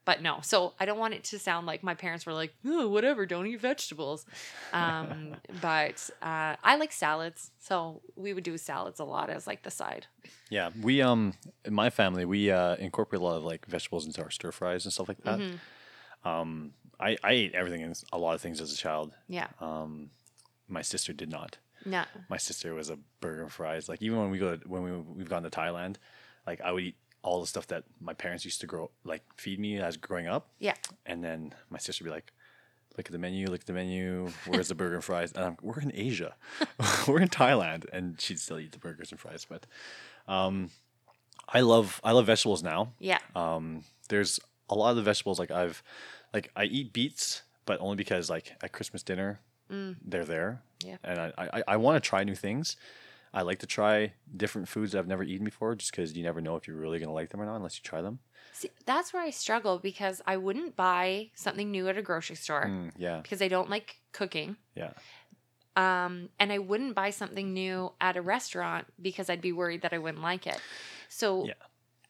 but 0.08 0.22
no. 0.22 0.40
So 0.42 0.74
I 0.80 0.86
don't 0.86 0.98
want 0.98 1.14
it 1.16 1.26
to 1.26 1.38
sound 1.38 1.68
like 1.68 1.84
my 1.84 1.94
parents 1.94 2.26
were 2.26 2.32
like, 2.32 2.54
oh, 2.66 2.88
whatever, 2.88 3.26
don't 3.26 3.46
eat 3.46 3.60
vegetables. 3.60 4.26
Um, 4.72 5.36
but 5.62 6.10
uh, 6.22 6.56
I 6.64 6.78
like 6.78 6.94
salads, 6.94 7.52
so 7.60 8.02
we 8.16 8.34
would 8.34 8.46
do 8.46 8.58
salads 8.58 9.02
a 9.02 9.04
lot 9.04 9.30
as 9.30 9.46
like 9.46 9.64
the 9.64 9.70
side. 9.70 10.08
Yeah, 10.50 10.70
we 10.82 11.02
um 11.02 11.34
in 11.66 11.74
my 11.74 11.90
family 11.90 12.24
we 12.24 12.50
uh 12.50 12.78
incorporate 12.78 13.22
a 13.22 13.26
lot 13.26 13.36
of 13.36 13.44
like 13.44 13.66
vegetables 13.66 14.06
into 14.06 14.24
our 14.24 14.32
stir 14.32 14.54
fries 14.54 14.86
and 14.86 14.94
stuff 14.94 15.10
like 15.10 15.22
that. 15.26 15.40
Mhm. 15.40 15.60
Um, 16.24 16.74
I 17.02 17.18
I 17.22 17.32
ate 17.34 17.54
everything 17.54 17.84
and 17.84 18.02
a 18.14 18.18
lot 18.18 18.34
of 18.34 18.40
things 18.42 18.62
as 18.62 18.72
a 18.72 18.78
child. 18.78 19.12
Yeah. 19.28 19.48
Um, 19.60 20.12
my 20.70 20.84
sister 20.84 21.12
did 21.12 21.30
not. 21.30 21.58
No. 21.86 22.06
My 22.30 22.38
sister 22.38 22.74
was 22.74 22.90
a 22.90 22.98
burger 23.20 23.42
and 23.44 23.52
fries. 23.52 23.90
Like 23.90 24.02
even 24.02 24.18
when 24.20 24.32
we 24.32 24.40
go 24.40 24.56
to, 24.56 24.68
when 24.70 24.84
we 24.84 24.92
we've 25.18 25.30
gone 25.30 25.44
to 25.44 25.50
Thailand, 25.50 25.98
like 26.46 26.62
I 26.62 26.72
would 26.72 26.84
eat 26.84 26.96
all 27.28 27.42
the 27.42 27.48
stuff 27.48 27.68
that 27.68 27.84
my 28.00 28.14
parents 28.14 28.46
used 28.46 28.62
to 28.62 28.68
grow 28.68 28.90
like 29.04 29.24
feed 29.36 29.60
me 29.60 29.78
as 29.88 29.98
growing 29.98 30.28
up. 30.28 30.48
Yeah. 30.60 30.76
And 31.06 31.24
then 31.24 31.54
my 31.70 31.78
sister 31.78 32.04
would 32.04 32.10
be 32.10 32.16
like, 32.16 32.32
"Look 32.96 33.08
at 33.08 33.12
the 33.12 33.20
menu. 33.20 33.48
Look 33.52 33.62
at 33.62 33.66
the 33.68 33.74
menu. 33.74 34.32
Where's 34.48 34.70
the 34.70 34.76
burger 34.76 34.96
and 34.96 35.04
fries?" 35.04 35.32
And 35.34 35.44
I'm, 35.46 35.58
we're 35.62 35.80
in 35.82 35.92
Asia. 35.94 36.36
we're 37.08 37.20
in 37.20 37.28
Thailand, 37.30 37.86
and 37.92 38.20
she'd 38.22 38.40
still 38.40 38.60
eat 38.60 38.72
the 38.72 38.80
burgers 38.80 39.12
and 39.12 39.20
fries. 39.20 39.46
But 39.50 39.66
um, 40.28 40.70
I 41.50 41.62
love 41.62 42.00
I 42.04 42.12
love 42.14 42.26
vegetables 42.28 42.64
now. 42.64 42.94
Yeah. 43.00 43.20
Um, 43.36 43.84
there's 44.10 44.40
a 44.70 44.76
lot 44.76 44.92
of 44.92 44.96
the 44.98 45.04
vegetables 45.04 45.38
like 45.40 45.52
I've 45.52 45.84
like 46.34 46.50
I 46.56 46.64
eat 46.66 46.94
beets, 46.94 47.44
but 47.66 47.80
only 47.82 47.96
because 47.98 48.30
like 48.30 48.54
at 48.64 48.72
Christmas 48.72 49.04
dinner 49.04 49.40
Mm. 49.70 49.98
they're 50.02 50.24
there. 50.24 50.62
Yeah. 50.82 50.96
And 51.04 51.20
I 51.20 51.34
I, 51.38 51.64
I 51.74 51.78
want 51.78 52.02
to 52.02 52.10
try 52.10 52.24
new 52.24 52.36
things. 52.36 52.78
I 53.34 53.42
like 53.44 53.60
to 53.60 53.68
try 53.68 54.16
different 54.36 54.68
foods 54.70 54.96
I've 54.96 55.08
never 55.08 55.24
eaten 55.24 55.46
before, 55.46 55.76
just 55.76 55.92
because 55.92 56.16
you 56.18 56.24
never 56.24 56.42
know 56.42 56.56
if 56.56 56.68
you're 56.68 56.78
really 56.78 57.00
gonna 57.00 57.14
like 57.14 57.30
them 57.30 57.42
or 57.42 57.46
not 57.46 57.56
unless 57.58 57.78
you 57.78 57.84
try 57.84 58.02
them. 58.02 58.20
See, 58.52 58.72
that's 58.86 59.14
where 59.14 59.22
I 59.22 59.30
struggle 59.30 59.80
because 59.80 60.22
I 60.26 60.38
wouldn't 60.38 60.76
buy 60.76 61.32
something 61.36 61.70
new 61.72 61.88
at 61.90 61.98
a 61.98 62.02
grocery 62.02 62.36
store 62.36 62.78
Mm, 62.80 62.92
yeah, 62.98 63.24
because 63.24 63.42
I 63.42 63.48
don't 63.48 63.70
like 63.70 64.02
cooking. 64.12 64.58
yeah, 64.76 64.94
Um, 65.76 66.30
and 66.40 66.52
I 66.52 66.58
wouldn't 66.58 66.96
buy 66.96 67.12
something 67.12 67.54
new 67.54 67.94
at 68.02 68.18
a 68.18 68.22
restaurant 68.22 68.88
because 69.00 69.30
I'd 69.30 69.42
be 69.42 69.52
worried 69.52 69.84
that 69.84 69.94
I 69.94 70.00
wouldn't 70.00 70.24
like 70.24 70.48
it. 70.48 70.64
So 71.08 71.48
Yeah. 71.48 71.54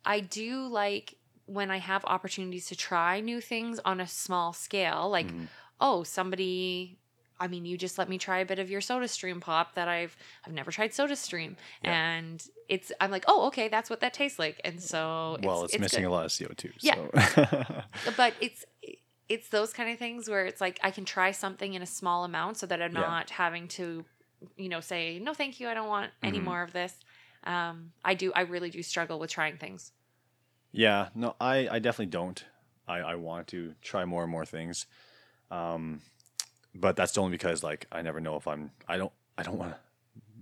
I 0.06 0.22
do 0.22 0.68
like 0.68 1.16
when 1.46 1.72
I 1.72 1.78
have 1.78 2.06
opportunities 2.06 2.68
to 2.68 2.76
try 2.78 3.22
new 3.22 3.42
things 3.42 3.80
on 3.86 4.02
a 4.02 4.08
small 4.08 4.54
scale, 4.54 5.10
like, 5.10 5.34
Mhm. 5.34 5.50
oh, 5.82 6.04
somebody 6.04 7.00
I 7.40 7.48
mean, 7.48 7.66
you 7.66 7.78
just 7.78 7.98
let 7.98 8.10
me 8.10 8.18
try 8.18 8.40
a 8.40 8.46
bit 8.46 8.60
of 8.60 8.70
your 8.70 8.82
SodaStream 8.82 9.42
pop 9.42 9.76
that 9.76 9.88
I've 9.88 10.16
I've 10.46 10.54
never 10.54 10.72
tried 10.72 10.92
SodaStream. 10.92 11.56
Yeah. 11.84 11.92
And 12.18 12.44
it's 12.68 12.92
I'm 13.00 13.12
like, 13.12 13.26
oh, 13.28 13.48
okay, 13.48 13.68
that's 13.68 13.90
what 13.90 14.00
that 14.02 14.14
tastes 14.14 14.40
like. 14.40 14.60
And 14.66 14.82
so 14.82 15.38
well, 15.44 15.64
it's, 15.66 15.78
missing 15.78 16.02
good. 16.04 16.10
a 16.10 16.12
lot 16.12 16.26
of 16.26 16.38
CO 16.38 16.54
two. 16.56 16.72
Yeah. 16.80 16.96
So. 17.36 17.84
but 18.18 18.34
it's 18.42 18.66
it's 19.30 19.50
those 19.50 19.74
kind 19.74 19.90
of 19.92 20.00
things 20.00 20.30
where 20.30 20.46
it's 20.46 20.62
like 20.62 20.80
I 20.84 20.92
can 20.92 21.06
try 21.06 21.32
something 21.32 21.74
in 21.74 21.82
a 21.82 21.86
small 21.86 22.24
amount 22.24 22.58
so 22.58 22.66
that 22.68 22.82
I'm 22.82 22.94
Yeah. 22.94 23.02
not 23.02 23.30
having 23.30 23.68
to, 23.70 24.06
you 24.56 24.70
know, 24.70 24.80
say 24.80 25.20
no, 25.20 25.34
thank 25.34 25.60
you, 25.60 25.68
I 25.68 25.74
don't 25.74 25.90
want 25.90 26.12
any 26.24 26.40
Mhm. 26.40 26.44
more 26.46 26.64
of 26.64 26.74
this. 26.74 26.94
Um, 27.44 27.92
I 28.04 28.14
do, 28.14 28.34
I 28.34 28.42
really 28.42 28.70
do 28.70 28.82
struggle 28.84 29.20
with 29.20 29.30
trying 29.30 29.58
things. 29.58 29.92
Yeah, 30.72 31.10
no, 31.16 31.36
I, 31.40 31.68
I 31.70 31.80
definitely 31.80 32.08
don't. 32.08 32.44
I, 32.88 32.98
I 33.00 33.16
want 33.16 33.48
to 33.48 33.74
try 33.82 34.06
more 34.06 34.24
and 34.24 34.32
more 34.32 34.46
things. 34.46 34.86
Um, 35.50 36.02
but 36.80 36.96
that's 36.96 37.18
only 37.18 37.32
because 37.32 37.64
like 37.64 37.88
I 37.92 38.02
never 38.02 38.20
know 38.20 38.36
if 38.36 38.48
I'm 38.48 38.72
I 38.88 38.98
don't 38.98 39.12
I 39.38 39.44
don't 39.44 39.58
want 39.58 39.76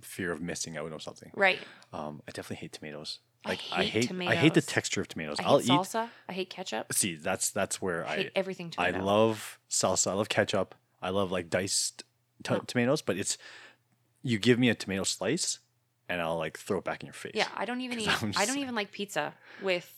fear 0.02 0.32
of 0.32 0.42
missing 0.42 0.78
out 0.78 0.92
on 0.92 1.00
something. 1.00 1.32
Right. 1.36 1.60
Um, 1.94 2.22
I 2.28 2.32
definitely 2.32 2.58
hate 2.58 2.74
tomatoes. 2.74 3.20
I 3.46 3.50
Like 3.50 3.62
I 3.72 3.84
hate 3.84 4.08
tomatoes. 4.08 4.32
I 4.34 4.36
hate 4.36 4.54
the 4.54 4.62
texture 4.62 5.02
of 5.02 5.08
tomatoes. 5.08 5.40
I 5.40 5.44
hate 5.44 5.50
I'll 5.50 5.62
eat 5.62 5.68
salsa. 5.68 6.10
I 6.30 6.34
hate 6.34 6.50
ketchup. 6.50 6.94
see 6.94 7.16
that's 7.16 7.50
that's 7.52 7.82
where 7.82 8.06
I 8.06 8.12
I 8.14 8.16
hate 8.18 8.32
everything 8.36 8.74
I 8.78 8.92
love 8.92 9.60
salsa. 9.70 10.12
I 10.12 10.14
love 10.14 10.30
ketchup. 10.30 10.76
I 11.02 11.10
love 11.10 11.32
like 11.32 11.50
diced 11.50 12.04
tomatoes, 12.44 13.02
but 13.02 13.18
it's 13.18 13.38
you 14.22 14.40
give 14.40 14.58
me 14.60 14.70
a 14.70 14.76
tomato 14.76 15.04
slice 15.04 15.60
and 16.10 16.22
I'll 16.22 16.38
like 16.38 16.58
throw 16.58 16.80
it 16.80 16.84
back 16.84 17.02
in 17.02 17.08
your 17.08 17.14
face. 17.14 17.34
Yeah, 17.36 17.48
I 17.56 17.66
don't 17.66 17.82
even 17.82 18.00
eat. 18.00 18.08
I 18.10 18.20
don't 18.46 18.56
like- 18.56 18.58
even 18.58 18.76
like 18.76 18.92
pizza 18.92 19.34
with 19.62 19.92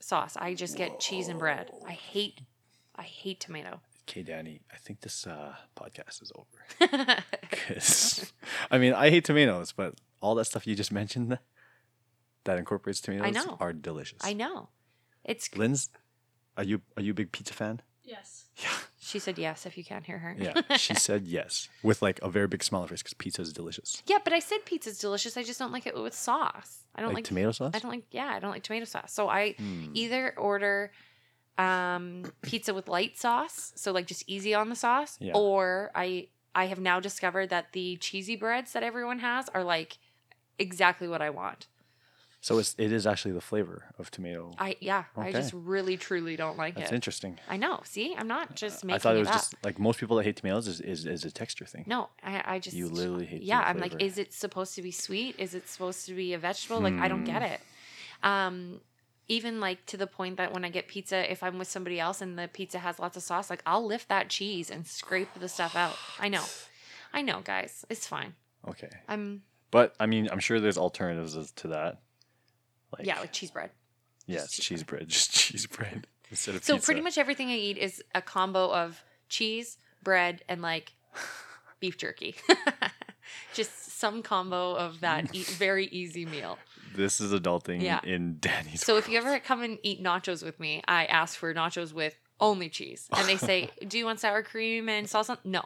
sauce. 0.00 0.36
I 0.36 0.54
just 0.54 0.76
get 0.76 1.00
cheese 1.00 1.28
and 1.28 1.38
bread. 1.38 1.70
I 1.86 1.92
hate. 1.92 2.40
I 2.96 3.02
hate 3.02 3.40
tomato. 3.40 3.80
Okay, 4.10 4.22
Danny, 4.24 4.60
I 4.72 4.76
think 4.76 5.02
this 5.02 5.24
uh, 5.26 5.54
podcast 5.76 6.20
is 6.20 6.32
over. 6.34 7.22
'Cause, 7.50 8.32
I 8.70 8.78
mean, 8.78 8.92
I 8.92 9.08
hate 9.10 9.24
tomatoes, 9.24 9.70
but 9.72 9.94
all 10.20 10.34
that 10.34 10.46
stuff 10.46 10.66
you 10.66 10.74
just 10.74 10.90
mentioned 10.90 11.38
that 12.44 12.58
incorporates 12.58 13.00
tomatoes 13.00 13.34
know. 13.34 13.56
are 13.60 13.72
delicious. 13.72 14.18
I 14.24 14.32
know. 14.32 14.68
It's 15.24 15.54
Lynn's, 15.56 15.90
are 16.56 16.64
you 16.64 16.80
are 16.96 17.02
you 17.02 17.12
a 17.12 17.14
big 17.14 17.30
pizza 17.30 17.54
fan? 17.54 17.82
Yes. 18.02 18.46
Yeah. 18.56 18.70
She 18.98 19.18
said 19.18 19.38
yes 19.38 19.64
if 19.66 19.78
you 19.78 19.84
can't 19.84 20.04
hear 20.04 20.18
her. 20.18 20.34
Yeah, 20.38 20.76
she 20.76 20.94
said 21.08 21.24
yes 21.26 21.68
with 21.82 22.02
like 22.02 22.18
a 22.22 22.28
very 22.30 22.48
big 22.48 22.64
smile 22.64 22.82
on 22.82 22.88
her 22.88 22.92
face 22.94 23.02
because 23.02 23.14
pizza 23.14 23.42
is 23.42 23.52
delicious. 23.52 24.02
yeah, 24.06 24.18
but 24.24 24.32
I 24.32 24.40
said 24.40 24.64
pizza's 24.64 24.98
delicious. 24.98 25.36
I 25.36 25.42
just 25.44 25.58
don't 25.58 25.72
like 25.72 25.86
it 25.86 25.94
with 25.94 26.14
sauce. 26.14 26.84
I 26.96 27.00
don't 27.00 27.10
Like, 27.10 27.16
like, 27.18 27.24
tomato 27.24 27.52
sauce. 27.52 27.72
I 27.74 27.78
don't 27.78 27.90
like 27.92 28.04
yeah, 28.10 28.26
I 28.34 28.40
don't 28.40 28.50
like 28.50 28.62
tomato 28.64 28.86
sauce. 28.86 29.12
So 29.12 29.28
I 29.28 29.52
Hmm. 29.52 29.90
either 29.94 30.34
order 30.36 30.90
um 31.58 32.32
pizza 32.42 32.72
with 32.72 32.88
light 32.88 33.18
sauce, 33.18 33.72
so 33.76 33.92
like 33.92 34.06
just 34.06 34.24
easy 34.26 34.54
on 34.54 34.68
the 34.68 34.76
sauce, 34.76 35.16
Yeah. 35.20 35.34
or 35.34 35.90
I 35.94 36.28
I 36.54 36.66
have 36.66 36.80
now 36.80 37.00
discovered 37.00 37.50
that 37.50 37.72
the 37.72 37.96
cheesy 37.96 38.36
breads 38.36 38.72
that 38.72 38.82
everyone 38.82 39.18
has 39.20 39.48
are 39.50 39.62
like 39.64 39.98
exactly 40.58 41.08
what 41.08 41.22
I 41.22 41.30
want. 41.30 41.66
So 42.42 42.58
it's 42.58 42.74
it 42.78 42.90
is 42.90 43.06
actually 43.06 43.32
the 43.32 43.42
flavor 43.42 43.92
of 43.98 44.10
tomato. 44.10 44.54
I 44.58 44.76
yeah, 44.80 45.04
I 45.14 45.30
just 45.30 45.52
really 45.52 45.98
truly 45.98 46.36
don't 46.36 46.56
like 46.56 46.74
That's 46.74 46.80
it. 46.80 46.84
That's 46.84 46.92
interesting. 46.94 47.38
I 47.46 47.58
know. 47.58 47.80
See, 47.84 48.14
I'm 48.16 48.28
not 48.28 48.56
just 48.56 48.82
making 48.82 48.94
I 48.94 48.98
thought 48.98 49.16
it 49.16 49.18
was 49.20 49.28
up. 49.28 49.34
just 49.34 49.54
like 49.62 49.78
most 49.78 50.00
people 50.00 50.16
that 50.16 50.24
hate 50.24 50.36
tomatoes 50.36 50.66
is, 50.66 50.80
is, 50.80 51.04
is 51.04 51.24
a 51.26 51.30
texture 51.30 51.66
thing. 51.66 51.84
No, 51.86 52.08
I, 52.22 52.42
I 52.54 52.58
just 52.58 52.74
You 52.74 52.88
literally 52.88 53.26
hate 53.26 53.42
Yeah, 53.42 53.62
I'm 53.66 53.78
like, 53.78 54.00
is 54.00 54.16
it 54.16 54.32
supposed 54.32 54.74
to 54.76 54.82
be 54.82 54.90
sweet? 54.90 55.34
Is 55.38 55.54
it 55.54 55.68
supposed 55.68 56.06
to 56.06 56.14
be 56.14 56.32
a 56.32 56.38
vegetable? 56.38 56.80
Like, 56.80 56.98
I 56.98 57.08
don't 57.08 57.24
get 57.24 57.42
Hmm. 57.42 57.52
it. 57.52 57.60
Um, 58.22 58.80
even 59.30 59.60
like 59.60 59.86
to 59.86 59.96
the 59.96 60.06
point 60.06 60.36
that 60.38 60.52
when 60.52 60.64
I 60.64 60.70
get 60.70 60.88
pizza, 60.88 61.30
if 61.30 61.42
I'm 61.42 61.58
with 61.58 61.68
somebody 61.68 61.98
else 62.00 62.20
and 62.20 62.38
the 62.38 62.48
pizza 62.48 62.78
has 62.80 62.98
lots 62.98 63.16
of 63.16 63.22
sauce, 63.22 63.48
like 63.48 63.62
I'll 63.64 63.84
lift 63.86 64.08
that 64.08 64.28
cheese 64.28 64.70
and 64.70 64.86
scrape 64.86 65.28
the 65.38 65.48
stuff 65.48 65.76
out. 65.76 65.96
I 66.18 66.28
know, 66.28 66.44
I 67.12 67.22
know, 67.22 67.40
guys, 67.42 67.84
it's 67.88 68.06
fine. 68.06 68.34
Okay, 68.68 68.90
I'm 69.08 69.42
but 69.70 69.94
I 70.00 70.06
mean, 70.06 70.28
I'm 70.30 70.40
sure 70.40 70.58
there's 70.60 70.76
alternatives 70.78 71.52
to 71.52 71.68
that. 71.68 72.00
Like 72.96 73.06
yeah, 73.06 73.20
like 73.20 73.32
cheese 73.32 73.50
bread. 73.52 73.70
yes, 74.26 74.50
cheese 74.52 74.64
cheese 74.66 74.82
bread, 74.82 75.08
just 75.16 75.32
cheese 75.32 75.66
bread 75.66 76.06
instead 76.28 76.56
of 76.56 76.64
So 76.64 76.74
pizza. 76.74 76.86
pretty 76.86 77.00
much 77.00 77.16
everything 77.16 77.48
I 77.50 77.56
eat 77.56 77.78
is 77.78 78.02
a 78.14 78.20
combo 78.20 78.70
of 78.72 79.02
cheese, 79.28 79.78
bread, 80.02 80.42
and 80.48 80.60
like 80.60 80.92
beef 81.78 81.96
jerky. 81.96 82.34
Just 83.54 83.98
some 83.98 84.22
combo 84.22 84.74
of 84.74 85.00
that 85.00 85.34
e- 85.34 85.42
very 85.42 85.86
easy 85.86 86.26
meal. 86.26 86.58
This 86.94 87.20
is 87.20 87.32
adulting 87.32 87.82
Yeah. 87.82 88.00
in 88.04 88.38
Danny's. 88.40 88.84
So 88.84 88.96
if 88.96 89.08
you 89.08 89.18
ever 89.18 89.38
come 89.40 89.62
and 89.62 89.78
eat 89.82 90.02
nachos 90.02 90.42
with 90.44 90.58
me, 90.60 90.82
I 90.88 91.04
ask 91.06 91.36
for 91.38 91.52
nachos 91.54 91.92
with 91.92 92.16
only 92.40 92.68
cheese, 92.68 93.08
and 93.12 93.28
they 93.28 93.36
say, 93.36 93.70
"Do 93.86 93.98
you 93.98 94.04
want 94.06 94.18
sour 94.20 94.42
cream 94.42 94.88
and 94.88 95.06
salsa?" 95.06 95.38
No, 95.44 95.62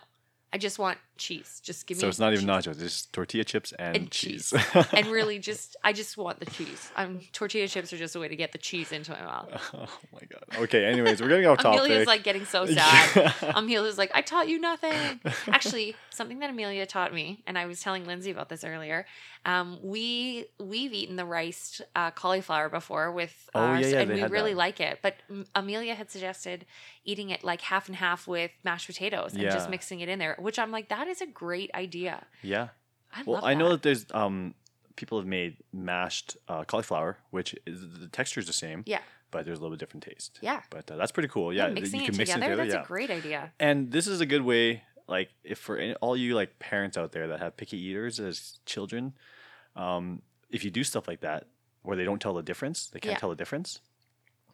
I 0.52 0.58
just 0.58 0.78
want 0.78 0.98
cheese. 1.16 1.60
Just 1.62 1.86
give 1.86 1.96
me. 1.96 2.00
so 2.00 2.08
it's 2.08 2.18
not 2.18 2.32
even 2.32 2.46
cheese. 2.46 2.48
nachos, 2.66 2.70
it's 2.72 2.80
just 2.80 3.12
tortilla 3.12 3.44
chips 3.44 3.72
and, 3.78 3.96
And 3.96 4.10
cheese. 4.10 4.52
cheese. 4.72 4.86
and 4.92 5.06
really, 5.18 5.38
just 5.38 5.76
I 5.84 5.92
just 5.92 6.16
want 6.16 6.40
the 6.40 6.46
cheese. 6.46 6.90
Um, 6.96 7.20
tortilla 7.32 7.68
chips 7.68 7.92
are 7.92 7.96
just 7.96 8.14
a 8.16 8.20
way 8.20 8.28
to 8.28 8.36
get 8.36 8.52
the 8.52 8.58
cheese 8.58 8.92
into 8.92 9.12
my 9.12 9.22
mouth. 9.22 9.48
oh 9.74 9.86
my 10.12 10.20
god. 10.28 10.44
Okay. 10.64 10.84
Anyways, 10.84 11.20
we're 11.20 11.28
getting 11.28 11.46
off 11.46 11.58
topic. 11.58 11.80
Amelia's 11.80 12.06
like 12.06 12.22
getting 12.24 12.44
so 12.44 12.66
sad. 12.66 13.34
Amelia's 13.54 13.98
like, 13.98 14.10
I 14.14 14.20
taught 14.22 14.48
you 14.48 14.58
nothing. 14.58 15.20
Actually, 15.48 15.96
something 16.10 16.38
that 16.40 16.50
Amelia 16.50 16.86
taught 16.86 17.12
me, 17.14 17.42
and 17.46 17.58
I 17.58 17.66
was 17.66 17.80
telling 17.80 18.06
Lindsay 18.06 18.30
about 18.30 18.48
this 18.48 18.64
earlier. 18.64 19.06
Um, 19.46 19.78
we 19.82 20.46
we've 20.58 20.92
eaten 20.94 21.16
the 21.16 21.26
riced 21.26 21.82
uh, 21.94 22.10
cauliflower 22.12 22.68
before 22.70 23.12
with 23.12 23.50
Oh, 23.54 23.60
ours, 23.60 23.92
yeah, 23.92 24.00
and 24.00 24.10
we 24.12 24.22
really 24.24 24.52
that. 24.52 24.56
like 24.56 24.80
it. 24.80 25.00
But 25.02 25.16
Amelia 25.54 25.94
had 25.94 26.10
suggested 26.10 26.64
eating 27.04 27.28
it 27.28 27.44
like 27.44 27.60
half 27.60 27.86
and 27.88 27.96
half 27.96 28.26
with 28.26 28.50
mashed 28.64 28.86
potatoes 28.86 29.34
and 29.34 29.42
Yeah. 29.42 29.50
just 29.52 29.68
mixing 29.68 30.00
it 30.00 30.08
in 30.08 30.18
there, 30.18 30.36
which 30.38 30.58
I'm 30.58 30.70
like, 30.70 30.88
that 30.88 31.03
is 31.08 31.20
a 31.20 31.26
great 31.26 31.70
idea. 31.74 32.24
yeah. 32.42 32.68
I 33.16 33.22
Well, 33.24 33.44
I 33.44 33.54
know 33.54 33.68
that. 33.70 33.82
that 33.82 33.82
there's 33.82 34.06
um 34.12 34.54
people 34.96 35.18
have 35.18 35.26
made 35.26 35.56
mashed 35.72 36.36
uh, 36.48 36.64
cauliflower, 36.64 37.18
which 37.30 37.54
is 37.66 37.80
the 38.00 38.08
texture 38.08 38.40
is 38.40 38.46
the 38.46 38.52
same. 38.52 38.82
Yeah. 38.86 39.00
But 39.30 39.44
there's 39.44 39.58
a 39.58 39.60
little 39.60 39.76
bit 39.76 39.80
different 39.80 40.04
taste. 40.04 40.38
Yeah. 40.40 40.62
But 40.70 40.88
uh, 40.90 40.96
that's 40.96 41.10
pretty 41.12 41.28
cool. 41.28 41.52
Yeah. 41.52 41.66
th- 41.66 41.74
mixing 41.80 42.00
you 42.00 42.06
it 42.06 42.16
mix 42.16 42.30
together, 42.30 42.46
it 42.46 42.56
together. 42.56 42.56
that's 42.70 42.74
yeah. 42.74 42.82
a 42.82 42.86
great 42.86 43.10
idea. 43.10 43.52
And 43.58 43.90
this 43.90 44.06
is 44.06 44.20
a 44.20 44.26
good 44.26 44.42
way, 44.42 44.84
like, 45.08 45.30
if 45.42 45.58
for 45.58 45.76
any, 45.78 45.94
all 45.96 46.16
you 46.16 46.36
like 46.36 46.58
parents 46.60 46.96
out 46.96 47.10
there 47.10 47.26
that 47.28 47.40
have 47.40 47.56
picky 47.56 47.76
eaters 47.76 48.20
as 48.20 48.58
children, 48.66 49.14
um, 49.74 50.22
if 50.50 50.64
you 50.64 50.70
do 50.70 50.84
stuff 50.84 51.08
like 51.08 51.20
that 51.22 51.46
where 51.82 51.96
they 51.96 52.04
don't 52.04 52.20
tell 52.22 52.34
the 52.34 52.42
difference, 52.42 52.86
they 52.86 53.00
can't 53.00 53.14
Yeah. 53.14 53.18
tell 53.18 53.30
the 53.30 53.34
difference. 53.36 53.80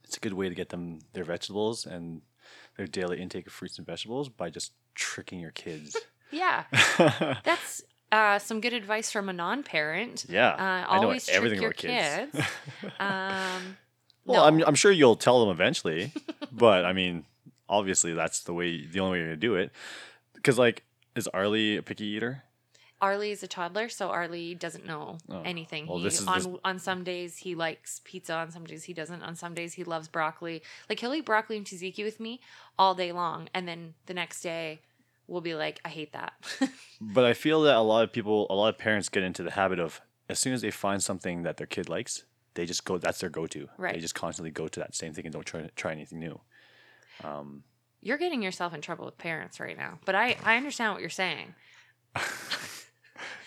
It's 0.04 0.16
a 0.16 0.20
good 0.20 0.32
way 0.32 0.48
to 0.48 0.54
get 0.54 0.70
them 0.70 1.00
their 1.12 1.24
vegetables 1.24 1.84
and 1.84 2.22
their 2.78 2.86
daily 2.86 3.20
intake 3.20 3.46
of 3.46 3.52
fruits 3.52 3.76
and 3.76 3.86
vegetables 3.86 4.30
by 4.30 4.48
just 4.48 4.72
tricking 4.94 5.40
your 5.40 5.52
kids. 5.52 5.96
Yeah, 6.30 6.64
that's 7.44 7.82
uh, 8.12 8.38
some 8.38 8.60
good 8.60 8.72
advice 8.72 9.10
from 9.10 9.28
a 9.28 9.32
non-parent. 9.32 10.26
yeah, 10.28 10.50
Uh, 10.50 10.92
I 10.92 11.00
know 11.00 11.10
trick 11.12 11.28
everything 11.30 11.58
about 11.60 11.76
kids. 11.76 12.30
kids. 12.32 12.46
Um, 13.00 13.76
well, 14.24 14.42
no. 14.42 14.44
I'm 14.44 14.62
I'm 14.68 14.74
sure 14.74 14.92
you'll 14.92 15.16
tell 15.16 15.40
them 15.40 15.48
eventually, 15.50 16.12
but 16.52 16.84
I 16.84 16.92
mean, 16.92 17.24
obviously 17.68 18.12
that's 18.14 18.40
the 18.44 18.52
way 18.54 18.86
the 18.86 19.00
only 19.00 19.12
way 19.12 19.18
you're 19.18 19.26
gonna 19.28 19.36
do 19.36 19.54
it. 19.56 19.70
Because 20.34 20.58
like, 20.58 20.84
is 21.16 21.26
Arlie 21.28 21.76
a 21.76 21.82
picky 21.82 22.04
eater? 22.06 22.44
Arlie 23.02 23.30
is 23.30 23.42
a 23.42 23.48
toddler, 23.48 23.88
so 23.88 24.10
Arlie 24.10 24.54
doesn't 24.54 24.84
know 24.84 25.16
Oh, 25.30 25.40
anything. 25.42 25.86
well, 25.86 25.96
he, 25.98 26.04
this 26.04 26.20
is 26.20 26.26
on 26.26 26.36
this- 26.38 26.60
on 26.64 26.78
some 26.78 27.02
days 27.02 27.38
he 27.38 27.54
likes 27.54 28.00
pizza, 28.04 28.34
on 28.34 28.50
some 28.50 28.64
days 28.64 28.84
he 28.84 28.92
doesn't. 28.92 29.22
On 29.22 29.34
some 29.34 29.54
days 29.54 29.72
he 29.74 29.84
loves 29.84 30.06
broccoli. 30.08 30.62
Like 30.88 31.00
he'll 31.00 31.14
eat 31.14 31.24
broccoli 31.24 31.56
and 31.56 31.66
tzatziki 31.66 32.04
with 32.04 32.20
me 32.20 32.40
all 32.78 32.94
day 32.94 33.10
long, 33.12 33.48
and 33.54 33.66
then 33.66 33.94
the 34.06 34.14
next 34.14 34.42
day 34.42 34.80
we'll 35.30 35.40
be 35.40 35.54
like, 35.54 35.80
I 35.84 35.88
hate 35.88 36.12
that. 36.12 36.34
But 37.02 37.24
I 37.24 37.32
feel 37.32 37.62
that 37.62 37.76
a 37.76 37.80
lot 37.80 38.04
of 38.04 38.12
people, 38.12 38.46
a 38.50 38.54
lot 38.54 38.68
of 38.68 38.76
parents 38.76 39.08
get 39.08 39.22
into 39.22 39.42
the 39.42 39.52
habit 39.52 39.78
of 39.78 40.02
as 40.28 40.38
soon 40.38 40.52
as 40.52 40.60
they 40.60 40.70
find 40.70 41.02
something 41.02 41.44
that 41.44 41.56
their 41.56 41.66
kid 41.66 41.88
likes, 41.88 42.24
they 42.54 42.66
just 42.66 42.84
go. 42.84 42.98
That's 42.98 43.20
their 43.20 43.30
go-to. 43.30 43.68
Right. 43.78 43.94
They 43.94 44.00
just 44.00 44.14
constantly 44.14 44.50
go 44.50 44.68
to 44.68 44.80
that 44.80 44.94
same 44.94 45.14
thing 45.14 45.24
and 45.24 45.32
don't 45.32 45.46
try 45.46 45.70
try 45.76 45.92
anything 45.92 46.18
new. 46.18 46.38
Um, 47.24 47.64
You're 48.02 48.18
getting 48.18 48.42
yourself 48.42 48.74
in 48.74 48.82
trouble 48.82 49.06
with 49.06 49.16
parents 49.16 49.60
right 49.60 49.78
now, 49.78 49.98
but 50.04 50.14
I 50.14 50.36
I 50.44 50.58
understand 50.58 50.92
what 50.92 51.00
you're 51.00 51.08
saying. 51.08 51.54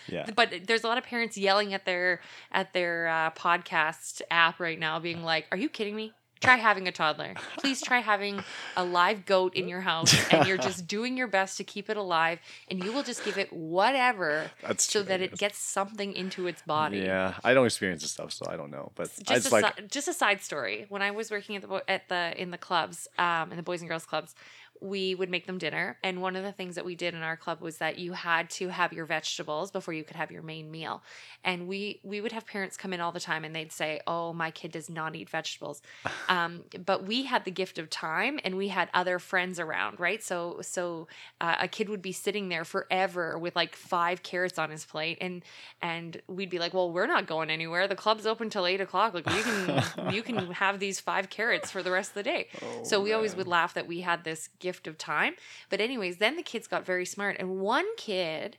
yeah. 0.08 0.26
But 0.34 0.66
there's 0.66 0.82
a 0.82 0.88
lot 0.88 0.98
of 0.98 1.04
parents 1.04 1.36
yelling 1.38 1.74
at 1.74 1.84
their 1.84 2.20
at 2.50 2.72
their 2.72 3.06
uh, 3.06 3.30
podcast 3.30 4.20
app 4.32 4.58
right 4.58 4.78
now, 4.78 4.98
being 4.98 5.22
like, 5.22 5.46
"Are 5.52 5.58
you 5.58 5.68
kidding 5.68 5.94
me? 5.94 6.12
Try 6.40 6.56
having 6.56 6.86
a 6.88 6.92
toddler. 6.92 7.34
Please 7.58 7.80
try 7.80 8.00
having 8.00 8.42
a 8.76 8.84
live 8.84 9.24
goat 9.24 9.54
in 9.54 9.66
your 9.68 9.80
house, 9.80 10.14
and 10.30 10.46
you're 10.46 10.58
just 10.58 10.86
doing 10.96 11.16
your 11.16 11.26
best 11.26 11.56
to 11.56 11.64
keep 11.64 11.88
it 11.88 11.96
alive, 11.96 12.38
and 12.68 12.84
you 12.84 12.92
will 12.92 13.02
just 13.02 13.24
give 13.24 13.38
it 13.38 13.52
whatever 13.52 14.50
That's 14.62 14.84
so 14.84 15.00
true, 15.00 15.08
that 15.08 15.20
it 15.20 15.36
gets 15.38 15.58
something 15.58 16.12
into 16.12 16.46
its 16.46 16.62
body." 16.62 16.98
Yeah, 16.98 17.34
I 17.42 17.54
don't 17.54 17.66
experience 17.66 18.02
this 18.02 18.12
stuff, 18.12 18.32
so 18.32 18.46
I 18.48 18.56
don't 18.56 18.70
know. 18.70 18.92
But 18.94 19.10
just 19.22 19.48
a, 19.48 19.50
like 19.50 19.76
si- 19.78 19.86
just 19.88 20.08
a 20.08 20.12
side 20.12 20.42
story. 20.42 20.86
When 20.88 21.02
I 21.02 21.12
was 21.12 21.30
working 21.30 21.56
at 21.56 21.62
the 21.62 21.82
at 21.88 22.08
the 22.08 22.34
in 22.40 22.50
the 22.50 22.58
clubs, 22.58 23.08
um, 23.18 23.50
in 23.50 23.56
the 23.56 23.62
boys 23.62 23.80
and 23.80 23.88
girls 23.88 24.04
clubs, 24.04 24.34
we 24.80 25.14
would 25.14 25.30
make 25.30 25.46
them 25.46 25.58
dinner, 25.58 25.98
and 26.02 26.20
one 26.20 26.36
of 26.36 26.42
the 26.42 26.52
things 26.52 26.74
that 26.74 26.84
we 26.84 26.94
did 26.94 27.14
in 27.14 27.22
our 27.22 27.36
club 27.36 27.60
was 27.60 27.78
that 27.78 27.98
you 27.98 28.12
had 28.12 28.50
to 28.50 28.68
have 28.68 28.92
your 28.92 29.06
vegetables 29.06 29.70
before 29.70 29.94
you 29.94 30.04
could 30.04 30.16
have 30.16 30.30
your 30.30 30.42
main 30.42 30.70
meal, 30.70 31.02
and 31.42 31.66
we 31.66 32.00
we 32.02 32.20
would 32.20 32.32
have 32.32 32.46
parents 32.46 32.76
come 32.76 32.92
in 32.92 33.00
all 33.00 33.12
the 33.12 33.20
time, 33.20 33.44
and 33.44 33.54
they'd 33.54 33.72
say, 33.72 34.00
"Oh, 34.06 34.32
my 34.32 34.50
kid 34.50 34.72
does 34.72 34.90
not 34.90 35.16
eat 35.16 35.30
vegetables," 35.30 35.82
um, 36.28 36.64
but 36.84 37.06
we 37.06 37.24
had 37.24 37.44
the 37.44 37.50
gift 37.50 37.78
of 37.78 37.88
time, 37.88 38.38
and 38.44 38.56
we 38.56 38.68
had 38.68 38.88
other 38.92 39.18
friends 39.18 39.58
around, 39.58 40.00
right? 40.00 40.22
So 40.22 40.58
so 40.60 41.08
uh, 41.40 41.56
a 41.60 41.68
kid 41.68 41.88
would 41.88 42.02
be 42.02 42.12
sitting 42.12 42.48
there 42.48 42.64
forever 42.64 43.38
with 43.38 43.56
like 43.56 43.76
five 43.76 44.22
carrots 44.22 44.58
on 44.58 44.70
his 44.70 44.84
plate, 44.84 45.18
and 45.20 45.42
and 45.80 46.20
we'd 46.26 46.50
be 46.50 46.58
like, 46.58 46.74
"Well, 46.74 46.90
we're 46.90 47.06
not 47.06 47.26
going 47.26 47.50
anywhere. 47.50 47.88
The 47.88 47.96
club's 47.96 48.26
open 48.26 48.50
till 48.50 48.66
eight 48.66 48.80
o'clock. 48.80 49.14
Like 49.14 49.26
we 49.26 49.42
can 49.42 50.12
you 50.12 50.22
can 50.22 50.50
have 50.52 50.78
these 50.80 51.00
five 51.00 51.30
carrots 51.30 51.70
for 51.70 51.82
the 51.82 51.90
rest 51.90 52.10
of 52.10 52.14
the 52.14 52.22
day." 52.22 52.48
so 52.82 53.00
we 53.00 53.12
always 53.12 53.36
would 53.36 53.46
laugh 53.46 53.74
that 53.74 53.86
we 53.86 54.00
had 54.00 54.24
this 54.24 54.48
gift 54.64 54.86
of 54.86 54.96
time. 54.98 55.34
But 55.70 55.80
anyways, 55.80 56.16
then 56.16 56.36
the 56.36 56.42
kids 56.42 56.66
got 56.66 56.86
very 56.86 57.04
smart, 57.06 57.36
and 57.38 57.60
one 57.60 57.86
kid 57.96 58.56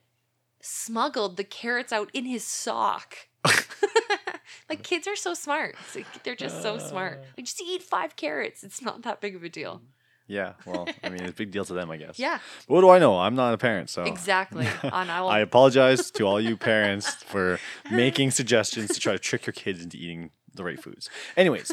smuggled 0.61 1.35
the 1.37 1.43
carrots 1.43 1.91
out 1.91 2.09
in 2.13 2.25
his 2.25 2.43
sock. 2.43 3.27
like 4.69 4.83
kids 4.83 5.07
are 5.07 5.15
so 5.15 5.33
smart. 5.33 5.75
Like, 5.95 6.23
they're 6.23 6.35
just 6.35 6.61
so 6.61 6.77
smart. 6.77 7.19
Uh. 7.21 7.25
Like 7.37 7.45
just 7.45 7.61
eat 7.61 7.83
five 7.83 8.15
carrots. 8.15 8.63
It's 8.63 8.81
not 8.81 9.01
that 9.03 9.21
big 9.21 9.35
of 9.35 9.43
a 9.43 9.49
deal. 9.49 9.81
yeah. 10.27 10.53
Well, 10.65 10.87
I 11.03 11.09
mean, 11.09 11.21
it's 11.21 11.31
a 11.31 11.35
big 11.43 11.51
deal 11.51 11.65
to 11.65 11.73
them, 11.73 11.91
I 11.91 11.97
guess. 11.97 12.17
Yeah, 12.17 12.39
But 12.67 12.73
what 12.75 12.81
do 12.81 12.89
I 12.89 12.99
know? 12.99 13.19
I'm 13.19 13.35
not 13.35 13.53
a 13.53 13.57
parent, 13.57 13.89
so 13.89 14.03
exactly. 14.03 14.67
On 14.91 15.09
I 15.09 15.21
will 15.21 15.29
I 15.29 15.39
apologize 15.39 16.09
to 16.11 16.23
all 16.25 16.39
you 16.41 16.57
parents 16.57 17.13
for 17.23 17.59
making 17.91 18.31
suggestions 18.31 18.93
to 18.93 18.99
try 18.99 19.13
to 19.13 19.19
trick 19.19 19.45
your 19.45 19.53
kids 19.53 19.83
into 19.83 19.97
eating 19.97 20.31
the 20.53 20.63
right 20.63 20.81
foods. 20.81 21.09
Anyways, 21.37 21.71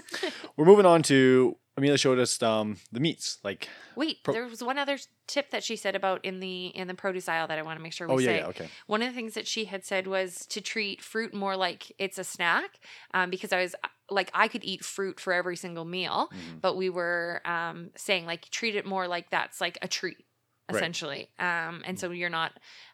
we're 0.57 0.67
moving 0.67 0.87
on 0.87 1.03
to 1.05 1.57
Amelia 1.77 1.97
showed 1.97 2.19
us 2.19 2.43
um, 2.43 2.77
the 2.93 3.01
meats. 3.01 3.39
Like, 3.43 3.69
Wait, 3.97 4.23
Pro- 4.23 4.35
there 4.35 4.47
was 4.47 4.63
one 4.63 4.77
other 4.79 4.99
tip 5.27 5.51
that 5.51 5.65
she 5.65 5.75
said 5.77 5.97
about 5.97 6.23
in 6.25 6.41
the 6.41 6.67
in 6.67 6.87
the 6.87 6.95
produce 6.95 7.29
aisle 7.29 7.47
that 7.49 7.59
I 7.59 7.63
want 7.63 7.79
to 7.79 7.83
make 7.83 7.93
sure 7.95 8.07
we 8.09 8.15
oh 8.15 8.19
yeah, 8.19 8.27
say. 8.27 8.37
yeah, 8.39 8.47
okay. 8.49 8.69
One 8.87 9.01
of 9.03 9.09
the 9.09 9.15
things 9.15 9.35
that 9.35 9.47
she 9.47 9.65
had 9.65 9.85
said 9.85 10.07
was 10.07 10.45
to 10.47 10.61
treat 10.61 11.03
fruit 11.03 11.33
more 11.33 11.57
like 11.57 11.91
it's 11.99 12.19
a 12.19 12.25
snack, 12.25 12.79
um, 13.15 13.31
because 13.31 13.53
I 13.53 13.63
was 13.63 13.75
like 14.11 14.31
I 14.35 14.49
could 14.49 14.65
eat 14.65 14.85
fruit 14.85 15.19
for 15.19 15.33
every 15.33 15.57
single 15.57 15.87
meal, 15.87 16.29
Mhm. 16.33 16.61
but 16.61 16.77
we 16.77 16.91
were 16.91 17.41
um, 17.47 17.91
saying 17.97 18.27
like 18.27 18.51
treat 18.51 18.75
it 18.77 18.85
more 18.85 19.09
like 19.09 19.31
that's 19.31 19.61
like 19.61 19.79
a 19.81 19.89
treat 19.89 20.19
Right. 20.71 20.77
essentially, 20.77 21.29
um, 21.39 21.83
and 21.85 21.99
so 21.99 22.11
you're 22.13 22.31
not, 22.31 22.53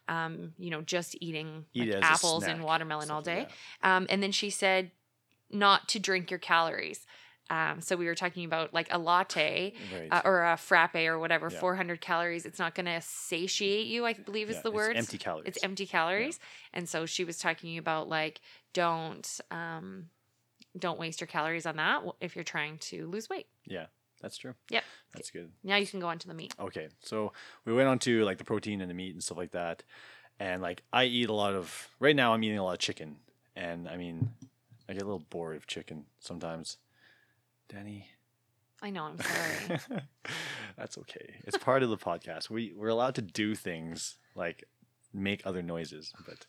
um, 0.09 0.55
you 0.59 0.71
know, 0.71 0.81
just 0.81 1.17
eating 1.21 1.67
Eat 1.75 1.81
like, 1.81 1.89
it 1.91 1.95
as 1.97 2.03
a 2.03 2.07
apples 2.07 2.45
and 2.45 2.63
watermelon 2.65 3.11
all 3.11 3.19
like 3.19 3.25
day. 3.25 3.47
Um, 3.83 4.07
and 4.09 4.23
then 4.23 4.33
she 4.33 4.51
said 4.51 4.91
not 5.51 5.87
to 5.91 5.99
drink 5.99 6.31
your 6.31 6.39
calories. 6.39 7.07
Um, 7.51 7.81
so 7.81 7.97
we 7.97 8.07
were 8.07 8.15
talking 8.15 8.45
about 8.45 8.75
like 8.75 8.89
a 8.91 8.99
latte 8.99 9.73
Right. 9.93 10.09
uh, 10.11 10.23
or 10.25 10.45
a 10.45 10.57
frappe 10.57 10.95
or 10.97 11.19
whatever, 11.19 11.49
Yeah. 11.51 11.61
400 11.61 12.01
calories. 12.01 12.45
It's 12.45 12.59
not 12.59 12.75
going 12.75 12.87
to 12.87 13.01
satiate 13.01 13.87
you, 13.87 14.05
I 14.07 14.13
believe 14.13 14.51
is 14.51 14.57
Yeah, 14.57 14.63
the 14.63 14.69
it's 14.69 14.77
word. 14.77 14.97
empty 14.97 15.19
calories. 15.19 15.47
It's 15.49 15.65
empty 15.65 15.87
calories. 15.87 16.39
And 16.73 16.89
so 16.89 17.07
she 17.07 17.25
was 17.25 17.39
talking 17.39 17.79
about 17.79 18.09
like, 18.09 18.41
don't, 18.75 19.41
um, 19.51 20.11
don't 20.79 20.99
waste 20.99 21.21
your 21.21 21.27
calories 21.29 21.67
on 21.67 21.77
that 21.77 22.03
if 22.21 22.37
you're 22.37 22.45
trying 22.45 22.79
to 22.79 23.07
lose 23.07 23.29
weight. 23.29 23.47
Yeah, 23.67 23.87
that's 24.21 24.37
true. 24.37 24.55
Yep. 24.71 24.85
That's 25.15 25.31
good. 25.31 25.51
Now 25.65 25.77
you 25.77 25.87
can 25.87 26.01
go 26.01 26.09
on 26.09 26.19
to 26.19 26.29
the 26.29 26.35
meat. 26.35 26.55
Okay, 26.61 26.89
so 27.01 27.33
we 27.65 27.73
went 27.73 27.89
on 27.89 27.99
to 28.01 28.25
like 28.25 28.39
the 28.39 28.45
protein 28.45 28.81
and 28.81 28.91
the 28.91 28.95
meat 28.95 29.15
and 29.15 29.23
stuff 29.25 29.39
like 29.39 29.53
that, 29.53 29.83
and 30.39 30.61
like 30.61 30.83
I 30.93 31.05
eat 31.05 31.29
a 31.31 31.33
lot 31.33 31.55
of. 31.55 31.89
Right 31.99 32.15
now, 32.15 32.35
I'm 32.35 32.45
eating 32.45 32.59
a 32.59 32.63
lot 32.65 32.75
of 32.75 32.79
chicken, 32.79 33.17
and 33.57 33.89
I 33.89 33.97
mean, 33.97 34.29
I 34.89 34.93
get 34.93 35.03
a 35.03 35.07
little 35.07 35.25
bored 35.31 35.57
of 35.57 35.67
chicken 35.67 36.05
sometimes. 36.21 36.77
Danny, 37.69 38.07
I 38.83 38.91
know, 38.91 39.05
I'm 39.05 39.19
sorry. 39.19 39.81
that's 40.77 40.97
okay. 40.99 41.35
It's 41.45 41.59
part 41.59 41.83
of 41.83 41.91
the 41.91 41.97
podcast. 41.99 42.49
We 42.51 42.73
we're 42.77 42.89
allowed 42.89 43.15
to 43.17 43.23
do 43.23 43.55
things 43.55 44.19
like 44.35 44.65
make 45.13 45.43
other 45.45 45.63
noises, 45.63 46.13
but 46.27 46.47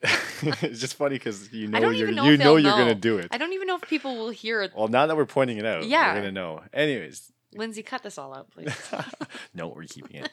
it's 0.62 0.80
just 0.80 0.94
funny 0.94 1.16
because 1.16 1.52
you 1.52 1.66
know 1.68 1.90
you're 1.90 2.10
know 2.12 2.24
you 2.24 2.36
know 2.36 2.56
you're 2.56 2.72
gonna 2.72 2.94
do 2.94 3.18
it. 3.18 3.28
I 3.30 3.38
don't 3.38 3.52
even 3.52 3.66
know 3.66 3.76
if 3.76 3.82
people 3.82 4.16
will 4.16 4.30
hear 4.30 4.62
it. 4.62 4.72
Well, 4.76 4.88
now 4.88 5.06
that 5.06 5.16
we're 5.16 5.26
pointing 5.26 5.58
it 5.58 5.66
out, 5.66 5.84
Yeah. 5.84 6.12
we're 6.14 6.20
gonna 6.20 6.32
know. 6.32 6.62
Anyways, 6.72 7.32
Lindsay, 7.54 7.82
cut 7.82 8.02
this 8.02 8.16
all 8.18 8.34
out, 8.34 8.50
please. 8.50 8.72
no, 9.54 9.68
we're 9.68 9.84
keeping 9.84 10.16
it. 10.22 10.30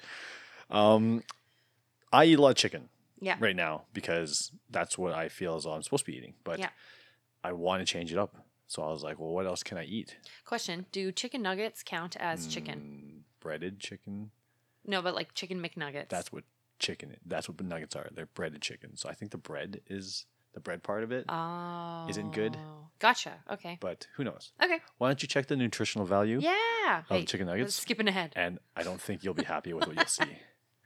Um, 0.69 1.23
I 2.13 2.25
eat 2.25 2.37
a 2.39 2.41
lot 2.41 2.49
of 2.51 2.55
chicken 2.57 2.89
Yeah. 3.19 3.37
right 3.39 3.55
now 3.55 3.85
because 3.93 4.51
that's 4.69 4.97
what 4.97 5.13
I 5.13 5.29
feel 5.29 5.55
as 5.55 5.63
though 5.63 5.71
I'm 5.73 5.83
supposed 5.83 6.05
to 6.05 6.11
be 6.11 6.17
eating. 6.17 6.35
But 6.43 6.59
Yeah. 6.59 6.69
I 7.43 7.51
want 7.53 7.81
to 7.81 7.85
change 7.85 8.11
it 8.11 8.17
up. 8.17 8.35
So 8.67 8.81
I 8.83 8.89
was 8.89 9.03
like, 9.03 9.19
well, 9.19 9.29
what 9.29 9.45
else 9.45 9.61
can 9.63 9.77
I 9.77 9.83
eat? 9.85 10.17
Question 10.45 10.85
Do 10.91 11.11
chicken 11.11 11.41
nuggets 11.41 11.83
count 11.83 12.15
as 12.17 12.47
chicken? 12.47 12.79
Mm, 12.79 13.41
breaded 13.41 13.79
chicken. 13.79 14.31
No, 14.85 15.01
but 15.01 15.15
like 15.15 15.33
chicken 15.33 15.61
McNuggets. 15.61 16.09
That's 16.09 16.31
what 16.31 16.43
chicken. 16.79 17.15
That's 17.25 17.47
what 17.47 17.57
the 17.57 17.63
nuggets 17.63 17.95
are. 17.95 18.07
They're 18.13 18.25
breaded 18.27 18.61
chicken. 18.61 18.97
So 18.97 19.07
I 19.09 19.13
think 19.13 19.31
the 19.31 19.37
bread 19.37 19.81
is 19.87 20.25
the 20.53 20.59
bread 20.59 20.83
part 20.83 21.03
of 21.03 21.11
it. 21.11 21.25
Oh. 21.29 22.07
Isn't 22.09 22.31
good? 22.33 22.57
Gotcha. 22.99 23.33
Okay. 23.51 23.77
But 23.81 24.07
who 24.15 24.23
knows? 24.23 24.51
Okay. 24.63 24.79
Why 24.97 25.09
don't 25.09 25.21
you 25.21 25.27
check 25.27 25.47
the 25.47 25.55
nutritional 25.55 26.05
value 26.07 26.39
Yeah. 26.41 26.99
of 27.09 27.17
Hey, 27.17 27.25
chicken 27.25 27.47
nuggets? 27.47 27.75
skipping 27.75 28.07
ahead. 28.07 28.31
And 28.35 28.59
I 28.75 28.83
don't 28.83 29.01
think 29.01 29.23
you'll 29.23 29.33
be 29.33 29.43
happy 29.43 29.73
with 29.73 29.85
what 29.87 29.95
you'll 29.95 30.05
see. 30.05 30.37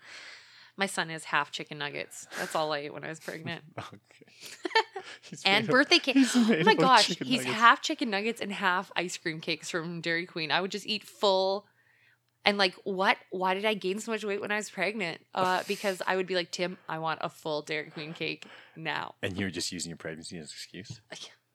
My 0.77 0.86
son 0.86 1.09
is 1.09 1.25
half 1.25 1.51
chicken 1.51 1.77
nuggets. 1.77 2.25
That's 2.38 2.55
all 2.55 2.71
I 2.73 2.80
ate 2.80 2.93
when 2.93 3.03
I 3.03 3.09
was 3.09 3.19
pregnant. 3.19 3.63
okay. 3.77 3.93
And 5.45 5.66
of- 5.66 5.72
birthday 5.72 5.99
cake. 5.99 6.18
Oh 6.36 6.64
my 6.64 6.76
gosh, 6.76 7.07
he's 7.07 7.20
nuggets. 7.20 7.45
half 7.45 7.82
chicken 7.82 8.10
nuggets 8.10 8.41
and 8.41 8.51
half 8.51 8.91
ice 8.95 9.18
cream 9.18 9.39
cakes 9.39 9.70
from 9.70 10.01
Dairy 10.01 10.26
Queen. 10.26 10.51
I 10.51 10.62
would 10.62 10.72
just 10.72 10.88
eat 10.88 11.03
full. 11.03 11.66
And 12.45 12.57
like, 12.57 12.74
what? 12.84 13.18
Why 13.32 13.53
did 13.53 13.66
I 13.66 13.74
gain 13.74 13.99
so 13.99 14.12
much 14.12 14.24
weight 14.24 14.39
when 14.41 14.51
I 14.51 14.55
was 14.55 14.70
pregnant? 14.70 15.20
Uh, 15.36 15.62
because 15.68 16.01
I 16.07 16.16
would 16.16 16.26
be 16.26 16.36
like, 16.36 16.51
Tim, 16.51 16.78
I 16.88 16.99
want 16.99 17.20
a 17.22 17.30
full 17.30 17.62
Dairy 17.62 17.89
Queen 17.89 18.14
cake 18.14 18.45
now. 18.76 19.16
And 19.22 19.38
you're 19.38 19.49
just 19.49 19.72
using 19.72 19.89
your 19.89 19.97
pregnancy 19.97 20.38
as 20.38 20.49
an 20.49 20.53
excuse. 20.55 21.01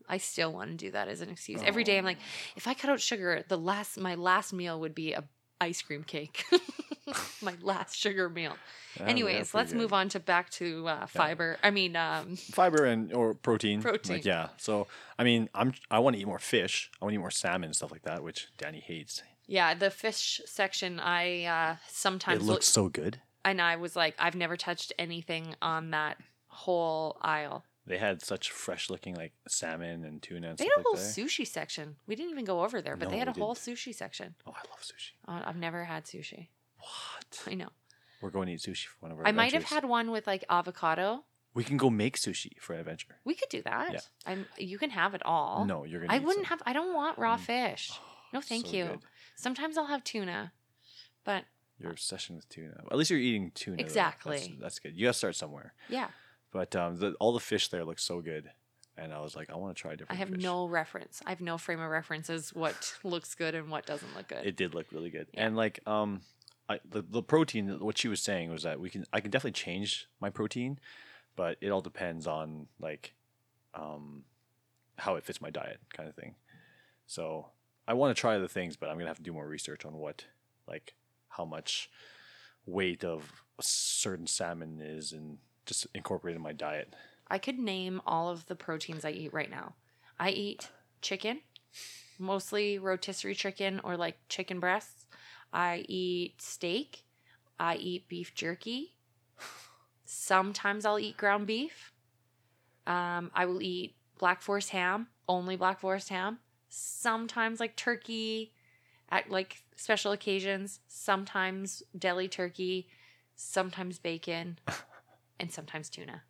I 0.09 0.19
still 0.19 0.53
want 0.53 0.71
to 0.71 0.77
do 0.77 0.91
that 0.91 1.09
as 1.09 1.23
an 1.23 1.31
excuse. 1.31 1.63
Every 1.65 1.83
day 1.83 1.97
I'm 1.97 2.05
like, 2.05 2.19
if 2.57 2.69
I 2.69 2.75
cut 2.75 2.91
out 2.91 3.01
sugar, 3.01 3.43
the 3.49 3.57
last 3.57 3.99
my 3.99 4.15
last 4.15 4.53
meal 4.53 4.79
would 4.81 4.95
be 4.95 5.15
a 5.15 5.25
ice 5.61 5.83
cream 5.83 6.05
cake. 6.05 6.45
my 7.43 7.55
last 7.63 7.97
sugar 7.97 8.29
meal. 8.29 8.57
Anyways, 9.01 9.55
let's 9.55 9.73
move 9.73 9.93
on 9.93 10.09
to 10.11 10.21
back 10.21 10.51
to 10.51 10.87
uh, 10.89 11.07
fiber. 11.07 11.59
I 11.63 11.71
mean, 11.71 11.97
um, 11.97 12.37
Fiber 12.37 12.85
and 12.85 13.13
or 13.13 13.35
protein. 13.35 13.83
Protein. 13.83 14.17
Like, 14.17 14.25
yeah. 14.25 14.49
So 14.57 14.87
I 15.19 15.25
mean, 15.25 15.49
I'm 15.55 15.75
I 15.91 15.99
want 15.99 16.15
to 16.17 16.23
eat 16.23 16.27
more 16.27 16.39
fish. 16.39 16.91
I 17.01 17.05
want 17.05 17.13
to 17.13 17.15
eat 17.17 17.21
more 17.21 17.31
salmon 17.31 17.65
and 17.65 17.77
stuff 17.77 17.91
like 17.91 18.03
that, 18.03 18.23
which 18.23 18.49
Danny 18.57 18.81
hates. 18.81 19.23
yeah, 19.47 19.75
the 19.75 19.91
fish 19.91 20.41
section. 20.47 21.01
I 21.01 21.45
uh, 21.45 21.77
sometimes 21.89 22.43
it 22.43 22.47
looks 22.47 22.67
so 22.67 22.89
good. 22.89 23.21
and 23.45 23.61
I 23.61 23.77
was 23.77 23.97
like, 23.97 24.15
I've 24.19 24.37
never 24.37 24.57
touched 24.57 24.93
anything 24.99 25.57
on 25.61 25.91
that 25.91 26.19
whole 26.47 27.19
aisle. 27.21 27.65
They 27.87 27.99
had 27.99 28.23
such 28.23 28.51
fresh 28.51 28.89
looking 28.89 29.15
like 29.15 29.33
salmon 29.47 30.05
and 30.05 30.23
tuna 30.23 30.51
and 30.51 30.59
They 30.59 30.65
had 30.65 30.79
a 30.79 30.83
whole 30.83 30.95
like 30.95 31.03
sushi 31.03 31.47
section. 31.47 31.97
We 32.07 32.17
didn't 32.17 32.31
even 32.31 32.45
go 32.47 32.63
over 32.65 32.81
there, 32.81 32.97
but 32.97 33.11
they 33.11 33.19
had 33.19 33.29
a 33.29 33.33
whole 33.33 33.55
didn't. 33.55 33.77
sushi 33.77 33.95
section. 33.95 34.35
Oh, 34.47 34.53
I 34.53 34.61
love 34.71 34.81
sushi. 34.81 35.13
Uh, 35.29 35.43
I've 35.47 35.57
never 35.57 35.85
had 35.85 36.05
sushi. 36.05 36.49
What? 36.79 37.43
I 37.47 37.55
know. 37.55 37.69
We're 38.23 38.31
going 38.31 38.47
to 38.47 38.55
eat 38.55 38.61
sushi 38.61 38.87
for 38.87 38.97
one 39.01 39.13
of 39.13 39.19
our 39.19 39.27
I 39.27 39.33
might 39.33 39.53
have 39.53 39.65
had 39.65 39.85
one 39.85 40.11
with 40.11 40.27
like 40.27 40.45
avocado. 40.49 41.25
We 41.53 41.63
can 41.63 41.77
go 41.77 41.91
make 41.91 42.17
sushi 42.17 42.59
for 42.59 42.73
an 42.73 42.81
adventure. 42.81 43.17
We 43.25 43.35
could 43.35 43.49
do 43.51 43.63
that. 43.63 43.93
Yeah. 43.93 44.01
I'm. 44.27 44.47
You 44.59 44.79
can 44.79 44.91
have 44.91 45.15
it 45.15 45.23
all. 45.25 45.65
No, 45.67 45.85
you're 45.85 46.01
gonna. 46.01 46.13
I 46.13 46.19
wouldn't 46.19 46.47
some. 46.47 46.59
have. 46.59 46.63
I 46.67 46.73
don't 46.73 46.95
want 46.95 47.19
raw 47.19 47.37
Mm. 47.37 47.41
fish. 47.41 47.93
No, 48.33 48.41
thank 48.41 48.67
So 48.67 48.73
you. 48.73 48.85
good. 48.87 48.99
Sometimes 49.37 49.79
I'll 49.79 49.87
have 49.87 50.03
tuna, 50.03 50.53
but 51.23 51.45
Your 51.79 51.93
obsession 51.93 52.35
with 52.35 52.49
tuna. 52.49 52.83
At 52.91 52.97
least 52.97 53.11
you're 53.11 53.21
eating 53.21 53.53
tuna. 53.55 53.77
though. 53.77 53.83
That's- 53.83 53.93
Exactly. 53.93 54.59
That's, 54.61 54.79
good. 54.81 54.97
You 54.97 55.05
gotta 55.07 55.15
start 55.15 55.37
somewhere. 55.37 55.73
yeah, 55.89 56.09
But 56.55 56.77
um, 56.77 56.99
the, 56.99 57.15
all 57.19 57.33
the 57.33 57.41
fish 57.41 57.67
there 57.69 57.85
look 57.85 57.99
so 57.99 58.21
good, 58.21 58.49
and 58.97 59.13
I 59.13 59.19
was 59.21 59.35
like, 59.35 59.51
I 59.51 59.57
want 59.57 59.77
to 59.77 59.81
try 59.83 59.91
different. 59.97 60.13
I 60.13 60.15
have 60.15 60.29
fish. 60.29 60.41
no 60.41 60.67
reference. 60.69 61.21
I 61.27 61.31
have 61.31 61.41
no 61.41 61.59
frame 61.59 61.81
of 61.81 61.91
reference 61.91 62.31
as 62.31 62.55
what 62.55 62.95
looks 63.03 63.35
good 63.35 63.57
and 63.57 63.69
what 63.71 63.85
doesn't 63.87 64.15
look 64.17 64.29
good. 64.29 64.47
It 64.47 64.57
did 64.57 64.73
look 64.73 64.87
really 64.93 65.11
good, 65.11 65.27
Yeah. 65.35 65.47
and 65.49 65.57
like 65.57 65.81
um, 65.87 66.21
I 66.69 66.79
the 66.89 67.03
the 67.03 67.25
protein. 67.25 67.81
What 67.81 67.99
she 67.99 68.07
was 68.07 68.23
saying 68.23 68.51
was 68.53 68.63
that 68.63 68.79
we 68.79 68.89
can 68.89 69.05
I 69.13 69.19
can 69.21 69.33
definitely 69.33 69.53
change 69.61 70.07
my 70.21 70.31
protein, 70.31 70.79
but 71.35 71.59
it 71.61 71.71
all 71.71 71.81
depends 71.81 72.29
on 72.29 72.69
like, 72.79 73.15
um, 73.75 74.23
how 74.97 75.17
it 75.17 75.25
fits 75.25 75.41
my 75.41 75.51
diet, 75.51 75.81
kind 75.93 76.09
of 76.09 76.15
thing. 76.15 76.37
So 77.09 77.49
I 77.89 77.95
want 77.95 78.17
to 78.17 78.21
try 78.21 78.39
the 78.39 78.49
things, 78.49 78.77
but 78.77 78.89
I'm 78.91 78.97
gonna 78.97 79.09
have 79.11 79.17
to 79.17 79.23
do 79.25 79.33
more 79.33 79.49
research 79.49 79.85
on 79.85 79.95
what 79.95 80.25
like 80.69 80.95
how 81.31 81.45
much 81.45 81.91
weight 82.65 83.05
of 83.05 83.43
a 83.59 83.63
certain 83.65 84.29
salmon 84.29 84.81
is 84.81 85.13
and 85.13 85.39
just 85.67 85.87
incorporate 85.95 86.37
in 86.37 86.43
my 86.43 86.53
diet. 86.53 86.95
I 87.29 87.39
could 87.39 87.59
name 87.59 88.01
all 88.07 88.29
of 88.29 88.47
the 88.47 88.55
proteins 88.55 89.05
I 89.05 89.11
eat 89.11 89.33
right 89.33 89.51
now. 89.51 89.75
I 90.19 90.31
eat 90.31 90.71
chicken, 91.01 91.41
mostly 92.19 92.79
rotisserie 92.79 93.35
chicken 93.35 93.81
or 93.83 93.97
like 93.97 94.17
chicken 94.29 94.61
breasts. 94.61 95.07
I 95.53 95.85
eat 95.89 96.41
steak. 96.43 97.05
I 97.59 97.77
eat 97.77 98.09
beef 98.09 98.35
jerky. 98.35 98.95
Sometimes 100.05 100.85
I'll 100.85 100.99
eat 100.99 101.17
ground 101.17 101.47
beef. 101.47 101.93
Um, 102.87 103.31
I 103.35 103.47
will 103.47 103.63
eat 103.63 103.97
Black 104.19 104.43
Forest 104.43 104.71
ham, 104.71 105.09
only 105.29 105.57
Black 105.57 105.81
Forest 105.81 106.11
ham. 106.11 106.39
Sometimes 106.69 107.61
like 107.61 107.77
turkey 107.77 108.53
at 109.11 109.31
like 109.31 109.63
special 109.77 110.13
occasions. 110.13 110.81
Sometimes 110.89 111.83
deli 111.99 112.29
turkey. 112.29 112.89
Sometimes 113.37 113.99
bacon, 113.99 114.59
and 115.41 115.51
sometimes 115.51 115.89
tuna. 115.91 116.23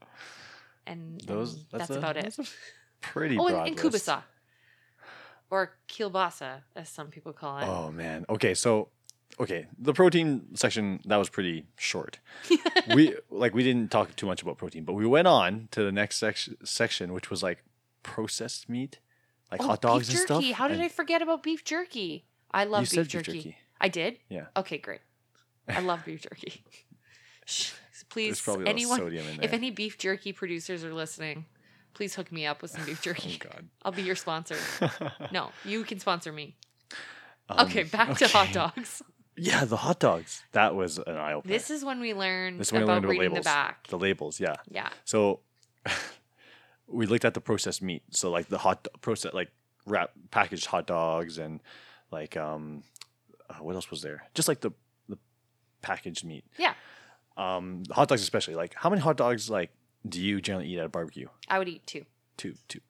And, 0.86 1.20
Those 1.22 1.54
and 1.54 1.64
that's, 1.72 1.88
that's, 1.88 1.90
a, 1.90 1.98
about 1.98 2.16
it. 2.16 2.22
That's 2.24 2.38
a 2.38 2.44
pretty 3.00 3.36
Oh, 3.40 3.46
and, 3.46 3.68
and 3.68 3.76
kubasa. 3.76 4.22
Or 5.50 5.72
kielbasa, 5.88 6.62
as 6.74 6.88
some 6.88 7.08
people 7.08 7.32
call 7.32 7.58
it. 7.58 7.64
Oh 7.64 7.90
man. 7.92 8.24
Okay, 8.28 8.54
so 8.54 8.88
okay, 9.38 9.66
the 9.78 9.92
protein 9.92 10.54
section 10.54 11.00
that 11.04 11.16
was 11.16 11.28
pretty 11.28 11.66
short. 11.76 12.18
we 12.94 13.14
like 13.30 13.54
we 13.54 13.62
didn't 13.62 13.90
talk 13.90 14.16
too 14.16 14.26
much 14.26 14.42
about 14.42 14.58
protein, 14.58 14.84
but 14.84 14.94
we 14.94 15.06
went 15.06 15.28
on 15.28 15.68
to 15.72 15.82
the 15.84 15.92
next 15.92 16.16
section 16.16 16.56
section, 16.64 17.12
which 17.12 17.30
was 17.30 17.42
like 17.42 17.62
processed 18.02 18.68
meat, 18.68 18.98
like 19.52 19.60
Oh, 19.62 19.66
hot 19.68 19.80
dogs 19.82 20.08
beef 20.08 20.18
and 20.18 20.28
jerky. 20.28 20.44
stuff. 20.48 20.58
How 20.58 20.66
did 20.68 20.74
and 20.78 20.84
I 20.84 20.88
forget 20.88 21.22
about 21.22 21.42
beef 21.42 21.62
jerky? 21.64 22.24
I 22.50 22.64
love 22.64 22.80
You 22.82 22.86
beef, 22.86 22.90
said 22.90 23.04
beef 23.04 23.10
jerky. 23.12 23.38
jerky. 23.38 23.56
I 23.80 23.88
did? 23.88 24.18
Yeah. 24.28 24.46
Okay, 24.56 24.78
great. 24.78 25.00
I 25.68 25.80
love 25.80 26.04
beef 26.04 26.22
jerky. 26.22 26.64
Please, 28.14 28.40
probably 28.40 28.64
a 28.64 28.66
lot 28.66 28.70
of 28.70 28.76
anyone, 28.76 28.98
sodium 28.98 29.26
in 29.28 29.36
there. 29.36 29.44
if 29.44 29.52
any 29.52 29.70
beef 29.70 29.98
jerky 29.98 30.32
producers 30.32 30.84
are 30.84 30.94
listening, 30.94 31.44
please 31.94 32.14
hook 32.14 32.30
me 32.32 32.46
up 32.46 32.62
with 32.62 32.70
some 32.70 32.84
beef 32.84 32.98
oh 33.00 33.02
jerky. 33.02 33.38
god. 33.38 33.68
I'll 33.82 33.92
be 33.92 34.02
your 34.02 34.16
sponsor. 34.16 34.56
No, 35.32 35.50
you 35.64 35.82
can 35.84 35.98
sponsor 36.00 36.32
me. 36.32 36.56
Um, 37.48 37.66
Okay, 37.66 37.82
back 37.82 38.16
to 38.18 38.28
hot 38.28 38.52
dogs. 38.52 39.02
Yeah, 39.36 39.64
the 39.64 39.76
hot 39.76 39.98
dogs. 39.98 40.44
That 40.52 40.76
was 40.76 40.98
an 40.98 41.16
eye 41.16 41.32
opener. 41.32 41.52
This 41.52 41.68
is 41.70 41.84
when 41.84 41.98
we 42.00 42.14
learn 42.14 42.56
This 42.58 42.68
is 42.68 42.72
when 42.72 42.82
about 42.84 42.92
learned 42.92 43.04
about 43.06 43.10
reading 43.10 43.30
labels. 43.30 43.44
the 43.44 43.48
back. 43.50 43.86
The 43.88 43.98
labels, 43.98 44.38
yeah. 44.38 44.54
Yeah. 44.70 44.90
So 45.04 45.40
we 46.86 47.06
looked 47.06 47.24
at 47.24 47.34
the 47.34 47.40
processed 47.40 47.82
meat. 47.82 48.02
So 48.10 48.30
like 48.30 48.48
the 48.48 48.58
hot 48.58 48.86
process 49.00 49.34
like 49.34 49.50
wrap 49.86 50.12
packaged 50.30 50.66
hot 50.66 50.86
dogs 50.86 51.38
and 51.38 51.60
like 52.10 52.36
um 52.36 52.82
uh, 53.50 53.54
what 53.54 53.74
else 53.74 53.90
was 53.90 54.02
there? 54.02 54.22
Just 54.34 54.46
like 54.48 54.60
the 54.60 54.70
the 55.08 55.18
packaged 55.82 56.24
meat. 56.24 56.44
Yeah. 56.58 56.74
Um 57.36 57.82
hot 57.90 58.08
dogs 58.08 58.22
especially. 58.22 58.54
Like 58.54 58.74
how 58.74 58.90
many 58.90 59.00
hot 59.02 59.16
dogs 59.16 59.50
like 59.50 59.70
do 60.08 60.20
you 60.20 60.40
generally 60.40 60.68
eat 60.68 60.78
at 60.78 60.86
a 60.86 60.88
barbecue? 60.88 61.28
I 61.48 61.58
would 61.58 61.68
eat 61.68 61.86
two. 61.86 62.04
Two, 62.36 62.54
two. 62.68 62.80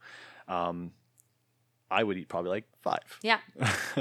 Um 0.48 0.92
I 1.90 2.02
would 2.02 2.16
eat 2.18 2.28
probably 2.28 2.50
like 2.50 2.64
5. 2.82 2.98
Yeah. 3.22 3.38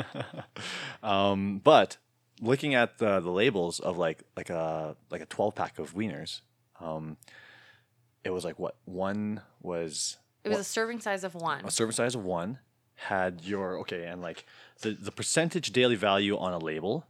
um 1.04 1.60
but 1.64 1.98
looking 2.42 2.74
at 2.76 2.98
the 2.98 3.20
the 3.20 3.30
labels 3.32 3.80
of 3.80 3.98
like 3.98 4.24
like 4.36 4.50
a 4.50 4.96
like 5.10 5.22
a 5.22 5.26
12 5.26 5.54
pack 5.56 5.78
of 5.80 5.94
wieners 5.94 6.42
um 6.80 7.18
it 8.24 8.32
was 8.32 8.44
like 8.44 8.58
what 8.58 8.76
one 8.86 9.42
was 9.62 10.18
It 10.44 10.50
was 10.50 10.58
a 10.60 10.64
serving 10.64 11.00
size 11.02 11.24
of 11.24 11.36
one. 11.36 11.64
a 11.66 11.72
serving 11.72 11.94
size 11.94 12.16
of 12.16 12.24
one 12.26 12.60
had 12.96 13.42
your 13.44 13.80
okay, 13.80 14.06
and 14.06 14.22
like 14.22 14.46
the 14.82 14.92
the 14.92 15.12
percentage 15.12 15.72
daily 15.72 15.96
value 15.96 16.38
on 16.38 16.54
a 16.54 16.60
label. 16.60 17.06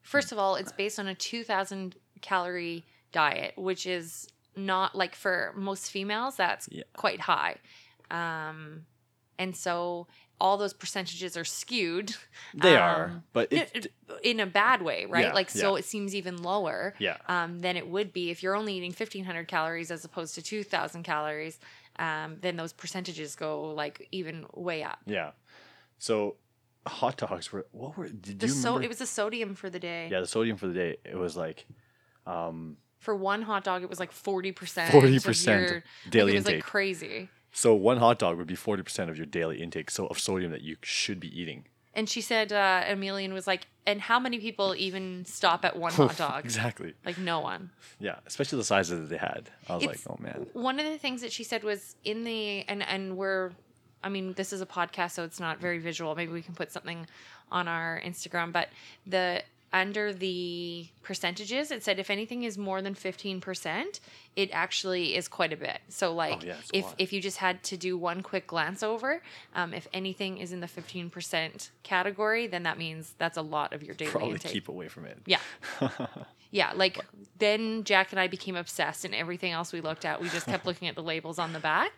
First 0.00 0.30
of 0.32 0.38
all, 0.38 0.54
it's 0.54 0.72
based 0.72 0.98
on 0.98 1.06
a 1.08 1.14
2000 1.14 1.96
calorie 2.20 2.84
diet, 3.12 3.54
which 3.56 3.86
is 3.86 4.28
not 4.56 4.94
like 4.94 5.14
for 5.14 5.52
most 5.56 5.90
females, 5.90 6.36
that's 6.36 6.68
Yeah. 6.70 6.84
quite 6.94 7.20
high. 7.20 7.56
Um, 8.10 8.86
and 9.38 9.54
so 9.56 10.06
all 10.40 10.56
those 10.58 10.72
percentages 10.74 11.36
are 11.36 11.44
skewed. 11.44 12.14
They 12.54 12.76
are, 12.76 13.04
Um, 13.06 13.24
but 13.32 13.52
in- 13.52 13.66
it, 13.74 13.92
in 14.22 14.40
a 14.40 14.46
bad 14.46 14.82
way, 14.82 15.06
right? 15.06 15.26
Yeah, 15.26 15.32
like, 15.32 15.50
so 15.50 15.74
yeah. 15.74 15.80
it 15.80 15.84
seems 15.84 16.14
even 16.14 16.42
lower 16.42 16.94
yeah, 16.98 17.16
um, 17.28 17.60
than 17.60 17.76
it 17.76 17.86
would 17.88 18.12
be 18.12 18.30
if 18.30 18.42
you're 18.42 18.54
only 18.54 18.74
eating 18.74 18.92
1500 18.92 19.48
calories 19.48 19.90
as 19.90 20.04
opposed 20.04 20.34
to 20.36 20.42
2000 20.42 21.02
calories. 21.02 21.58
Um, 21.98 22.36
then 22.40 22.56
those 22.56 22.72
percentages 22.74 23.34
go 23.36 23.72
like 23.72 24.08
even 24.12 24.46
way 24.54 24.82
up. 24.82 25.00
yeah. 25.06 25.32
So 25.98 26.36
hot 26.86 27.16
dogs 27.16 27.50
were 27.52 27.66
what 27.72 27.96
were 27.96 28.06
did 28.08 28.38
The 28.40 28.46
you 28.46 28.52
so 28.52 28.76
it 28.78 28.86
was 28.88 28.98
the 28.98 29.06
sodium 29.06 29.54
for 29.54 29.70
the 29.70 29.78
day. 29.80 30.08
yeah, 30.10 30.20
the 30.20 30.26
sodium 30.26 30.56
for 30.58 30.66
the 30.68 30.74
day. 30.74 30.96
It 31.04 31.16
was 31.16 31.36
like 31.36 31.66
um 32.26 32.76
For 32.98 33.14
one 33.14 33.42
hot 33.42 33.62
dog, 33.64 33.82
it 33.82 33.88
was 33.90 34.00
like 34.00 34.12
40%. 34.12 34.88
40% 34.88 35.46
your- 35.70 35.84
daily 36.10 36.32
like, 36.32 36.34
it 36.34 36.38
was 36.38 36.46
intake. 36.46 36.54
like 36.56 36.64
crazy. 36.64 37.28
so 37.52 37.74
one 37.74 37.98
hot 37.98 38.18
dog 38.18 38.36
would 38.38 38.46
be 38.46 38.56
40% 38.56 39.08
of 39.08 39.16
your 39.16 39.26
daily 39.26 39.62
intake 39.62 39.90
so 39.90 40.06
of 40.06 40.18
sodium 40.18 40.50
that 40.52 40.62
you 40.62 40.76
should 40.82 41.20
be 41.20 41.28
eating. 41.40 41.66
And 41.94 42.08
she 42.10 42.20
said, 42.20 42.52
uh, 42.52 42.84
Emilian 42.86 43.32
was 43.32 43.46
like, 43.46 43.68
and 43.86 44.00
how 44.02 44.18
many 44.20 44.38
people 44.38 44.74
even 44.76 45.24
stop 45.24 45.64
at 45.64 45.76
one 45.76 45.92
hot 45.92 46.16
dog? 46.26 46.44
exactly. 46.44 46.92
Like 47.06 47.16
no 47.18 47.40
one. 47.40 47.70
Yeah, 48.00 48.16
especially 48.26 48.58
the 48.58 48.64
sizes 48.64 49.00
that 49.00 49.08
they 49.08 49.16
had. 49.16 49.48
I 49.68 49.76
was 49.76 49.84
It's- 49.84 50.06
like, 50.06 50.18
"Oh 50.18 50.22
man." 50.22 50.46
One 50.52 50.78
of 50.78 50.84
the 50.84 50.98
things 50.98 51.20
that 51.22 51.32
she 51.32 51.44
said 51.44 51.64
was 51.64 51.96
in 52.04 52.24
the 52.24 52.64
and 52.68 52.82
and 52.82 53.16
we're 53.16 53.52
I 54.04 54.08
mean 54.10 54.34
this 54.34 54.52
is 54.52 54.60
a 54.60 54.66
podcast 54.66 55.12
so 55.12 55.24
it's 55.24 55.40
not 55.40 55.58
very 55.58 55.78
visual. 55.78 56.14
Maybe 56.14 56.32
we 56.32 56.42
can 56.42 56.54
put 56.54 56.70
something 56.70 57.06
on 57.50 57.66
our 57.68 57.98
Instagram, 58.04 58.52
but 58.52 58.68
the 59.06 59.42
under 59.72 60.12
the 60.12 60.86
percentages 61.02 61.70
it 61.70 61.82
said 61.82 61.98
if 61.98 62.08
anything 62.10 62.44
is 62.44 62.56
more 62.56 62.80
than 62.80 62.94
15%, 62.94 64.00
it 64.36 64.50
actually 64.52 65.14
is 65.16 65.28
quite 65.28 65.52
a 65.52 65.56
bit. 65.56 65.80
So 65.88 66.14
like 66.14 66.38
Oh, 66.42 66.46
yeah, 66.46 66.54
if 66.72 66.86
if 66.98 67.12
you 67.12 67.20
just 67.20 67.38
had 67.38 67.62
to 67.64 67.76
do 67.76 67.98
one 67.98 68.22
quick 68.22 68.46
glance 68.46 68.82
over, 68.82 69.22
um, 69.54 69.74
if 69.74 69.86
anything 69.92 70.38
is 70.38 70.52
in 70.52 70.60
the 70.60 70.66
15% 70.66 71.70
category, 71.82 72.46
then 72.46 72.62
that 72.64 72.78
means 72.78 73.14
that's 73.18 73.36
a 73.36 73.42
lot 73.42 73.72
of 73.72 73.82
your 73.82 73.94
daily 73.94 74.10
Probably 74.10 74.30
intake. 74.32 74.52
keep 74.52 74.68
away 74.68 74.88
from 74.88 75.04
it. 75.06 75.18
Yeah. 75.26 75.40
Yeah, 76.52 76.72
like 76.74 77.04
then 77.38 77.82
Jack 77.82 78.12
and 78.12 78.20
I 78.20 78.28
became 78.28 78.54
obsessed, 78.54 79.04
and 79.04 79.12
everything 79.14 79.50
else 79.52 79.72
we 79.72 79.80
looked 79.80 80.04
at, 80.04 80.22
we 80.22 80.28
just 80.28 80.46
kept 80.46 80.64
looking 80.64 80.86
at 80.86 80.94
the 80.94 81.02
labels 81.02 81.40
on 81.40 81.52
the 81.52 81.58
back. 81.58 81.90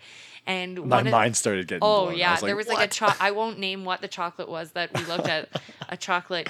And 0.46 0.86
My 0.86 1.00
of- 1.02 1.06
mind 1.08 1.36
started 1.36 1.68
getting 1.68 1.84
oh 1.84 2.06
blown. 2.06 2.16
Yeah, 2.16 2.32
was 2.32 2.40
there 2.40 2.56
was 2.56 2.66
like 2.66 2.78
a 2.78 2.80
"What?" 2.80 2.90
cho- 2.90 3.12
I 3.20 3.30
won't 3.38 3.58
name 3.58 3.84
what 3.84 4.00
the 4.00 4.08
chocolate 4.08 4.48
was 4.48 4.70
that 4.72 4.90
we 4.98 5.04
looked 5.04 5.28
at, 5.28 5.50
a 5.90 5.98
chocolate 5.98 6.48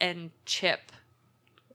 and 0.00 0.30
chip 0.46 0.92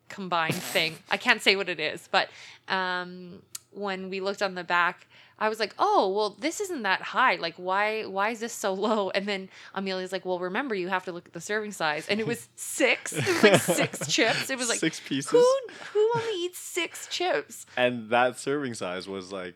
combined 0.09 0.55
thing. 0.76 0.97
I 1.09 1.17
can't 1.17 1.41
say 1.41 1.55
what 1.55 1.69
it 1.69 1.80
is, 1.80 2.07
but 2.11 2.30
um, 2.67 3.41
when 3.71 4.09
we 4.09 4.19
looked 4.21 4.41
on 4.41 4.55
the 4.55 4.63
back, 4.63 5.07
I 5.38 5.49
was 5.49 5.59
like, 5.59 5.76
"Oh, 5.78 6.13
well, 6.15 6.30
this 6.39 6.61
isn't 6.61 6.84
that 6.84 7.01
high. 7.01 7.36
Like, 7.36 7.55
why? 7.55 8.03
Why 8.03 8.30
is 8.30 8.39
this 8.39 8.53
so 8.53 8.73
low?" 8.88 9.09
And 9.09 9.28
then 9.28 9.49
Amelia's 9.73 10.11
like, 10.13 10.26
"Well, 10.26 10.39
remember, 10.39 10.76
you 10.76 10.88
have 10.88 11.03
to 11.05 11.11
look 11.11 11.28
at 11.28 11.34
the 11.34 11.41
serving 11.41 11.73
size." 11.73 12.07
And 12.07 12.19
it 12.19 12.28
was 12.28 12.47
six. 12.55 13.11
It 13.11 13.26
was 13.28 13.43
like 13.43 13.61
six 13.61 14.07
chips. 14.07 14.49
It 14.49 14.57
was 14.57 14.69
like 14.69 14.80
six 14.80 15.01
pieces. 15.05 15.32
who 15.32 15.45
who 15.93 16.11
only 16.15 16.45
eats 16.45 16.59
six 16.59 17.07
chips? 17.07 17.65
And 17.76 18.09
that 18.11 18.39
serving 18.39 18.76
size 18.76 19.07
was 19.09 19.32
like 19.34 19.55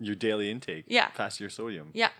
your 0.00 0.16
daily 0.16 0.50
intake. 0.50 0.86
Yeah. 0.88 1.06
Past 1.08 1.38
your 1.38 1.50
sodium. 1.50 1.90
Yeah, 1.92 2.10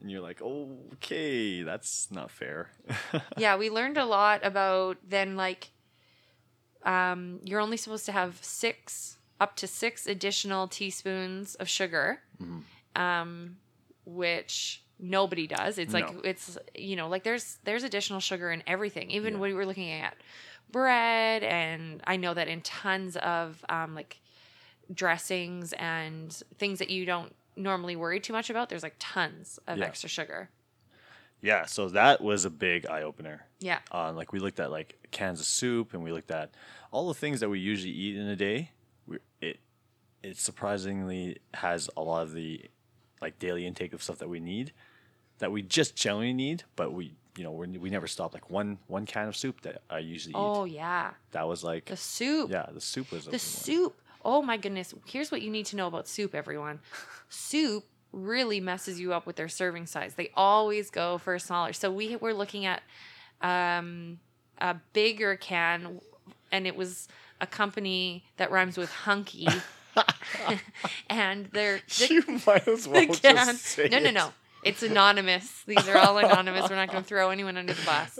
And 0.00 0.10
you're 0.10 0.20
like, 0.22 0.40
okay, 0.40 1.62
that's 1.62 2.10
not 2.10 2.30
fair. 2.30 2.70
yeah. 3.36 3.56
We 3.56 3.68
learned 3.70 3.98
a 3.98 4.04
lot 4.06 4.44
about 4.44 4.96
then 5.06 5.36
like, 5.36 5.70
um, 6.84 7.40
you're 7.44 7.60
only 7.60 7.76
supposed 7.76 8.06
to 8.06 8.12
have 8.12 8.38
six 8.42 9.18
up 9.40 9.56
to 9.56 9.66
six 9.66 10.06
additional 10.06 10.68
teaspoons 10.68 11.54
of 11.56 11.68
sugar, 11.68 12.20
Mhm. 12.42 12.62
um, 12.96 13.56
which 14.04 14.82
nobody 14.98 15.46
does. 15.46 15.78
It's 15.78 15.94
like 15.94 16.12
No. 16.12 16.20
it's 16.24 16.58
you 16.74 16.96
know 16.96 17.08
like 17.08 17.22
there's 17.24 17.58
there's 17.64 17.82
additional 17.84 18.20
sugar 18.20 18.50
in 18.50 18.62
everything. 18.66 19.10
Even 19.10 19.34
Yeah. 19.34 19.40
when 19.40 19.50
we 19.50 19.54
were 19.54 19.66
looking 19.66 19.90
at 19.90 20.16
bread, 20.70 21.42
and 21.42 22.02
I 22.06 22.16
know 22.16 22.32
that 22.34 22.48
in 22.48 22.60
tons 22.62 23.16
of 23.16 23.62
um, 23.68 23.94
like 23.94 24.20
dressings 24.92 25.72
and 25.74 26.32
things 26.58 26.78
that 26.80 26.90
you 26.90 27.04
don't 27.04 27.34
normally 27.60 27.96
worry 27.96 28.20
too 28.20 28.32
much 28.32 28.50
about, 28.50 28.68
there's 28.68 28.82
like 28.82 28.96
tons 28.98 29.58
of 29.66 29.78
Yeah. 29.78 29.84
extra 29.86 30.08
sugar. 30.08 30.50
yeah, 31.42 31.64
so 31.66 31.88
that 31.90 32.20
was 32.20 32.44
a 32.44 32.50
big 32.50 32.86
eye 32.86 33.02
opener. 33.02 33.46
Yeah. 33.60 33.78
On 33.92 34.16
like 34.16 34.32
we 34.32 34.40
looked 34.40 34.60
at 34.60 34.70
like 34.70 35.08
cans 35.10 35.40
of 35.40 35.46
soup 35.46 35.94
and 35.94 36.02
we 36.02 36.12
looked 36.12 36.30
at 36.30 36.50
all 36.90 37.08
the 37.08 37.14
things 37.14 37.40
that 37.40 37.48
we 37.48 37.58
usually 37.58 37.92
eat 37.92 38.16
in 38.16 38.26
a 38.26 38.36
day. 38.36 38.70
We, 39.06 39.18
it 39.40 39.58
it 40.22 40.36
surprisingly 40.36 41.38
has 41.54 41.88
a 41.96 42.02
lot 42.02 42.22
of 42.22 42.32
the 42.34 42.64
like 43.22 43.38
daily 43.38 43.66
intake 43.66 43.92
of 43.92 44.02
stuff 44.02 44.18
that 44.18 44.28
we 44.28 44.40
need 44.40 44.72
that 45.38 45.50
we 45.50 45.62
just 45.62 45.96
generally 45.96 46.32
need, 46.34 46.64
but 46.76 46.92
we 46.92 47.14
you 47.36 47.44
know 47.44 47.52
we 47.52 47.66
we 47.78 47.88
never 47.90 48.06
stop 48.06 48.34
like 48.34 48.50
one 48.50 48.78
one 48.88 49.06
can 49.06 49.28
of 49.28 49.36
soup 49.36 49.62
that 49.62 49.82
I 49.88 49.98
usually 50.00 50.34
Oh 50.34 50.40
eat. 50.40 50.58
Oh 50.58 50.64
yeah, 50.64 51.10
That 51.32 51.48
was 51.48 51.64
like 51.64 51.86
the 51.86 51.96
soup. 51.96 52.50
yeah, 52.50 52.66
the 52.72 52.80
soup 52.80 53.10
was 53.12 53.24
The 53.26 53.38
soup. 53.38 53.99
Oh 54.24 54.42
my 54.42 54.56
goodness. 54.56 54.94
Here's 55.06 55.30
what 55.30 55.42
you 55.42 55.50
need 55.50 55.66
to 55.66 55.76
know 55.76 55.86
about 55.86 56.08
soup, 56.08 56.34
everyone. 56.34 56.80
soup 57.28 57.84
really 58.12 58.60
messes 58.60 59.00
you 59.00 59.12
up 59.12 59.26
with 59.26 59.36
their 59.36 59.48
serving 59.48 59.86
size. 59.86 60.14
They 60.14 60.30
always 60.34 60.90
go 60.90 61.18
for 61.18 61.34
a 61.34 61.40
smaller. 61.40 61.72
So 61.72 61.90
we 61.90 62.16
were 62.16 62.34
looking 62.34 62.66
at 62.66 62.82
um, 63.40 64.18
a 64.58 64.76
bigger 64.92 65.36
can, 65.36 66.00
and 66.50 66.66
it 66.66 66.76
was 66.76 67.08
a 67.40 67.46
company 67.46 68.24
that 68.36 68.50
rhymes 68.50 68.76
with 68.76 68.90
hunky. 68.90 69.48
and 71.10 71.46
they're 71.52 71.80
the, 71.98 72.08
you 72.08 72.40
might 72.46 72.66
as 72.68 72.86
well 72.86 73.06
can. 73.06 73.46
just 73.46 73.62
say 73.64 73.88
no, 73.88 73.98
no, 73.98 74.10
no. 74.10 74.32
It's 74.62 74.82
anonymous. 74.82 75.62
These 75.66 75.88
are 75.88 75.96
all 75.96 76.18
anonymous. 76.18 76.68
We're 76.68 76.76
not 76.76 76.90
going 76.90 77.02
to 77.02 77.08
throw 77.08 77.30
anyone 77.30 77.56
under 77.56 77.72
the 77.72 77.82
bus. 77.82 78.18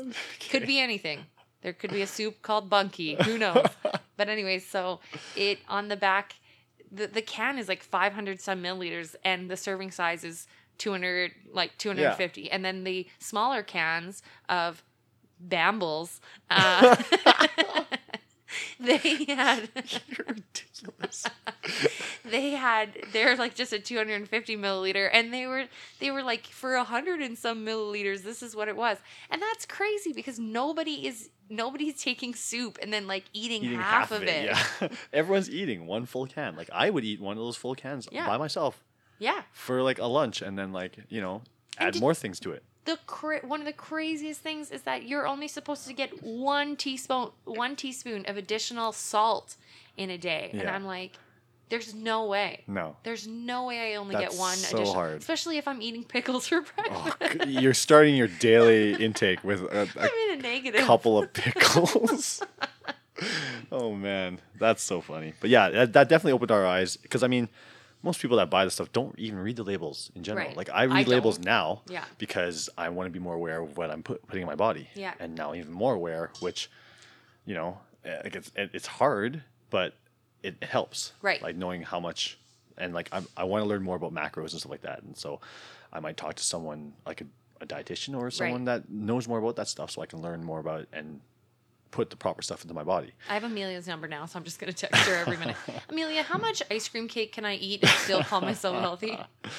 Could 0.49 0.67
be 0.67 0.81
anything. 0.81 1.27
There 1.63 1.73
could 1.73 1.91
be 1.91 2.03
a 2.03 2.07
soup 2.07 2.43
called 2.43 2.71
Bunky. 2.71 3.17
Who 3.25 3.39
knows? 3.39 3.67
but 4.17 4.29
anyways, 4.29 4.67
so 4.67 5.01
it 5.37 5.59
on 5.69 5.89
the 5.89 5.97
back, 5.97 6.37
the 6.91 7.07
the 7.07 7.23
can 7.23 7.59
is 7.59 7.69
like 7.69 7.83
500 7.83 8.41
some 8.41 8.63
milliliters, 8.63 9.15
and 9.25 9.51
the 9.51 9.57
serving 9.57 9.91
size 9.91 10.25
is 10.25 10.47
200, 10.79 11.33
like 11.53 11.77
250. 11.79 12.51
And 12.51 12.65
then 12.65 12.85
the 12.85 13.07
smaller 13.19 13.63
cans 13.63 14.23
of 14.49 14.83
Bambles, 15.39 16.21
uh, 16.49 16.97
they 18.81 18.97
had 19.29 19.69
You're 19.75 20.27
ridiculous. 20.27 20.70
they 22.25 22.51
had 22.51 22.91
they're 23.13 23.37
like 23.37 23.55
just 23.55 23.73
a 23.73 23.79
250 23.79 24.57
milliliter 24.57 25.09
and 25.13 25.33
they 25.33 25.47
were 25.47 25.65
they 25.99 26.11
were 26.11 26.23
like 26.23 26.47
for 26.47 26.75
a 26.75 26.85
hundred 26.85 27.21
and 27.21 27.37
some 27.39 27.65
milliliters 27.65 28.23
this 28.23 28.43
is 28.43 28.55
what 28.55 28.69
it 28.69 28.77
was 28.77 28.99
and 29.31 29.41
that's 29.43 29.67
crazy 29.67 30.13
because 30.13 30.39
nobody 30.39 31.07
is 31.07 31.31
nobody's 31.49 32.01
taking 32.01 32.35
soup 32.35 32.79
and 32.81 32.93
then 32.93 33.07
like 33.09 33.25
eating, 33.33 33.65
eating 33.65 33.79
half, 33.79 34.13
of 34.13 34.23
it, 34.23 34.45
Yeah, 34.45 34.89
everyone's 35.13 35.51
eating 35.51 35.85
one 35.87 36.07
full 36.07 36.27
can. 36.27 36.55
Like 36.55 36.71
I 36.73 36.91
would 36.91 37.05
eat 37.05 37.21
one 37.21 37.37
of 37.37 37.43
those 37.43 37.57
full 37.57 37.75
cans 37.75 38.09
Yeah. 38.13 38.27
by 38.27 38.37
myself 38.37 38.83
yeah 39.19 39.43
for 39.53 39.83
like 39.83 39.99
a 39.99 40.07
lunch, 40.07 40.43
and 40.43 40.57
then 40.59 40.73
like 40.73 40.99
you 41.09 41.21
know 41.21 41.43
And 41.77 41.89
add 41.89 41.93
did- 41.95 42.01
more 42.03 42.15
things 42.15 42.39
to 42.41 42.53
it. 42.53 42.63
the 42.85 42.99
cra- 43.07 43.41
one 43.45 43.59
of 43.61 43.67
the 43.67 43.73
craziest 43.73 44.41
things 44.43 44.71
is 44.71 44.83
that 44.83 45.03
you're 45.09 45.27
only 45.27 45.49
supposed 45.49 45.87
to 45.89 45.93
get 45.93 46.23
one 46.23 46.77
teaspoon 46.77 47.31
one 47.45 47.75
teaspoon 47.75 48.25
of 48.27 48.37
additional 48.37 48.93
salt 48.93 49.57
in 50.01 50.11
a 50.11 50.19
day 50.19 50.51
and 50.53 50.69
i'm 50.69 50.85
like 50.85 51.13
there's 51.69 51.95
no 51.95 52.27
way 52.27 52.65
No, 52.67 52.97
there's 53.05 53.27
no 53.29 53.67
way 53.67 53.93
i 53.93 53.97
only 53.97 54.15
That's 54.17 54.35
get 54.35 54.41
one 54.41 54.57
so 54.57 54.77
additional 54.77 54.95
hard. 54.95 55.19
especially 55.21 55.57
if 55.59 55.69
i'm 55.69 55.81
eating 55.83 56.03
pickles 56.05 56.49
for 56.49 56.63
breakfast 56.77 57.37
oh, 57.41 57.45
you're 57.47 57.75
starting 57.75 58.17
your 58.17 58.27
daily 58.27 58.95
intake 58.95 59.45
with 59.45 59.63
a, 59.63 59.83
a 59.97 60.03
i'm 60.03 60.11
in 60.31 60.39
a 60.39 60.43
negative 60.43 60.81
couple 60.81 61.19
of 61.19 61.33
pickles. 61.43 62.43
oh 63.71 63.95
man, 63.95 64.41
that's 64.59 64.83
so 64.83 65.01
funny. 65.01 65.35
But 65.41 65.51
yeah, 65.51 65.69
that, 65.71 65.93
that 65.93 66.09
definitely 66.09 66.33
opened 66.33 66.51
our 66.51 66.67
eyes 66.67 66.97
because 66.97 67.23
I 67.23 67.27
mean, 67.29 67.49
most 68.03 68.21
people 68.23 68.39
that 68.39 68.49
buy 68.49 68.65
the 68.65 68.71
stuff 68.71 68.91
don't 68.93 69.15
even 69.19 69.39
read 69.39 69.57
the 69.57 69.63
labels 69.63 70.11
in 70.15 70.23
general. 70.23 70.47
Right. 70.47 70.57
Like 70.57 70.71
I 70.71 70.83
I 70.83 70.85
read 70.87 71.07
labels 71.09 71.37
don't. 71.37 71.45
now 71.45 71.83
Yeah. 71.89 72.05
because 72.19 72.71
I 72.79 72.89
want 72.89 73.07
to 73.09 73.11
be 73.11 73.19
more 73.19 73.35
aware 73.35 73.61
of 73.63 73.77
what 73.77 73.91
I'm 73.91 74.03
put, 74.03 74.27
putting 74.27 74.43
in 74.43 74.47
my 74.49 74.55
body. 74.55 74.89
Yeah. 74.95 75.13
And 75.21 75.35
now 75.35 75.55
even 75.55 75.73
more 75.73 75.95
aware, 75.95 76.31
which, 76.41 76.71
you 77.45 77.55
know, 77.55 77.79
eh, 78.05 78.21
like 78.25 78.37
it's 78.37 78.51
it, 78.57 78.71
it's 78.73 78.87
hard, 78.87 79.43
but 79.71 79.95
it 80.43 80.63
helps. 80.63 81.13
Right. 81.23 81.43
Like 81.43 81.57
knowing 81.57 81.83
how 81.83 82.01
much, 82.01 82.39
and 82.77 82.93
like 82.95 83.09
I'm, 83.13 83.27
I 83.37 83.45
want 83.45 83.65
to 83.65 83.69
learn 83.69 83.83
more 83.83 83.97
about 83.97 84.13
macros 84.13 84.51
and 84.53 84.61
stuff 84.61 84.71
like 84.71 84.83
that, 84.83 85.03
and 85.03 85.17
so 85.17 85.41
I 85.93 86.01
might 86.01 86.17
talk 86.17 86.35
to 86.37 86.43
someone 86.43 86.93
like 87.07 87.21
a, 87.21 87.27
a 87.61 87.67
dietitian 87.67 88.17
or 88.19 88.31
someone 88.31 88.65
that 88.67 88.91
knows 88.91 89.29
more 89.29 89.39
about 89.39 89.57
that 89.57 89.69
stuff, 89.69 89.91
so 89.91 90.03
I 90.03 90.07
can 90.07 90.21
learn 90.21 90.45
more 90.45 90.61
about 90.61 90.81
it 90.81 90.89
and 90.93 91.21
put 91.91 92.11
the 92.11 92.17
proper 92.17 92.41
stuff 92.43 92.63
into 92.63 92.75
my 92.75 92.85
body. 92.85 93.13
I 93.29 93.35
have 93.35 93.45
Amelia's 93.45 93.89
number 93.89 94.07
now, 94.07 94.27
so 94.27 94.39
I'm 94.39 94.45
just 94.45 94.59
gonna 94.61 94.73
text 94.73 95.03
her 95.03 95.15
every 95.15 95.37
minute. 95.37 95.57
Amelia, 95.89 96.23
how 96.23 96.39
much 96.39 96.63
ice 96.71 96.89
cream 96.89 97.09
cake 97.09 97.33
can 97.33 97.45
I 97.45 97.57
eat 97.57 97.83
and 97.83 97.91
still 97.91 98.23
call 98.23 98.41
myself 98.41 98.81
healthy? 98.81 99.19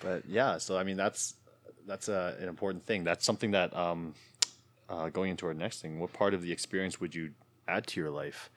But 0.00 0.24
yeah, 0.26 0.56
so 0.56 0.78
I 0.78 0.82
mean 0.82 0.96
that's 0.96 1.34
that's 1.86 2.08
a, 2.08 2.36
an 2.40 2.48
important 2.48 2.84
thing. 2.84 3.04
That's 3.04 3.24
something 3.24 3.50
that 3.50 3.76
um, 3.76 4.14
uh, 4.88 5.08
going 5.10 5.30
into 5.30 5.46
our 5.46 5.54
next 5.54 5.82
thing. 5.82 5.98
What 6.00 6.12
part 6.12 6.34
of 6.34 6.42
the 6.42 6.52
experience 6.52 7.00
would 7.00 7.14
you 7.14 7.32
add 7.68 7.86
to 7.88 8.00
your 8.00 8.10
life? 8.10 8.50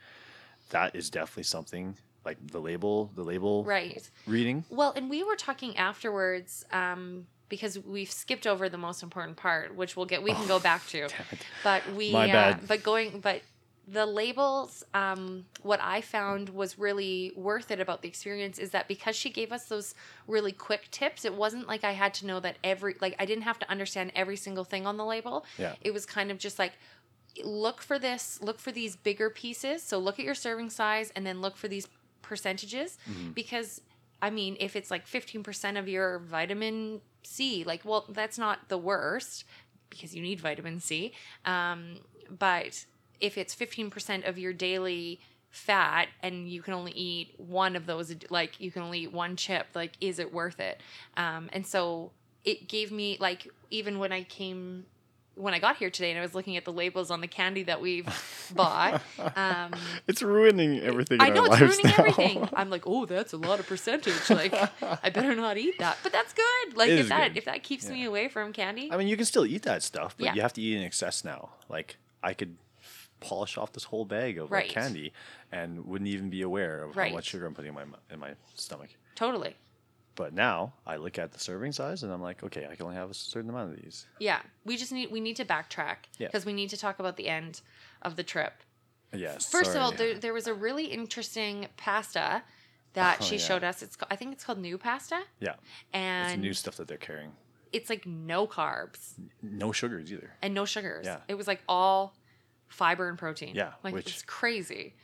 That 0.73 0.95
is 0.95 1.09
definitely 1.09 1.43
something 1.43 1.95
like 2.25 2.37
the 2.47 2.59
label, 2.59 3.11
the 3.15 3.23
label 3.23 3.63
Right. 3.63 4.09
reading. 4.25 4.65
Well, 4.69 4.91
and 4.95 5.09
we 5.09 5.23
were 5.23 5.35
talking 5.35 5.77
afterwards 5.77 6.65
um, 6.71 7.27
because 7.49 7.77
we've 7.79 8.11
skipped 8.11 8.47
over 8.47 8.69
the 8.69 8.77
most 8.77 9.03
important 9.03 9.37
part, 9.37 9.75
which 9.75 9.95
we'll 9.95 10.05
get 10.05 10.23
we 10.23 10.31
can 10.33 10.47
go 10.47 10.59
back 10.59 10.85
to. 10.87 11.09
But 11.63 11.81
we 11.93 12.11
My 12.11 12.29
uh, 12.29 12.33
bad. 12.33 12.67
but 12.67 12.83
going 12.83 13.19
but 13.19 13.41
the 13.85 14.05
labels 14.05 14.83
um, 14.93 15.45
what 15.61 15.79
I 15.81 15.99
found 15.99 16.47
was 16.49 16.79
really 16.79 17.33
worth 17.35 17.69
it 17.69 17.81
about 17.81 18.01
the 18.01 18.07
experience 18.07 18.57
is 18.57 18.71
that 18.71 18.87
because 18.87 19.15
she 19.15 19.29
gave 19.29 19.51
us 19.51 19.65
those 19.65 19.93
really 20.25 20.53
quick 20.53 20.89
tips, 20.89 21.25
it 21.25 21.33
wasn't 21.33 21.67
like 21.67 21.83
I 21.83 21.91
had 21.91 22.13
to 22.15 22.25
know 22.25 22.39
that 22.39 22.57
every 22.63 22.95
like 23.01 23.15
I 23.19 23.25
didn't 23.25 23.43
have 23.43 23.59
to 23.59 23.69
understand 23.69 24.11
every 24.15 24.37
single 24.37 24.63
thing 24.63 24.87
on 24.87 24.95
the 24.97 25.05
label. 25.05 25.45
Yeah. 25.59 25.75
It 25.81 25.93
was 25.93 26.05
kind 26.05 26.31
of 26.31 26.37
just 26.37 26.57
like 26.57 26.73
look 27.43 27.81
for 27.81 27.97
this, 27.97 28.39
look 28.41 28.59
for 28.59 28.71
these 28.71 28.95
bigger 28.95 29.29
pieces. 29.29 29.81
So 29.81 29.97
look 29.97 30.19
at 30.19 30.25
your 30.25 30.35
serving 30.35 30.69
size 30.69 31.11
and 31.15 31.25
then 31.25 31.41
look 31.41 31.57
for 31.57 31.67
these 31.67 31.87
percentages 32.21 32.97
because 33.33 33.81
I 34.21 34.29
mean, 34.29 34.55
if 34.61 34.77
it's 34.77 34.89
like 34.89 35.05
15% 35.05 35.77
of 35.77 35.89
your 35.89 36.19
vitamin 36.19 37.01
C, 37.23 37.65
like, 37.65 37.81
well, 37.83 38.05
that's 38.07 38.37
not 38.37 38.69
the 38.69 38.77
worst 38.77 39.43
because 39.89 40.15
you 40.15 40.21
need 40.21 40.39
vitamin 40.39 40.79
C. 40.79 41.11
Um, 41.43 41.99
but 42.29 42.85
if 43.19 43.37
it's 43.37 43.53
15% 43.53 44.27
of 44.27 44.37
your 44.37 44.53
daily 44.53 45.19
fat 45.49 46.07
and 46.21 46.47
you 46.49 46.61
can 46.61 46.73
only 46.73 46.93
eat 46.93 47.33
one 47.37 47.75
of 47.75 47.85
those, 47.85 48.15
like, 48.29 48.61
you 48.61 48.71
can 48.71 48.81
only 48.81 48.99
eat 48.99 49.11
one 49.11 49.35
chip, 49.35 49.67
like, 49.75 49.91
is 49.99 50.19
it 50.19 50.33
worth 50.33 50.61
it? 50.61 50.79
Um, 51.17 51.49
and 51.51 51.67
so 51.67 52.11
it 52.45 52.69
gave 52.69 52.93
me, 52.93 53.17
like, 53.19 53.49
even 53.71 53.99
when 53.99 54.13
I 54.13 54.23
came 54.23 54.85
when 55.35 55.53
I 55.53 55.59
got 55.59 55.77
here 55.77 55.89
today 55.89 56.11
and 56.11 56.19
I 56.19 56.21
was 56.21 56.35
looking 56.35 56.57
at 56.57 56.65
the 56.65 56.71
labels 56.73 57.09
on 57.11 57.21
the 57.21 57.27
candy 57.27 57.63
that 57.63 57.81
we've 57.81 58.07
bought, 58.53 59.01
um, 59.35 59.71
It's 60.07 60.21
ruining 60.21 60.79
everything. 60.81 61.21
I 61.21 61.29
know 61.29 61.45
it's 61.45 61.59
ruining 61.59 61.85
now. 61.85 61.93
everything. 61.97 62.49
I'm 62.53 62.69
like, 62.69 62.83
oh, 62.85 63.05
that's 63.05 63.33
a 63.33 63.37
lot 63.37 63.59
of 63.59 63.67
percentage. 63.67 64.29
Like, 64.29 64.53
I 65.03 65.09
better 65.09 65.33
not 65.35 65.57
eat 65.57 65.79
that. 65.79 65.97
But 66.03 66.11
that's 66.11 66.33
good. 66.33 66.77
Like, 66.77 66.89
It 66.89 66.99
if 66.99 67.09
that 67.09 67.29
good. 67.29 67.37
if 67.37 67.45
that 67.45 67.63
keeps 67.63 67.89
me 67.89 68.03
away 68.05 68.27
from 68.29 68.53
candy, 68.53 68.89
I 68.91 68.97
mean, 68.97 69.07
you 69.07 69.17
can 69.17 69.25
still 69.25 69.45
eat 69.45 69.63
that 69.63 69.81
stuff, 69.83 70.15
but 70.17 70.25
Yeah. 70.25 70.33
you 70.35 70.41
have 70.41 70.53
to 70.53 70.61
eat 70.61 70.77
in 70.77 70.83
excess 70.83 71.23
now. 71.25 71.49
Like 71.69 71.97
I 72.21 72.33
could 72.33 72.57
polish 73.19 73.57
off 73.57 73.71
this 73.73 73.85
whole 73.85 74.05
bag 74.05 74.37
of 74.37 74.51
like, 74.51 74.63
Right. 74.63 74.69
candy 74.69 75.13
and 75.51 75.85
wouldn't 75.85 76.09
even 76.09 76.29
be 76.29 76.41
aware 76.41 76.83
of 76.83 76.95
Right. 76.97 77.09
how 77.09 77.15
much 77.15 77.25
sugar 77.25 77.45
I'm 77.45 77.53
putting 77.55 77.69
in 77.69 77.75
my 77.75 77.83
in 78.11 78.19
my 78.19 78.31
stomach. 78.55 78.89
totally. 79.15 79.55
But 80.15 80.33
now 80.33 80.73
I 80.85 80.97
look 80.97 81.17
at 81.17 81.31
the 81.31 81.39
serving 81.39 81.71
size 81.71 82.03
and 82.03 82.11
I'm 82.11 82.21
like, 82.21 82.43
okay, 82.43 82.67
I 82.69 82.75
can 82.75 82.85
only 82.85 82.95
have 82.97 83.09
a 83.09 83.13
certain 83.15 83.49
amount 83.49 83.71
of 83.73 83.81
these. 83.81 84.05
Yeah, 84.19 84.41
we 84.65 84.77
just 84.77 84.91
need 84.91 85.11
we 85.11 85.19
need 85.19 85.35
to 85.37 85.45
backtrack 85.45 85.97
Yeah. 86.19 86.27
because 86.27 86.45
we 86.45 86.53
need 86.53 86.69
to 86.69 86.77
talk 86.77 86.99
about 86.99 87.17
the 87.17 87.27
end 87.27 87.61
of 88.03 88.15
the 88.15 88.23
trip. 88.23 88.53
Yes. 89.11 89.49
First 89.51 89.71
of 89.71 89.77
all, 89.81 89.91
sorry. 89.91 90.11
there, 90.13 90.19
there 90.19 90.33
was 90.33 90.47
a 90.47 90.53
really 90.53 90.85
interesting 90.85 91.67
pasta 91.77 92.43
that 92.93 93.17
Oh, 93.21 93.23
she 93.23 93.35
yeah. 93.37 93.41
showed 93.41 93.63
us. 93.63 93.81
It's 93.81 93.97
I 94.11 94.15
think 94.15 94.33
it's 94.33 94.43
called 94.43 94.59
new 94.59 94.77
pasta, 94.77 95.21
yeah, 95.39 95.55
and 95.93 96.33
it's 96.33 96.41
new 96.41 96.53
stuff 96.53 96.77
that 96.77 96.87
they're 96.87 96.97
carrying. 96.97 97.31
it's 97.71 97.89
like 97.89 98.05
no 98.05 98.45
carbs 98.45 99.13
No 99.41 99.71
sugars 99.71 100.11
either. 100.13 100.31
and 100.43 100.53
no 100.53 100.65
sugars. 100.65 101.05
Yeah. 101.07 101.21
It 101.27 101.35
was 101.35 101.47
like 101.47 101.61
all 101.67 102.15
fiber 102.67 103.09
and 103.09 103.17
protein. 103.17 103.55
Yeah, 103.55 103.73
Like 103.83 103.93
which- 103.95 104.07
it's 104.09 104.21
crazy. 104.23 104.95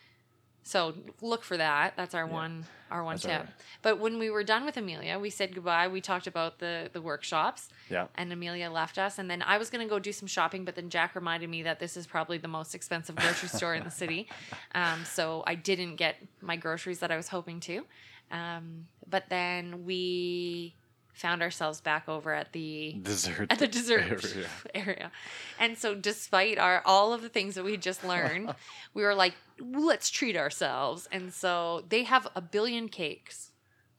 So 0.63 0.93
look 1.21 1.43
for 1.43 1.57
that. 1.57 1.95
That's 1.97 2.13
our 2.13 2.27
one 2.27 2.65
our 2.91 3.03
one 3.03 3.13
That's 3.15 3.23
tip. 3.25 3.39
our- 3.41 3.47
But 3.83 3.99
when 3.99 4.17
we 4.17 4.29
were 4.31 4.43
done 4.43 4.65
with 4.65 4.75
Amelia, 4.75 5.19
we 5.19 5.29
said 5.29 5.53
goodbye. 5.53 5.87
We 5.87 6.01
talked 6.01 6.25
about 6.27 6.59
the 6.59 6.89
the 6.91 7.01
workshops 7.01 7.69
Yeah. 7.89 8.07
and 8.15 8.31
Amelia 8.33 8.69
left 8.69 8.97
us 8.97 9.19
and 9.19 9.29
then 9.29 9.41
I 9.43 9.57
was 9.57 9.69
going 9.69 9.85
to 9.85 9.89
go 9.89 9.99
do 9.99 10.11
some 10.11 10.27
shopping 10.27 10.65
but 10.65 10.75
then 10.75 10.89
Jack 10.89 11.15
reminded 11.15 11.49
me 11.49 11.63
that 11.63 11.79
this 11.79 11.95
is 11.97 12.07
probably 12.07 12.37
the 12.39 12.47
most 12.47 12.73
expensive 12.75 13.15
grocery 13.15 13.49
store 13.49 13.75
in 13.75 13.83
the 13.83 13.91
city. 13.91 14.27
Um, 14.75 15.03
so 15.05 15.43
I 15.47 15.55
didn't 15.55 15.95
get 15.95 16.15
my 16.41 16.55
groceries 16.55 16.99
that 16.99 17.11
I 17.11 17.17
was 17.17 17.27
hoping 17.29 17.59
to. 17.61 17.85
Um, 18.31 18.85
but 19.09 19.29
then 19.29 19.83
we 19.85 20.75
found 21.19 21.41
ourselves 21.41 21.81
back 21.81 22.07
over 22.07 22.33
at 22.33 22.51
the 22.53 22.95
Dessert. 23.01 23.47
at 23.49 23.59
the 23.59 23.67
dessert 23.67 24.01
area. 24.09 24.47
area. 24.75 25.11
And 25.59 25.77
so 25.77 25.93
despite 25.95 26.57
our 26.57 26.81
all 26.85 27.13
of 27.13 27.21
the 27.21 27.29
things 27.29 27.55
that 27.55 27.63
we 27.63 27.77
just 27.77 28.03
learned, 28.03 28.53
we 28.93 29.03
were 29.03 29.13
like, 29.15 29.35
let's 29.59 30.09
treat 30.09 30.35
ourselves. 30.37 31.07
And 31.11 31.33
so 31.33 31.83
they 31.89 32.03
have 32.03 32.27
a 32.35 32.41
billion 32.41 32.87
cakes. 32.89 33.51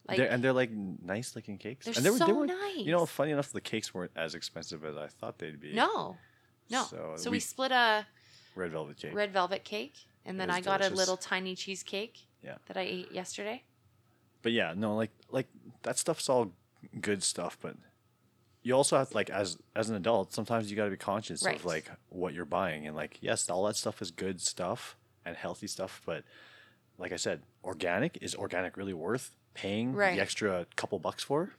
Like 0.07 0.17
they're, 0.17 0.29
and 0.31 0.43
they're 0.43 0.51
like 0.53 0.71
nice 0.71 1.35
looking 1.35 1.57
cakes. 1.59 1.85
they're 1.85 1.93
and 1.95 2.03
they 2.05 2.09
were, 2.09 2.17
they 2.19 2.25
so 2.25 2.33
were, 2.33 2.47
nice. 2.47 2.77
You 2.77 2.91
know, 2.91 3.05
funny 3.05 3.31
enough, 3.31 3.51
the 3.51 3.61
cakes 3.61 3.93
weren't 3.93 4.11
as 4.15 4.33
expensive 4.35 4.83
as 4.83 4.97
I 4.97 5.07
thought 5.07 5.37
they'd 5.37 5.59
be. 5.59 5.73
no. 5.73 6.17
No. 6.69 6.85
So, 6.85 7.13
So 7.17 7.29
we, 7.29 7.35
we- 7.35 7.39
split 7.41 7.71
a 7.71 8.05
Red 8.55 8.71
velvet 8.71 8.97
cake. 8.97 9.13
red 9.13 9.31
velvet 9.31 9.63
cake 9.63 9.93
and 10.25 10.39
then 10.39 10.49
I 10.49 10.59
got 10.61 10.77
delicious. 10.79 10.93
a 10.93 10.95
little 10.97 11.17
tiny 11.17 11.55
cheesecake 11.55 12.19
Yeah. 12.43 12.55
that 12.67 12.77
I 12.77 12.81
ate 12.81 13.11
yesterday. 13.11 13.63
but 14.41 14.51
yeah, 14.53 14.73
no, 14.75 14.95
like 14.95 15.11
like 15.31 15.47
that 15.83 15.97
stuff's 15.97 16.27
all 16.29 16.51
good 16.99 17.23
stuff, 17.23 17.57
but 17.61 17.75
you 18.63 18.73
also 18.73 18.97
have 18.97 19.09
to, 19.09 19.15
like 19.15 19.29
as 19.29 19.57
as 19.75 19.89
an 19.89 19.95
adult, 19.95 20.33
sometimes 20.33 20.69
you 20.69 20.77
got 20.77 20.85
to 20.85 20.91
be 20.91 20.97
conscious 20.97 21.43
Right. 21.43 21.55
of 21.55 21.65
like 21.65 21.89
what 22.09 22.33
you're 22.33 22.45
buying 22.45 22.85
and 22.87 22.95
like 22.95 23.17
yes, 23.21 23.49
all 23.49 23.65
that 23.65 23.75
stuff 23.75 24.01
is 24.01 24.11
good 24.11 24.39
stuff 24.41 24.97
and 25.25 25.35
healthy 25.35 25.67
stuff, 25.67 26.01
but 26.05 26.23
like 26.97 27.11
I 27.11 27.15
said, 27.15 27.41
organic 27.63 28.17
is 28.21 28.35
organic 28.35 28.77
really 28.77 28.93
worth 28.93 29.35
paying 29.53 29.93
Right. 29.93 30.13
the 30.15 30.21
extra 30.21 30.65
couple 30.75 30.99
bucks 30.99 31.23
for? 31.23 31.51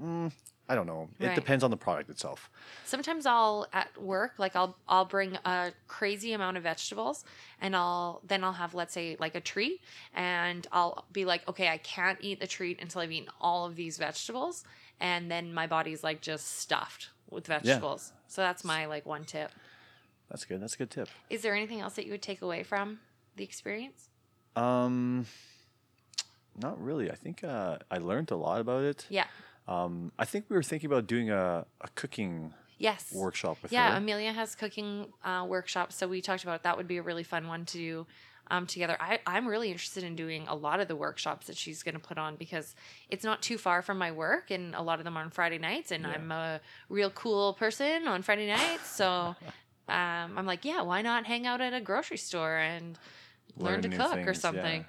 Mm, 0.00 0.32
I 0.68 0.74
don't 0.74 0.86
know. 0.86 1.08
It 1.18 1.26
Right. 1.28 1.34
depends 1.34 1.64
on 1.64 1.70
the 1.70 1.76
product 1.78 2.10
itself. 2.10 2.50
Sometimes 2.84 3.24
I'll 3.24 3.66
at 3.72 3.96
work, 4.00 4.34
like 4.38 4.54
I'll 4.54 4.76
I'll 4.86 5.06
bring 5.06 5.36
a 5.44 5.72
crazy 5.86 6.32
amount 6.34 6.58
of 6.58 6.62
vegetables 6.62 7.24
and 7.60 7.74
I'll 7.74 8.20
then 8.22 8.44
I'll 8.44 8.52
have 8.52 8.74
let's 8.74 8.92
say 8.92 9.16
like 9.18 9.34
a 9.34 9.40
treat 9.40 9.80
and 10.14 10.66
I'll 10.70 11.06
be 11.10 11.24
like, 11.24 11.48
okay, 11.48 11.68
I 11.68 11.78
can't 11.78 12.18
eat 12.20 12.38
the 12.40 12.46
treat 12.46 12.80
until 12.82 13.00
I've 13.00 13.10
eaten 13.12 13.30
all 13.40 13.64
of 13.64 13.76
these 13.76 13.96
vegetables. 13.96 14.64
And 15.00 15.30
then 15.30 15.54
my 15.54 15.66
body's 15.66 16.04
like 16.04 16.20
just 16.20 16.58
stuffed 16.58 17.10
with 17.30 17.46
vegetables. 17.46 18.12
So 18.26 18.42
that's 18.42 18.62
my 18.62 18.84
like 18.86 19.06
one 19.06 19.24
tip. 19.24 19.50
That's 20.28 20.44
good. 20.44 20.60
That's 20.60 20.74
a 20.74 20.78
good 20.78 20.90
tip. 20.90 21.08
Is 21.30 21.40
there 21.40 21.54
anything 21.54 21.80
else 21.80 21.94
that 21.94 22.04
you 22.04 22.12
would 22.12 22.20
take 22.22 22.42
away 22.42 22.62
from 22.62 23.00
the 23.36 23.44
experience? 23.44 24.10
Um 24.54 25.24
not 26.60 26.82
really. 26.82 27.10
I 27.10 27.14
think 27.14 27.44
uh, 27.44 27.78
I 27.88 27.98
learned 27.98 28.32
a 28.32 28.36
lot 28.36 28.60
about 28.60 28.82
it. 28.82 29.06
Yeah. 29.08 29.26
Um, 29.68 30.12
I 30.18 30.24
think 30.24 30.46
we 30.48 30.56
were 30.56 30.62
thinking 30.62 30.86
about 30.90 31.06
doing 31.06 31.30
a, 31.30 31.66
a 31.80 31.88
cooking 31.94 32.54
Yes. 32.78 33.12
workshop 33.14 33.58
with 33.62 33.72
Yeah, 33.72 33.90
her. 33.92 33.96
Amelia 33.98 34.32
has 34.32 34.54
cooking 34.54 35.12
uh, 35.24 35.44
workshops, 35.48 35.96
so 35.96 36.08
we 36.08 36.20
talked 36.20 36.42
about 36.44 36.62
that 36.62 36.76
would 36.76 36.88
be 36.88 36.96
a 36.96 37.02
really 37.02 37.24
fun 37.24 37.48
one 37.48 37.64
to 37.66 37.76
do 37.76 38.06
um, 38.50 38.66
together. 38.66 38.96
I, 39.00 39.18
I'm 39.26 39.46
really 39.46 39.70
interested 39.70 40.04
in 40.04 40.16
doing 40.16 40.46
a 40.48 40.54
lot 40.54 40.80
of 40.80 40.88
the 40.88 40.96
workshops 40.96 41.48
that 41.48 41.56
she's 41.56 41.82
going 41.82 41.94
to 41.96 42.00
put 42.00 42.18
on 42.18 42.36
because 42.36 42.74
it's 43.10 43.24
not 43.24 43.42
too 43.42 43.58
far 43.58 43.82
from 43.82 43.98
my 43.98 44.10
work, 44.12 44.50
and 44.50 44.74
a 44.74 44.80
lot 44.82 45.00
of 45.00 45.04
them 45.04 45.16
are 45.18 45.22
on 45.22 45.30
Friday 45.30 45.58
nights, 45.58 45.90
and 45.90 46.06
Yeah. 46.06 46.12
I'm 46.14 46.32
a 46.32 46.60
real 46.88 47.10
cool 47.10 47.52
person 47.54 48.06
on 48.08 48.22
Friday 48.22 48.46
nights, 48.46 48.88
so 48.88 49.34
um, 49.88 50.38
I'm 50.38 50.46
like, 50.46 50.64
yeah, 50.64 50.80
why 50.82 51.02
not 51.02 51.26
hang 51.26 51.46
out 51.46 51.60
at 51.60 51.74
a 51.74 51.80
grocery 51.80 52.16
store 52.16 52.56
and 52.56 52.96
learn, 53.58 53.82
Learn 53.82 53.82
to 53.82 53.88
cook 53.88 54.26
or 54.26 54.34
something? 54.34 54.80
yeah. 54.82 54.86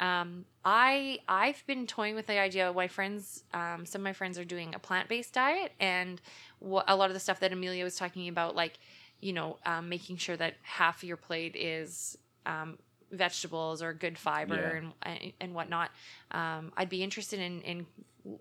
Um, 0.00 0.46
I 0.64 1.18
I've 1.28 1.62
been 1.66 1.86
toying 1.86 2.14
with 2.16 2.26
the 2.26 2.38
idea. 2.38 2.68
Of 2.68 2.74
my 2.74 2.88
friends, 2.88 3.44
um, 3.54 3.84
some 3.86 4.00
of 4.00 4.04
my 4.04 4.12
friends 4.14 4.38
are 4.38 4.44
doing 4.44 4.74
a 4.74 4.78
plant 4.78 5.08
based 5.08 5.34
diet, 5.34 5.72
and 5.78 6.20
what 6.58 6.86
a 6.88 6.96
lot 6.96 7.10
of 7.10 7.14
the 7.14 7.20
stuff 7.20 7.38
that 7.40 7.52
Amelia 7.52 7.84
was 7.84 7.96
talking 7.96 8.26
about, 8.28 8.56
like 8.56 8.78
you 9.20 9.32
know, 9.34 9.58
um, 9.66 9.88
making 9.90 10.16
sure 10.16 10.36
that 10.36 10.54
half 10.62 11.02
of 11.02 11.04
your 11.04 11.18
plate 11.18 11.54
is 11.54 12.16
um, 12.46 12.78
vegetables 13.12 13.82
or 13.82 13.92
good 13.92 14.16
fiber 14.16 14.82
Yeah. 14.82 15.12
and 15.12 15.32
and 15.40 15.54
whatnot. 15.54 15.90
Um, 16.30 16.72
I'd 16.76 16.88
be 16.88 17.02
interested 17.02 17.38
in 17.38 17.60
in 17.60 17.86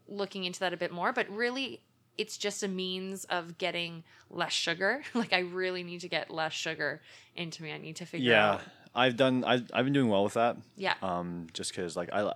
looking 0.07 0.45
into 0.45 0.62
that 0.62 0.74
a 0.74 0.78
bit 0.78 0.91
more, 0.91 1.12
but 1.14 1.30
really. 1.30 1.82
It's 2.18 2.38
just 2.38 2.64
a 2.64 2.68
means 2.68 3.24
of 3.30 3.57
getting 3.57 4.03
less 4.30 4.51
sugar. 4.51 5.03
Like 5.14 5.32
I 5.32 5.39
really 5.39 5.84
need 5.84 6.01
to 6.01 6.10
get 6.10 6.30
less 6.30 6.51
sugar 6.51 6.99
into 7.34 7.64
me. 7.64 7.72
I 7.72 7.78
need 7.78 7.95
to 7.95 8.05
figure 8.05 8.32
yeah, 8.32 8.51
out. 8.55 8.62
I've 8.95 9.15
done. 9.17 9.43
I've, 9.43 9.69
I've 9.73 9.85
been 9.85 9.93
doing 9.93 10.09
well 10.09 10.23
with 10.23 10.33
that. 10.33 10.57
Yeah. 10.77 10.95
Um, 11.01 11.47
just 11.53 11.71
because 11.71 11.95
like 11.95 12.09
I, 12.13 12.33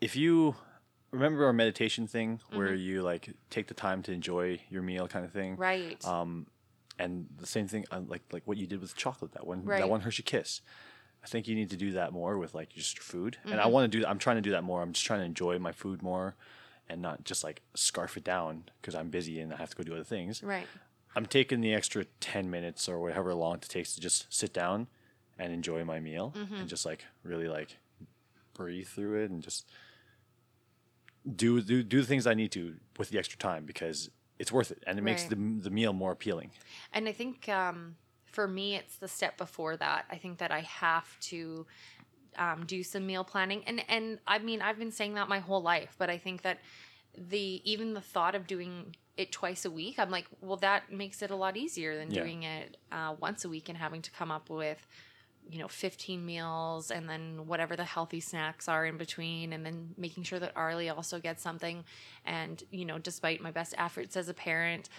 if 0.00 0.16
you 0.16 0.54
remember 1.10 1.44
our 1.46 1.52
meditation 1.52 2.06
thing 2.06 2.40
where 2.52 2.68
Mm-hmm. 2.68 2.76
you 2.82 3.02
like 3.02 3.30
take 3.50 3.66
the 3.66 3.74
time 3.74 4.02
to 4.04 4.12
enjoy 4.12 4.60
your 4.70 4.82
meal 4.82 5.08
kind 5.08 5.24
of 5.24 5.32
thing. 5.32 5.56
Right. 5.56 6.04
Um, 6.06 6.46
and 6.98 7.26
the 7.38 7.46
same 7.46 7.66
thing 7.66 7.86
uh, 7.90 8.00
like 8.06 8.22
like 8.30 8.42
what 8.46 8.58
you 8.58 8.66
did 8.66 8.80
with 8.80 8.94
chocolate 8.96 9.32
that 9.32 9.46
one 9.46 9.64
Right. 9.64 9.78
that 9.80 9.88
one 9.88 10.00
Hershey 10.02 10.22
Kiss. 10.22 10.60
I 11.22 11.26
think 11.26 11.46
you 11.48 11.54
need 11.54 11.68
to 11.70 11.76
do 11.76 11.92
that 11.92 12.12
more 12.12 12.38
with 12.38 12.54
like 12.54 12.70
just 12.70 12.96
your 12.96 13.02
food. 13.02 13.36
And 13.44 13.54
I 13.54 13.64
Mm-hmm. 13.64 13.72
want 13.72 13.92
to 13.92 13.98
do. 13.98 14.06
I'm 14.06 14.18
trying 14.18 14.36
to 14.36 14.42
do 14.42 14.52
that 14.52 14.64
more. 14.64 14.80
I'm 14.82 14.92
just 14.92 15.04
trying 15.04 15.20
to 15.20 15.26
enjoy 15.26 15.58
my 15.58 15.72
food 15.72 16.02
more, 16.02 16.34
and 16.88 17.02
not 17.02 17.24
just 17.24 17.44
like 17.44 17.60
scarf 17.74 18.16
it 18.16 18.24
down 18.24 18.64
because 18.80 18.94
I'm 18.94 19.10
busy 19.10 19.38
and 19.40 19.52
I 19.52 19.56
have 19.56 19.70
to 19.70 19.76
go 19.76 19.82
do 19.82 19.92
other 19.94 20.04
things. 20.04 20.42
right. 20.42 20.66
I'm 21.16 21.26
taking 21.26 21.60
the 21.60 21.74
extra 21.74 22.04
10 22.20 22.50
minutes 22.50 22.88
or 22.88 22.98
whatever 23.00 23.34
long 23.34 23.56
it 23.56 23.62
takes 23.62 23.94
to 23.94 24.00
just 24.00 24.32
sit 24.32 24.52
down 24.52 24.86
and 25.38 25.52
enjoy 25.52 25.84
my 25.84 25.98
meal 26.00 26.32
Mm-hmm. 26.36 26.54
and 26.54 26.68
just 26.68 26.86
like 26.86 27.04
really 27.24 27.48
like 27.48 27.76
breathe 28.54 28.86
through 28.88 29.22
it 29.24 29.30
and 29.30 29.42
just 29.42 29.66
do, 31.36 31.60
do 31.60 31.82
do 31.82 32.00
the 32.00 32.06
things 32.06 32.26
I 32.26 32.34
need 32.34 32.52
to 32.52 32.76
with 32.98 33.10
the 33.10 33.18
extra 33.18 33.38
time 33.38 33.64
because 33.64 34.10
it's 34.38 34.50
worth 34.50 34.70
it, 34.70 34.82
and 34.86 34.98
it 34.98 35.02
makes 35.02 35.22
Right. 35.22 35.30
the 35.30 35.68
the 35.68 35.70
meal 35.70 35.92
more 35.92 36.12
appealing. 36.12 36.50
And 36.92 37.06
I 37.08 37.12
think 37.12 37.48
um, 37.48 37.96
for 38.24 38.48
me, 38.48 38.74
it's 38.76 38.96
the 38.96 39.08
step 39.08 39.36
before 39.36 39.76
that. 39.76 40.06
I 40.10 40.16
think 40.16 40.38
that 40.38 40.50
I 40.50 40.60
have 40.60 41.18
to 41.20 41.66
um, 42.38 42.64
do 42.64 42.82
some 42.82 43.06
meal 43.06 43.22
planning, 43.24 43.62
and 43.66 43.82
and 43.88 44.18
I 44.26 44.38
mean, 44.38 44.62
I've 44.62 44.78
been 44.78 44.92
saying 44.92 45.14
that 45.14 45.28
my 45.28 45.40
whole 45.40 45.62
life, 45.62 45.94
but 45.98 46.08
I 46.08 46.16
think 46.16 46.42
that 46.42 46.58
the 47.16 47.60
even 47.70 47.92
the 47.92 48.00
thought 48.00 48.34
of 48.34 48.46
doing 48.46 48.96
it 49.16 49.32
twice 49.32 49.64
a 49.64 49.70
week, 49.70 49.98
I'm 49.98 50.10
like, 50.10 50.26
well, 50.40 50.56
that 50.58 50.92
makes 50.92 51.20
it 51.22 51.30
a 51.30 51.36
lot 51.36 51.56
easier 51.56 51.96
than 51.96 52.10
Yeah. 52.10 52.22
doing 52.22 52.42
it 52.44 52.76
uh, 52.92 53.14
once 53.20 53.44
a 53.44 53.48
week 53.48 53.68
and 53.68 53.76
having 53.78 54.02
to 54.02 54.10
come 54.10 54.30
up 54.30 54.48
with 54.50 54.86
you 55.48 55.58
know 55.58 55.68
15 55.68 56.24
meals 56.24 56.90
and 56.90 57.08
then 57.08 57.46
whatever 57.46 57.74
the 57.74 57.82
healthy 57.84 58.20
snacks 58.20 58.68
are 58.68 58.84
in 58.84 58.98
between 58.98 59.54
and 59.54 59.64
then 59.64 59.94
making 59.96 60.22
sure 60.22 60.38
that 60.38 60.52
arlie 60.54 60.90
also 60.90 61.18
gets 61.18 61.42
something 61.42 61.82
and 62.26 62.62
you 62.70 62.84
know 62.84 62.98
despite 62.98 63.40
my 63.40 63.50
best 63.50 63.74
efforts 63.78 64.18
as 64.18 64.28
a 64.28 64.34
parent 64.34 64.90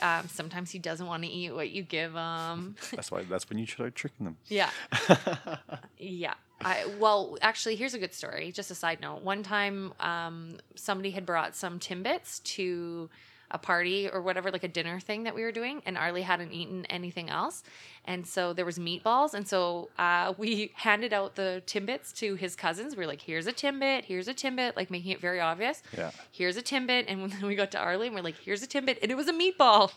um, 0.00 0.26
sometimes 0.28 0.70
he 0.70 0.78
doesn't 0.78 1.08
want 1.08 1.24
to 1.24 1.28
eat 1.28 1.52
what 1.52 1.70
you 1.70 1.82
give 1.82 2.14
him 2.14 2.76
That's 2.94 3.10
why. 3.10 3.24
That's 3.24 3.50
when 3.50 3.58
you 3.58 3.66
start 3.66 3.96
tricking 3.96 4.24
them. 4.24 4.36
yeah 4.46 4.70
yeah 5.98 6.34
I, 6.60 6.86
well 6.98 7.36
actually 7.42 7.76
here's 7.76 7.94
a 7.94 7.98
good 7.98 8.14
story 8.14 8.50
just 8.52 8.70
a 8.70 8.74
side 8.76 9.00
note 9.00 9.22
one 9.22 9.42
time 9.42 9.92
um, 10.00 10.58
somebody 10.76 11.10
had 11.10 11.26
brought 11.26 11.54
some 11.56 11.78
timbits 11.80 12.42
to 12.54 13.10
a 13.50 13.58
party 13.58 14.08
or 14.08 14.20
whatever 14.20 14.50
like 14.50 14.64
a 14.64 14.68
dinner 14.68 15.00
thing 15.00 15.24
that 15.24 15.34
we 15.34 15.42
were 15.42 15.52
doing 15.52 15.80
and 15.86 15.96
arlie 15.96 16.22
hadn't 16.22 16.52
eaten 16.52 16.84
anything 16.86 17.30
else. 17.30 17.62
And 18.04 18.26
so 18.26 18.52
there 18.52 18.64
was 18.64 18.78
meatballs. 18.78 19.34
And 19.34 19.46
so 19.48 19.90
uh, 19.98 20.34
we 20.36 20.72
handed 20.76 21.12
out 21.12 21.34
the 21.34 21.62
timbits 21.66 22.12
to 22.16 22.34
his 22.34 22.54
cousins. 22.56 22.94
We 22.96 23.02
were 23.02 23.06
like 23.06 23.22
here's 23.22 23.46
a 23.46 23.52
timbit 23.52 24.04
here's 24.04 24.28
a 24.28 24.34
timbit 24.34 24.76
like 24.76 24.90
making 24.90 25.12
it 25.12 25.20
very 25.20 25.40
obvious. 25.40 25.82
Yeah. 25.96 26.10
here's 26.30 26.56
a 26.56 26.62
timbit. 26.62 27.04
And 27.08 27.22
when 27.32 27.46
we 27.46 27.54
got 27.54 27.70
to 27.72 27.78
arlie 27.78 28.06
and 28.08 28.16
we're 28.16 28.22
like 28.22 28.36
here's 28.44 28.62
a 28.62 28.66
timbit. 28.66 28.98
And 29.02 29.10
it 29.10 29.16
was 29.16 29.28
a 29.28 29.32
meatball. 29.32 29.90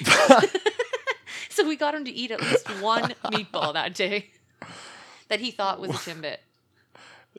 So 1.50 1.66
we 1.66 1.74
got 1.74 1.92
him 1.94 2.04
to 2.04 2.10
eat 2.10 2.30
at 2.30 2.40
least 2.40 2.68
one 2.80 3.14
meatball 3.24 3.72
that 3.72 3.92
day 3.92 4.30
that 5.28 5.40
he 5.40 5.50
thought 5.50 5.80
was 5.80 5.90
a 5.90 5.94
timbit. 5.94 6.36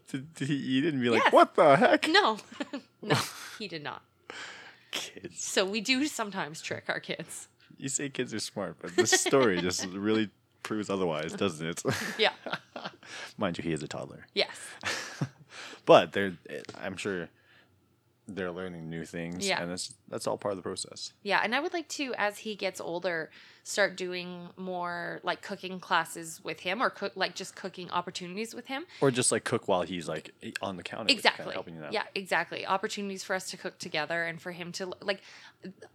Did, 0.10 0.34
did 0.34 0.48
he 0.50 0.56
eat 0.56 0.86
it 0.86 0.94
and 0.94 1.02
be 1.02 1.10
like, 1.10 1.24
Yes. 1.24 1.32
"What 1.32 1.56
the 1.56 1.78
heck?" 1.78 2.06
no. 2.10 2.38
No 3.02 3.16
he 3.58 3.68
did 3.70 3.82
not 3.84 4.02
Kids. 4.92 5.44
so 5.44 5.66
we 5.66 5.82
do 5.82 6.08
sometimes 6.08 6.62
trick 6.62 6.86
our 6.88 7.00
kids 7.00 7.48
You 7.78 7.90
say 7.90 8.10
kids 8.10 8.34
are 8.34 8.40
smart, 8.40 8.78
but 8.82 8.96
this 8.96 9.12
story 9.12 9.62
just 9.62 9.86
really 9.94 10.30
proves 10.64 10.90
otherwise, 10.90 11.34
doesn't 11.34 11.66
it? 11.66 11.84
yeah 12.18 12.32
Mind 13.38 13.58
you, 13.58 13.64
he 13.64 13.72
is 13.74 13.84
a 13.84 13.88
toddler. 13.88 14.26
yes 14.34 14.56
But 15.86 16.12
they're, 16.14 16.34
I'm 16.80 16.98
sure 16.98 17.30
they're 18.36 18.52
learning 18.52 18.90
new 18.90 19.06
things, 19.06 19.48
Yeah. 19.48 19.62
and 19.62 19.72
that's 19.72 19.94
that's 20.08 20.28
all 20.28 20.38
part 20.38 20.54
of 20.54 20.58
the 20.58 20.64
process. 20.64 21.14
Yeah, 21.24 21.42
and 21.44 21.54
I 21.56 21.60
would 21.60 21.74
like 21.74 21.88
to, 21.90 22.14
as 22.18 22.40
he 22.40 22.56
gets 22.56 22.80
older, 22.82 23.30
start 23.64 23.96
doing 23.96 24.50
more 24.58 25.20
like 25.24 25.42
cooking 25.42 25.80
classes 25.80 26.42
with 26.44 26.62
him, 26.62 26.82
or 26.82 26.90
cook 26.90 27.14
like 27.16 27.36
just 27.36 27.56
cooking 27.56 27.90
opportunities 27.92 28.56
with 28.56 28.68
him. 28.68 28.86
Or 29.02 29.12
just 29.12 29.32
like 29.32 29.44
cook 29.44 29.68
while 29.68 29.84
he's 29.84 30.08
like 30.08 30.34
on 30.62 30.78
the 30.78 30.84
counter, 30.84 31.14
just 31.14 31.24
kinda 31.24 31.30
Exactly. 31.30 31.54
helping 31.54 31.76
you 31.76 31.84
out. 31.84 31.94
Yeah, 31.94 32.04
exactly. 32.16 32.66
Opportunities 32.66 33.24
for 33.24 33.36
us 33.36 33.50
to 33.52 33.58
cook 33.58 33.78
together 33.78 34.24
and 34.24 34.42
for 34.42 34.52
him 34.52 34.72
to 34.74 34.94
like. 35.02 35.22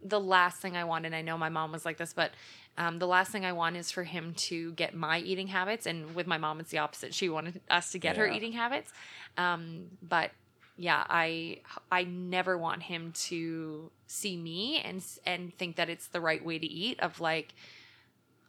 The 0.05 0.21
last 0.21 0.61
thing 0.61 0.77
I 0.77 0.85
want, 0.85 1.07
and 1.07 1.15
I 1.15 1.23
know 1.23 1.39
my 1.39 1.49
mom 1.49 1.73
was 1.73 1.85
like 1.87 1.97
this, 1.97 2.13
but 2.13 2.33
um, 2.77 2.99
the 2.99 3.07
last 3.07 3.33
thing 3.33 3.47
I 3.47 3.53
want 3.53 3.77
is 3.77 3.91
for 3.91 4.05
him 4.05 4.35
to 4.35 4.73
get 4.73 4.95
my 4.95 5.19
eating 5.21 5.47
habits. 5.47 5.87
And 5.87 6.15
with 6.15 6.27
my 6.27 6.37
mom, 6.37 6.61
it's 6.61 6.71
the 6.71 6.79
opposite. 6.79 7.15
She 7.15 7.31
wanted 7.31 7.63
us 7.71 7.91
to 7.93 7.99
get 7.99 8.17
her 8.19 8.29
eating 8.29 8.53
habits. 8.53 8.93
Um, 9.39 9.87
but 10.03 10.33
yeah, 10.77 11.05
I 11.09 11.61
I 11.91 12.05
never 12.05 12.59
want 12.59 12.83
him 12.85 13.13
to 13.29 13.91
see 14.07 14.37
me 14.37 14.81
and 14.81 15.05
and 15.25 15.57
think 15.57 15.77
that 15.77 15.89
it's 15.89 16.09
the 16.09 16.21
right 16.21 16.45
way 16.45 16.59
to 16.59 16.67
eat. 16.67 16.99
Of 17.01 17.21
like, 17.21 17.55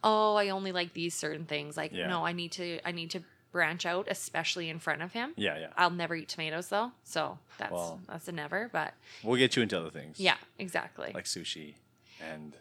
oh, 0.02 0.34
I 0.36 0.48
only 0.50 0.72
like 0.72 0.92
these 0.92 1.14
certain 1.14 1.44
things. 1.46 1.76
Like, 1.76 1.92
Yeah. 1.92 2.08
no, 2.08 2.24
I 2.24 2.32
need 2.32 2.52
to 2.52 2.80
I 2.84 2.92
need 2.92 3.10
to 3.10 3.22
branch 3.52 3.86
out, 3.86 4.06
especially 4.10 4.68
in 4.68 4.78
front 4.78 5.00
of 5.02 5.12
him. 5.12 5.32
yeah, 5.36 5.58
yeah. 5.58 5.68
I'll 5.76 5.90
never 5.90 6.14
eat 6.14 6.28
tomatoes 6.28 6.68
though, 6.68 6.92
so 7.04 7.38
that's 7.58 7.72
Well- 7.72 8.00
that's 8.08 8.28
a 8.28 8.32
never. 8.32 8.68
But 8.72 8.94
We'll 9.22 9.38
get 9.38 9.56
you 9.56 9.62
into 9.62 9.78
other 9.78 9.90
things. 9.90 10.20
yeah, 10.20 10.36
exactly. 10.58 11.10
like 11.14 11.24
sushi 11.24 11.74
and 12.20 12.56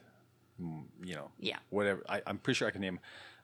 mm, 0.61 0.83
you 1.03 1.15
know 1.15 1.31
yeah, 1.39 1.57
whatever. 1.69 2.03
I, 2.07 2.21
I'm 2.27 2.37
pretty 2.37 2.57
sure 2.57 2.67
I 2.67 2.71
can 2.71 2.81
name 2.81 2.99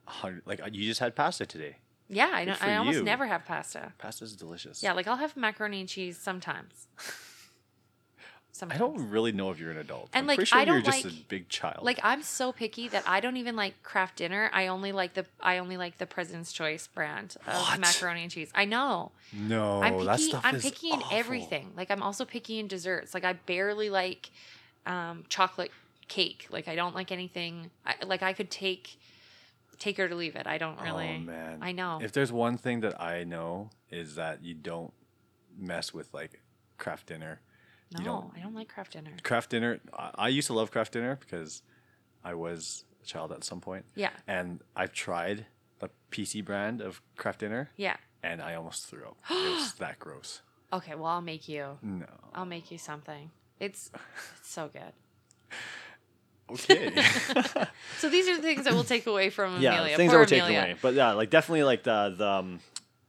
a 0.07 0.11
hundred. 0.11 0.43
Like 0.45 0.61
you 0.72 0.84
just 0.86 0.99
had 0.99 1.15
pasta 1.15 1.45
today. 1.45 1.78
Yeah. 2.12 2.30
I 2.32 2.45
know. 2.45 2.55
I 2.62 2.76
almost 2.76 2.97
you. 2.99 3.03
never 3.03 3.26
have 3.26 3.45
pasta. 3.45 3.93
Pasta's 3.97 4.36
delicious. 4.36 4.84
Yeah, 4.84 4.93
like 4.93 5.07
I'll 5.07 5.16
have 5.18 5.36
macaroni 5.36 5.80
and 5.80 5.89
cheese 5.89 6.18
sometimes. 6.18 6.88
I 8.70 8.78
don't 8.78 9.09
really 9.09 9.32
know 9.32 9.49
if 9.49 9.59
you're 9.59 9.72
an 9.72 9.78
adult. 9.78 10.09
And, 10.14 10.24
I'm 10.24 10.28
like, 10.28 10.36
pretty 10.36 10.49
sure 10.49 10.59
I 10.59 10.64
you're 10.66 10.76
don't 10.82 10.86
just 10.86 11.05
a 11.05 11.07
like- 11.07 11.28
big 11.30 11.49
child. 11.49 11.84
like 11.84 11.99
I'm 12.03 12.22
so 12.22 12.51
picky 12.51 12.88
that 12.89 13.03
I 13.07 13.20
don't 13.20 13.38
even 13.38 13.55
like 13.55 13.82
Kraft 13.82 14.18
Dinner. 14.18 14.51
I 14.53 14.68
only 14.68 14.91
like 14.91 15.14
the 15.14 15.26
I 15.39 15.57
only 15.57 15.78
like 15.78 15.97
the 15.97 16.05
President's 16.05 16.51
Choice 16.51 16.86
brand 16.88 17.38
of 17.47 17.53
What? 17.55 17.80
macaroni 17.80 18.22
and 18.24 18.30
cheese. 18.32 18.51
I 18.53 18.66
know. 18.66 19.14
no, 19.34 19.82
I'm 19.82 20.05
that 20.05 20.18
picky. 20.18 20.30
stuff 20.30 20.41
I'm 20.45 20.55
is 20.57 20.64
picky 20.64 20.89
in 20.89 20.95
awful. 21.01 21.18
everything. 21.18 21.72
Like 21.76 21.89
I'm 21.89 22.03
also 22.03 22.26
picky 22.26 22.59
in 22.59 22.68
desserts. 22.68 23.14
Like 23.16 23.24
I 23.24 23.34
barely 23.34 23.89
like 23.89 24.30
um, 24.86 25.24
chocolate 25.30 25.72
cake. 26.07 26.47
Like 26.51 26.68
I 26.68 26.76
don't 26.76 26.93
like 26.93 27.12
anything. 27.12 27.72
I, 27.86 27.95
like 28.05 28.22
I 28.22 28.34
could 28.34 28.51
take 28.51 28.99
take 29.82 29.97
her 29.97 30.07
to 30.07 30.15
leave 30.15 30.36
it. 30.36 30.45
I 30.47 30.57
don't 30.57 30.77
oh, 30.79 30.84
really. 30.84 31.17
Oh 31.17 31.19
man, 31.19 31.57
I 31.61 31.71
know. 31.71 31.99
If 32.01 32.11
there's 32.13 32.32
one 32.32 32.57
thing 32.57 32.82
that 32.82 33.01
I 33.01 33.23
know 33.23 33.71
is 33.89 34.15
that 34.15 34.43
you 34.43 34.53
don't 34.53 34.93
mess 35.57 35.93
with 35.93 36.13
like 36.13 36.39
Kraft 36.77 37.07
Dinner. 37.07 37.41
no, 37.97 38.03
don't- 38.03 38.32
I 38.38 38.39
don't 38.41 38.53
like 38.55 38.69
Kraft 38.69 38.93
Dinner. 38.93 39.11
Kraft 39.23 39.49
Dinner. 39.49 39.79
I, 39.93 40.11
I 40.15 40.27
used 40.29 40.47
to 40.47 40.53
love 40.53 40.71
Kraft 40.71 40.93
Dinner 40.93 41.17
because 41.19 41.63
I 42.23 42.36
was 42.36 42.86
a 43.03 43.05
child 43.05 43.32
at 43.32 43.43
some 43.43 43.59
point, 43.59 43.86
Yeah, 43.95 44.11
and 44.27 44.61
I've 44.75 44.93
tried 44.93 45.47
the 45.79 45.89
PC 46.11 46.45
brand 46.45 46.79
of 46.82 47.01
Kraft 47.17 47.39
Dinner, 47.39 47.71
yeah. 47.75 47.97
and 48.21 48.41
I 48.41 48.53
almost 48.53 48.86
threw 48.86 49.03
up. 49.05 49.17
it 49.29 49.55
was 49.55 49.73
that 49.79 49.97
gross. 49.99 50.41
Okay, 50.71 50.95
well 50.95 51.07
I'll 51.07 51.21
make 51.21 51.49
you. 51.49 51.79
No. 51.82 52.05
I'll 52.34 52.45
make 52.45 52.71
you 52.71 52.77
something. 52.77 53.32
It's 53.59 53.91
it's 54.39 54.49
so 54.49 54.69
good. 54.71 54.93
Okay. 56.54 56.91
So 57.99 58.10
these 58.10 58.28
are 58.28 58.36
the 58.36 58.41
things 58.41 58.64
that 58.66 58.74
we'll 58.74 58.84
take 58.84 59.06
away 59.06 59.30
from 59.30 59.62
yeah, 59.62 59.74
Amelia. 59.80 59.95
things 59.95 60.10
that 60.12 60.16
Poor 60.16 60.22
were 60.22 60.26
taken 60.26 60.45
Amelia. 60.47 60.62
away. 60.72 60.76
But 60.82 60.93
yeah, 60.95 61.12
like 61.14 61.30
definitely 61.30 61.64
like 61.64 61.84
the 61.84 62.14
the 62.18 62.28
um, 62.28 62.60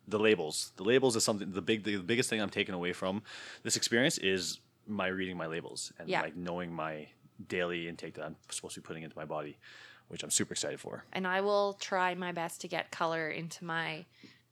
the 0.07 0.19
labels. 0.19 0.73
The 0.77 0.85
labels 0.85 1.17
is 1.17 1.25
something. 1.25 1.51
The 1.51 1.63
big 1.63 1.85
the 1.85 1.97
biggest 1.99 2.29
thing 2.29 2.41
I'm 2.43 2.51
taking 2.51 2.75
away 2.75 2.93
from 2.93 3.23
this 3.63 3.77
experience 3.77 4.19
is 4.19 4.61
my 4.87 5.07
reading 5.07 5.37
my 5.39 5.47
labels 5.47 5.93
and 5.99 6.09
Yeah. 6.09 6.23
like 6.23 6.37
knowing 6.37 6.73
my 6.75 7.09
daily 7.49 7.89
intake 7.89 8.15
that 8.15 8.25
I'm 8.25 8.37
supposed 8.51 8.75
to 8.75 8.81
be 8.83 8.87
putting 8.87 9.03
into 9.03 9.17
my 9.17 9.25
body, 9.25 9.57
which 10.09 10.23
I'm 10.23 10.31
super 10.31 10.53
excited 10.53 10.79
for. 10.81 11.05
And 11.13 11.27
I 11.27 11.41
will 11.41 11.73
try 11.75 12.15
my 12.15 12.33
best 12.33 12.61
to 12.63 12.69
get 12.69 12.91
color 12.91 13.31
into 13.31 13.65
my 13.65 14.05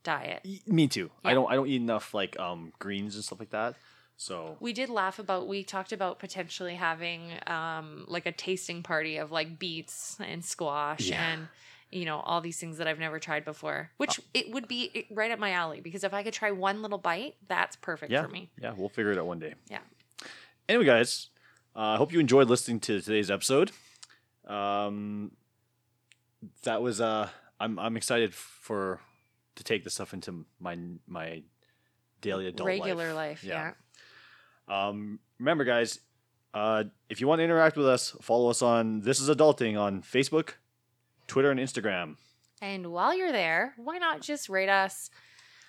diet. 0.03 0.43
Me 0.65 0.87
too. 0.87 1.11
I 1.23 1.33
don't 1.35 1.51
I 1.51 1.55
don't 1.55 1.67
eat 1.67 1.81
enough 1.81 2.13
like 2.15 2.39
um 2.39 2.73
greens 2.79 3.13
and 3.15 3.23
stuff 3.23 3.39
like 3.39 3.51
that. 3.51 3.75
So 4.21 4.55
We 4.59 4.71
did 4.71 4.89
laugh 4.89 5.17
about. 5.17 5.47
We 5.47 5.63
talked 5.63 5.91
about 5.91 6.19
potentially 6.19 6.75
having 6.75 7.31
um, 7.47 8.05
like 8.07 8.27
a 8.27 8.31
tasting 8.31 8.83
party 8.83 9.17
of 9.17 9.31
like 9.31 9.57
beets 9.57 10.15
and 10.19 10.45
squash 10.45 11.09
Yeah. 11.09 11.27
and 11.27 11.47
you 11.89 12.05
know 12.05 12.19
all 12.19 12.39
these 12.39 12.59
things 12.59 12.77
that 12.77 12.87
I've 12.87 12.99
never 12.99 13.17
tried 13.17 13.43
before. 13.45 13.89
Which 13.97 14.19
Uh, 14.19 14.23
it 14.35 14.51
would 14.51 14.67
be 14.67 15.07
right 15.09 15.31
up 15.31 15.39
my 15.39 15.53
alley 15.53 15.81
because 15.81 16.03
if 16.03 16.13
I 16.13 16.21
could 16.21 16.33
try 16.33 16.51
one 16.51 16.83
little 16.83 16.99
bite, 16.99 17.33
that's 17.47 17.75
perfect 17.77 18.11
yeah, 18.11 18.21
for 18.21 18.27
me. 18.29 18.51
yeah, 18.61 18.73
we'll 18.77 18.89
figure 18.89 19.11
it 19.11 19.17
out 19.17 19.25
one 19.25 19.39
day. 19.39 19.55
Yeah. 19.71 19.79
Anyway, 20.69 20.85
guys, 20.85 21.31
uh, 21.75 21.79
I 21.79 21.97
hope 21.97 22.13
you 22.13 22.19
enjoyed 22.19 22.47
listening 22.47 22.79
to 22.81 23.01
today's 23.01 23.31
episode. 23.31 23.71
Um, 24.45 25.31
that 26.61 26.83
was 26.83 27.01
uh, 27.01 27.29
I'm 27.59 27.79
I'm 27.79 27.97
excited 27.97 28.35
for 28.35 28.99
to 29.55 29.63
take 29.63 29.83
this 29.83 29.95
stuff 29.95 30.13
into 30.13 30.45
my 30.59 30.77
my 31.07 31.41
daily 32.21 32.45
adult 32.45 32.67
Regular 32.67 33.13
life. 33.15 33.41
life, 33.41 33.43
yeah. 33.43 33.71
Um, 34.71 35.19
remember, 35.37 35.65
guys, 35.65 35.99
uh, 36.53 36.85
if 37.09 37.19
you 37.19 37.27
want 37.27 37.39
to 37.39 37.43
interact 37.43 37.75
with 37.75 37.87
us, 37.87 38.15
follow 38.21 38.49
us 38.49 38.61
on 38.61 39.01
This 39.01 39.19
Is 39.19 39.29
Adulting 39.29 39.79
on 39.79 40.01
Facebook, 40.01 40.51
Twitter, 41.27 41.51
and 41.51 41.59
Instagram. 41.59 42.15
And 42.61 42.91
while 42.91 43.13
you're 43.13 43.31
there, 43.31 43.73
why 43.77 43.97
not 43.97 44.21
just 44.21 44.47
rate 44.47 44.69
us? 44.69 45.09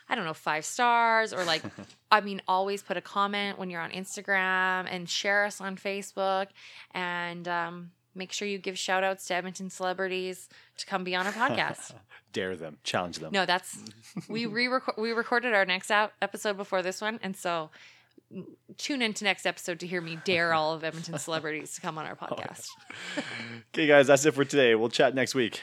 I 0.09 0.15
don't 0.15 0.25
know, 0.25 0.35
five 0.35 0.65
stars 0.65 1.33
or 1.33 1.45
like, 1.45 1.63
I 2.11 2.21
mean, 2.21 2.43
always 2.47 2.83
put 2.83 2.97
a 2.97 3.01
comment 3.01 3.59
when 3.59 3.71
you're 3.71 3.81
on 3.81 3.91
Instagram 3.91 4.87
and 4.89 5.09
share 5.09 5.47
us 5.47 5.61
on 5.61 5.77
Facebook. 5.77 6.49
And 6.93 7.49
um, 7.49 7.91
make 8.15 8.31
sure 8.31 8.47
you 8.47 8.59
give 8.59 8.79
shout 8.79 9.03
outs 9.03 9.27
to 9.27 9.35
Edmonton 9.35 9.71
celebrities 9.71 10.49
to 10.77 10.87
come 10.87 11.03
be 11.03 11.17
on 11.17 11.27
our 11.27 11.33
podcast. 11.33 11.93
Dare 12.33 12.57
them, 12.57 12.79
challenge 12.85 13.19
them. 13.19 13.33
No, 13.33 13.47
that's, 13.47 13.79
we 14.29 14.47
re 14.47 14.69
we 14.97 15.13
recorded 15.13 15.53
our 15.53 15.67
next 15.67 15.91
out 15.91 16.13
episode 16.23 16.57
before 16.57 16.83
this 16.83 17.01
one. 17.03 17.21
And 17.23 17.37
so 17.37 17.69
tune 18.77 19.03
into 19.03 19.25
next 19.25 19.47
episode 19.47 19.81
to 19.81 19.87
hear 19.87 20.01
me 20.01 20.19
dare 20.25 20.53
all 20.55 20.73
of 20.73 20.85
Edmonton 20.85 21.19
celebrities 21.19 21.75
to 21.75 21.81
come 21.81 21.99
on 21.99 22.07
our 22.07 22.17
oh, 22.21 22.27
podcast. 22.27 22.69
Okay, 23.75 23.87
guys, 23.87 24.07
that's 24.07 24.25
it 24.25 24.33
for 24.33 24.45
today. 24.45 24.75
We'll 24.75 24.89
chat 24.89 25.15
next 25.15 25.35
week. 25.35 25.61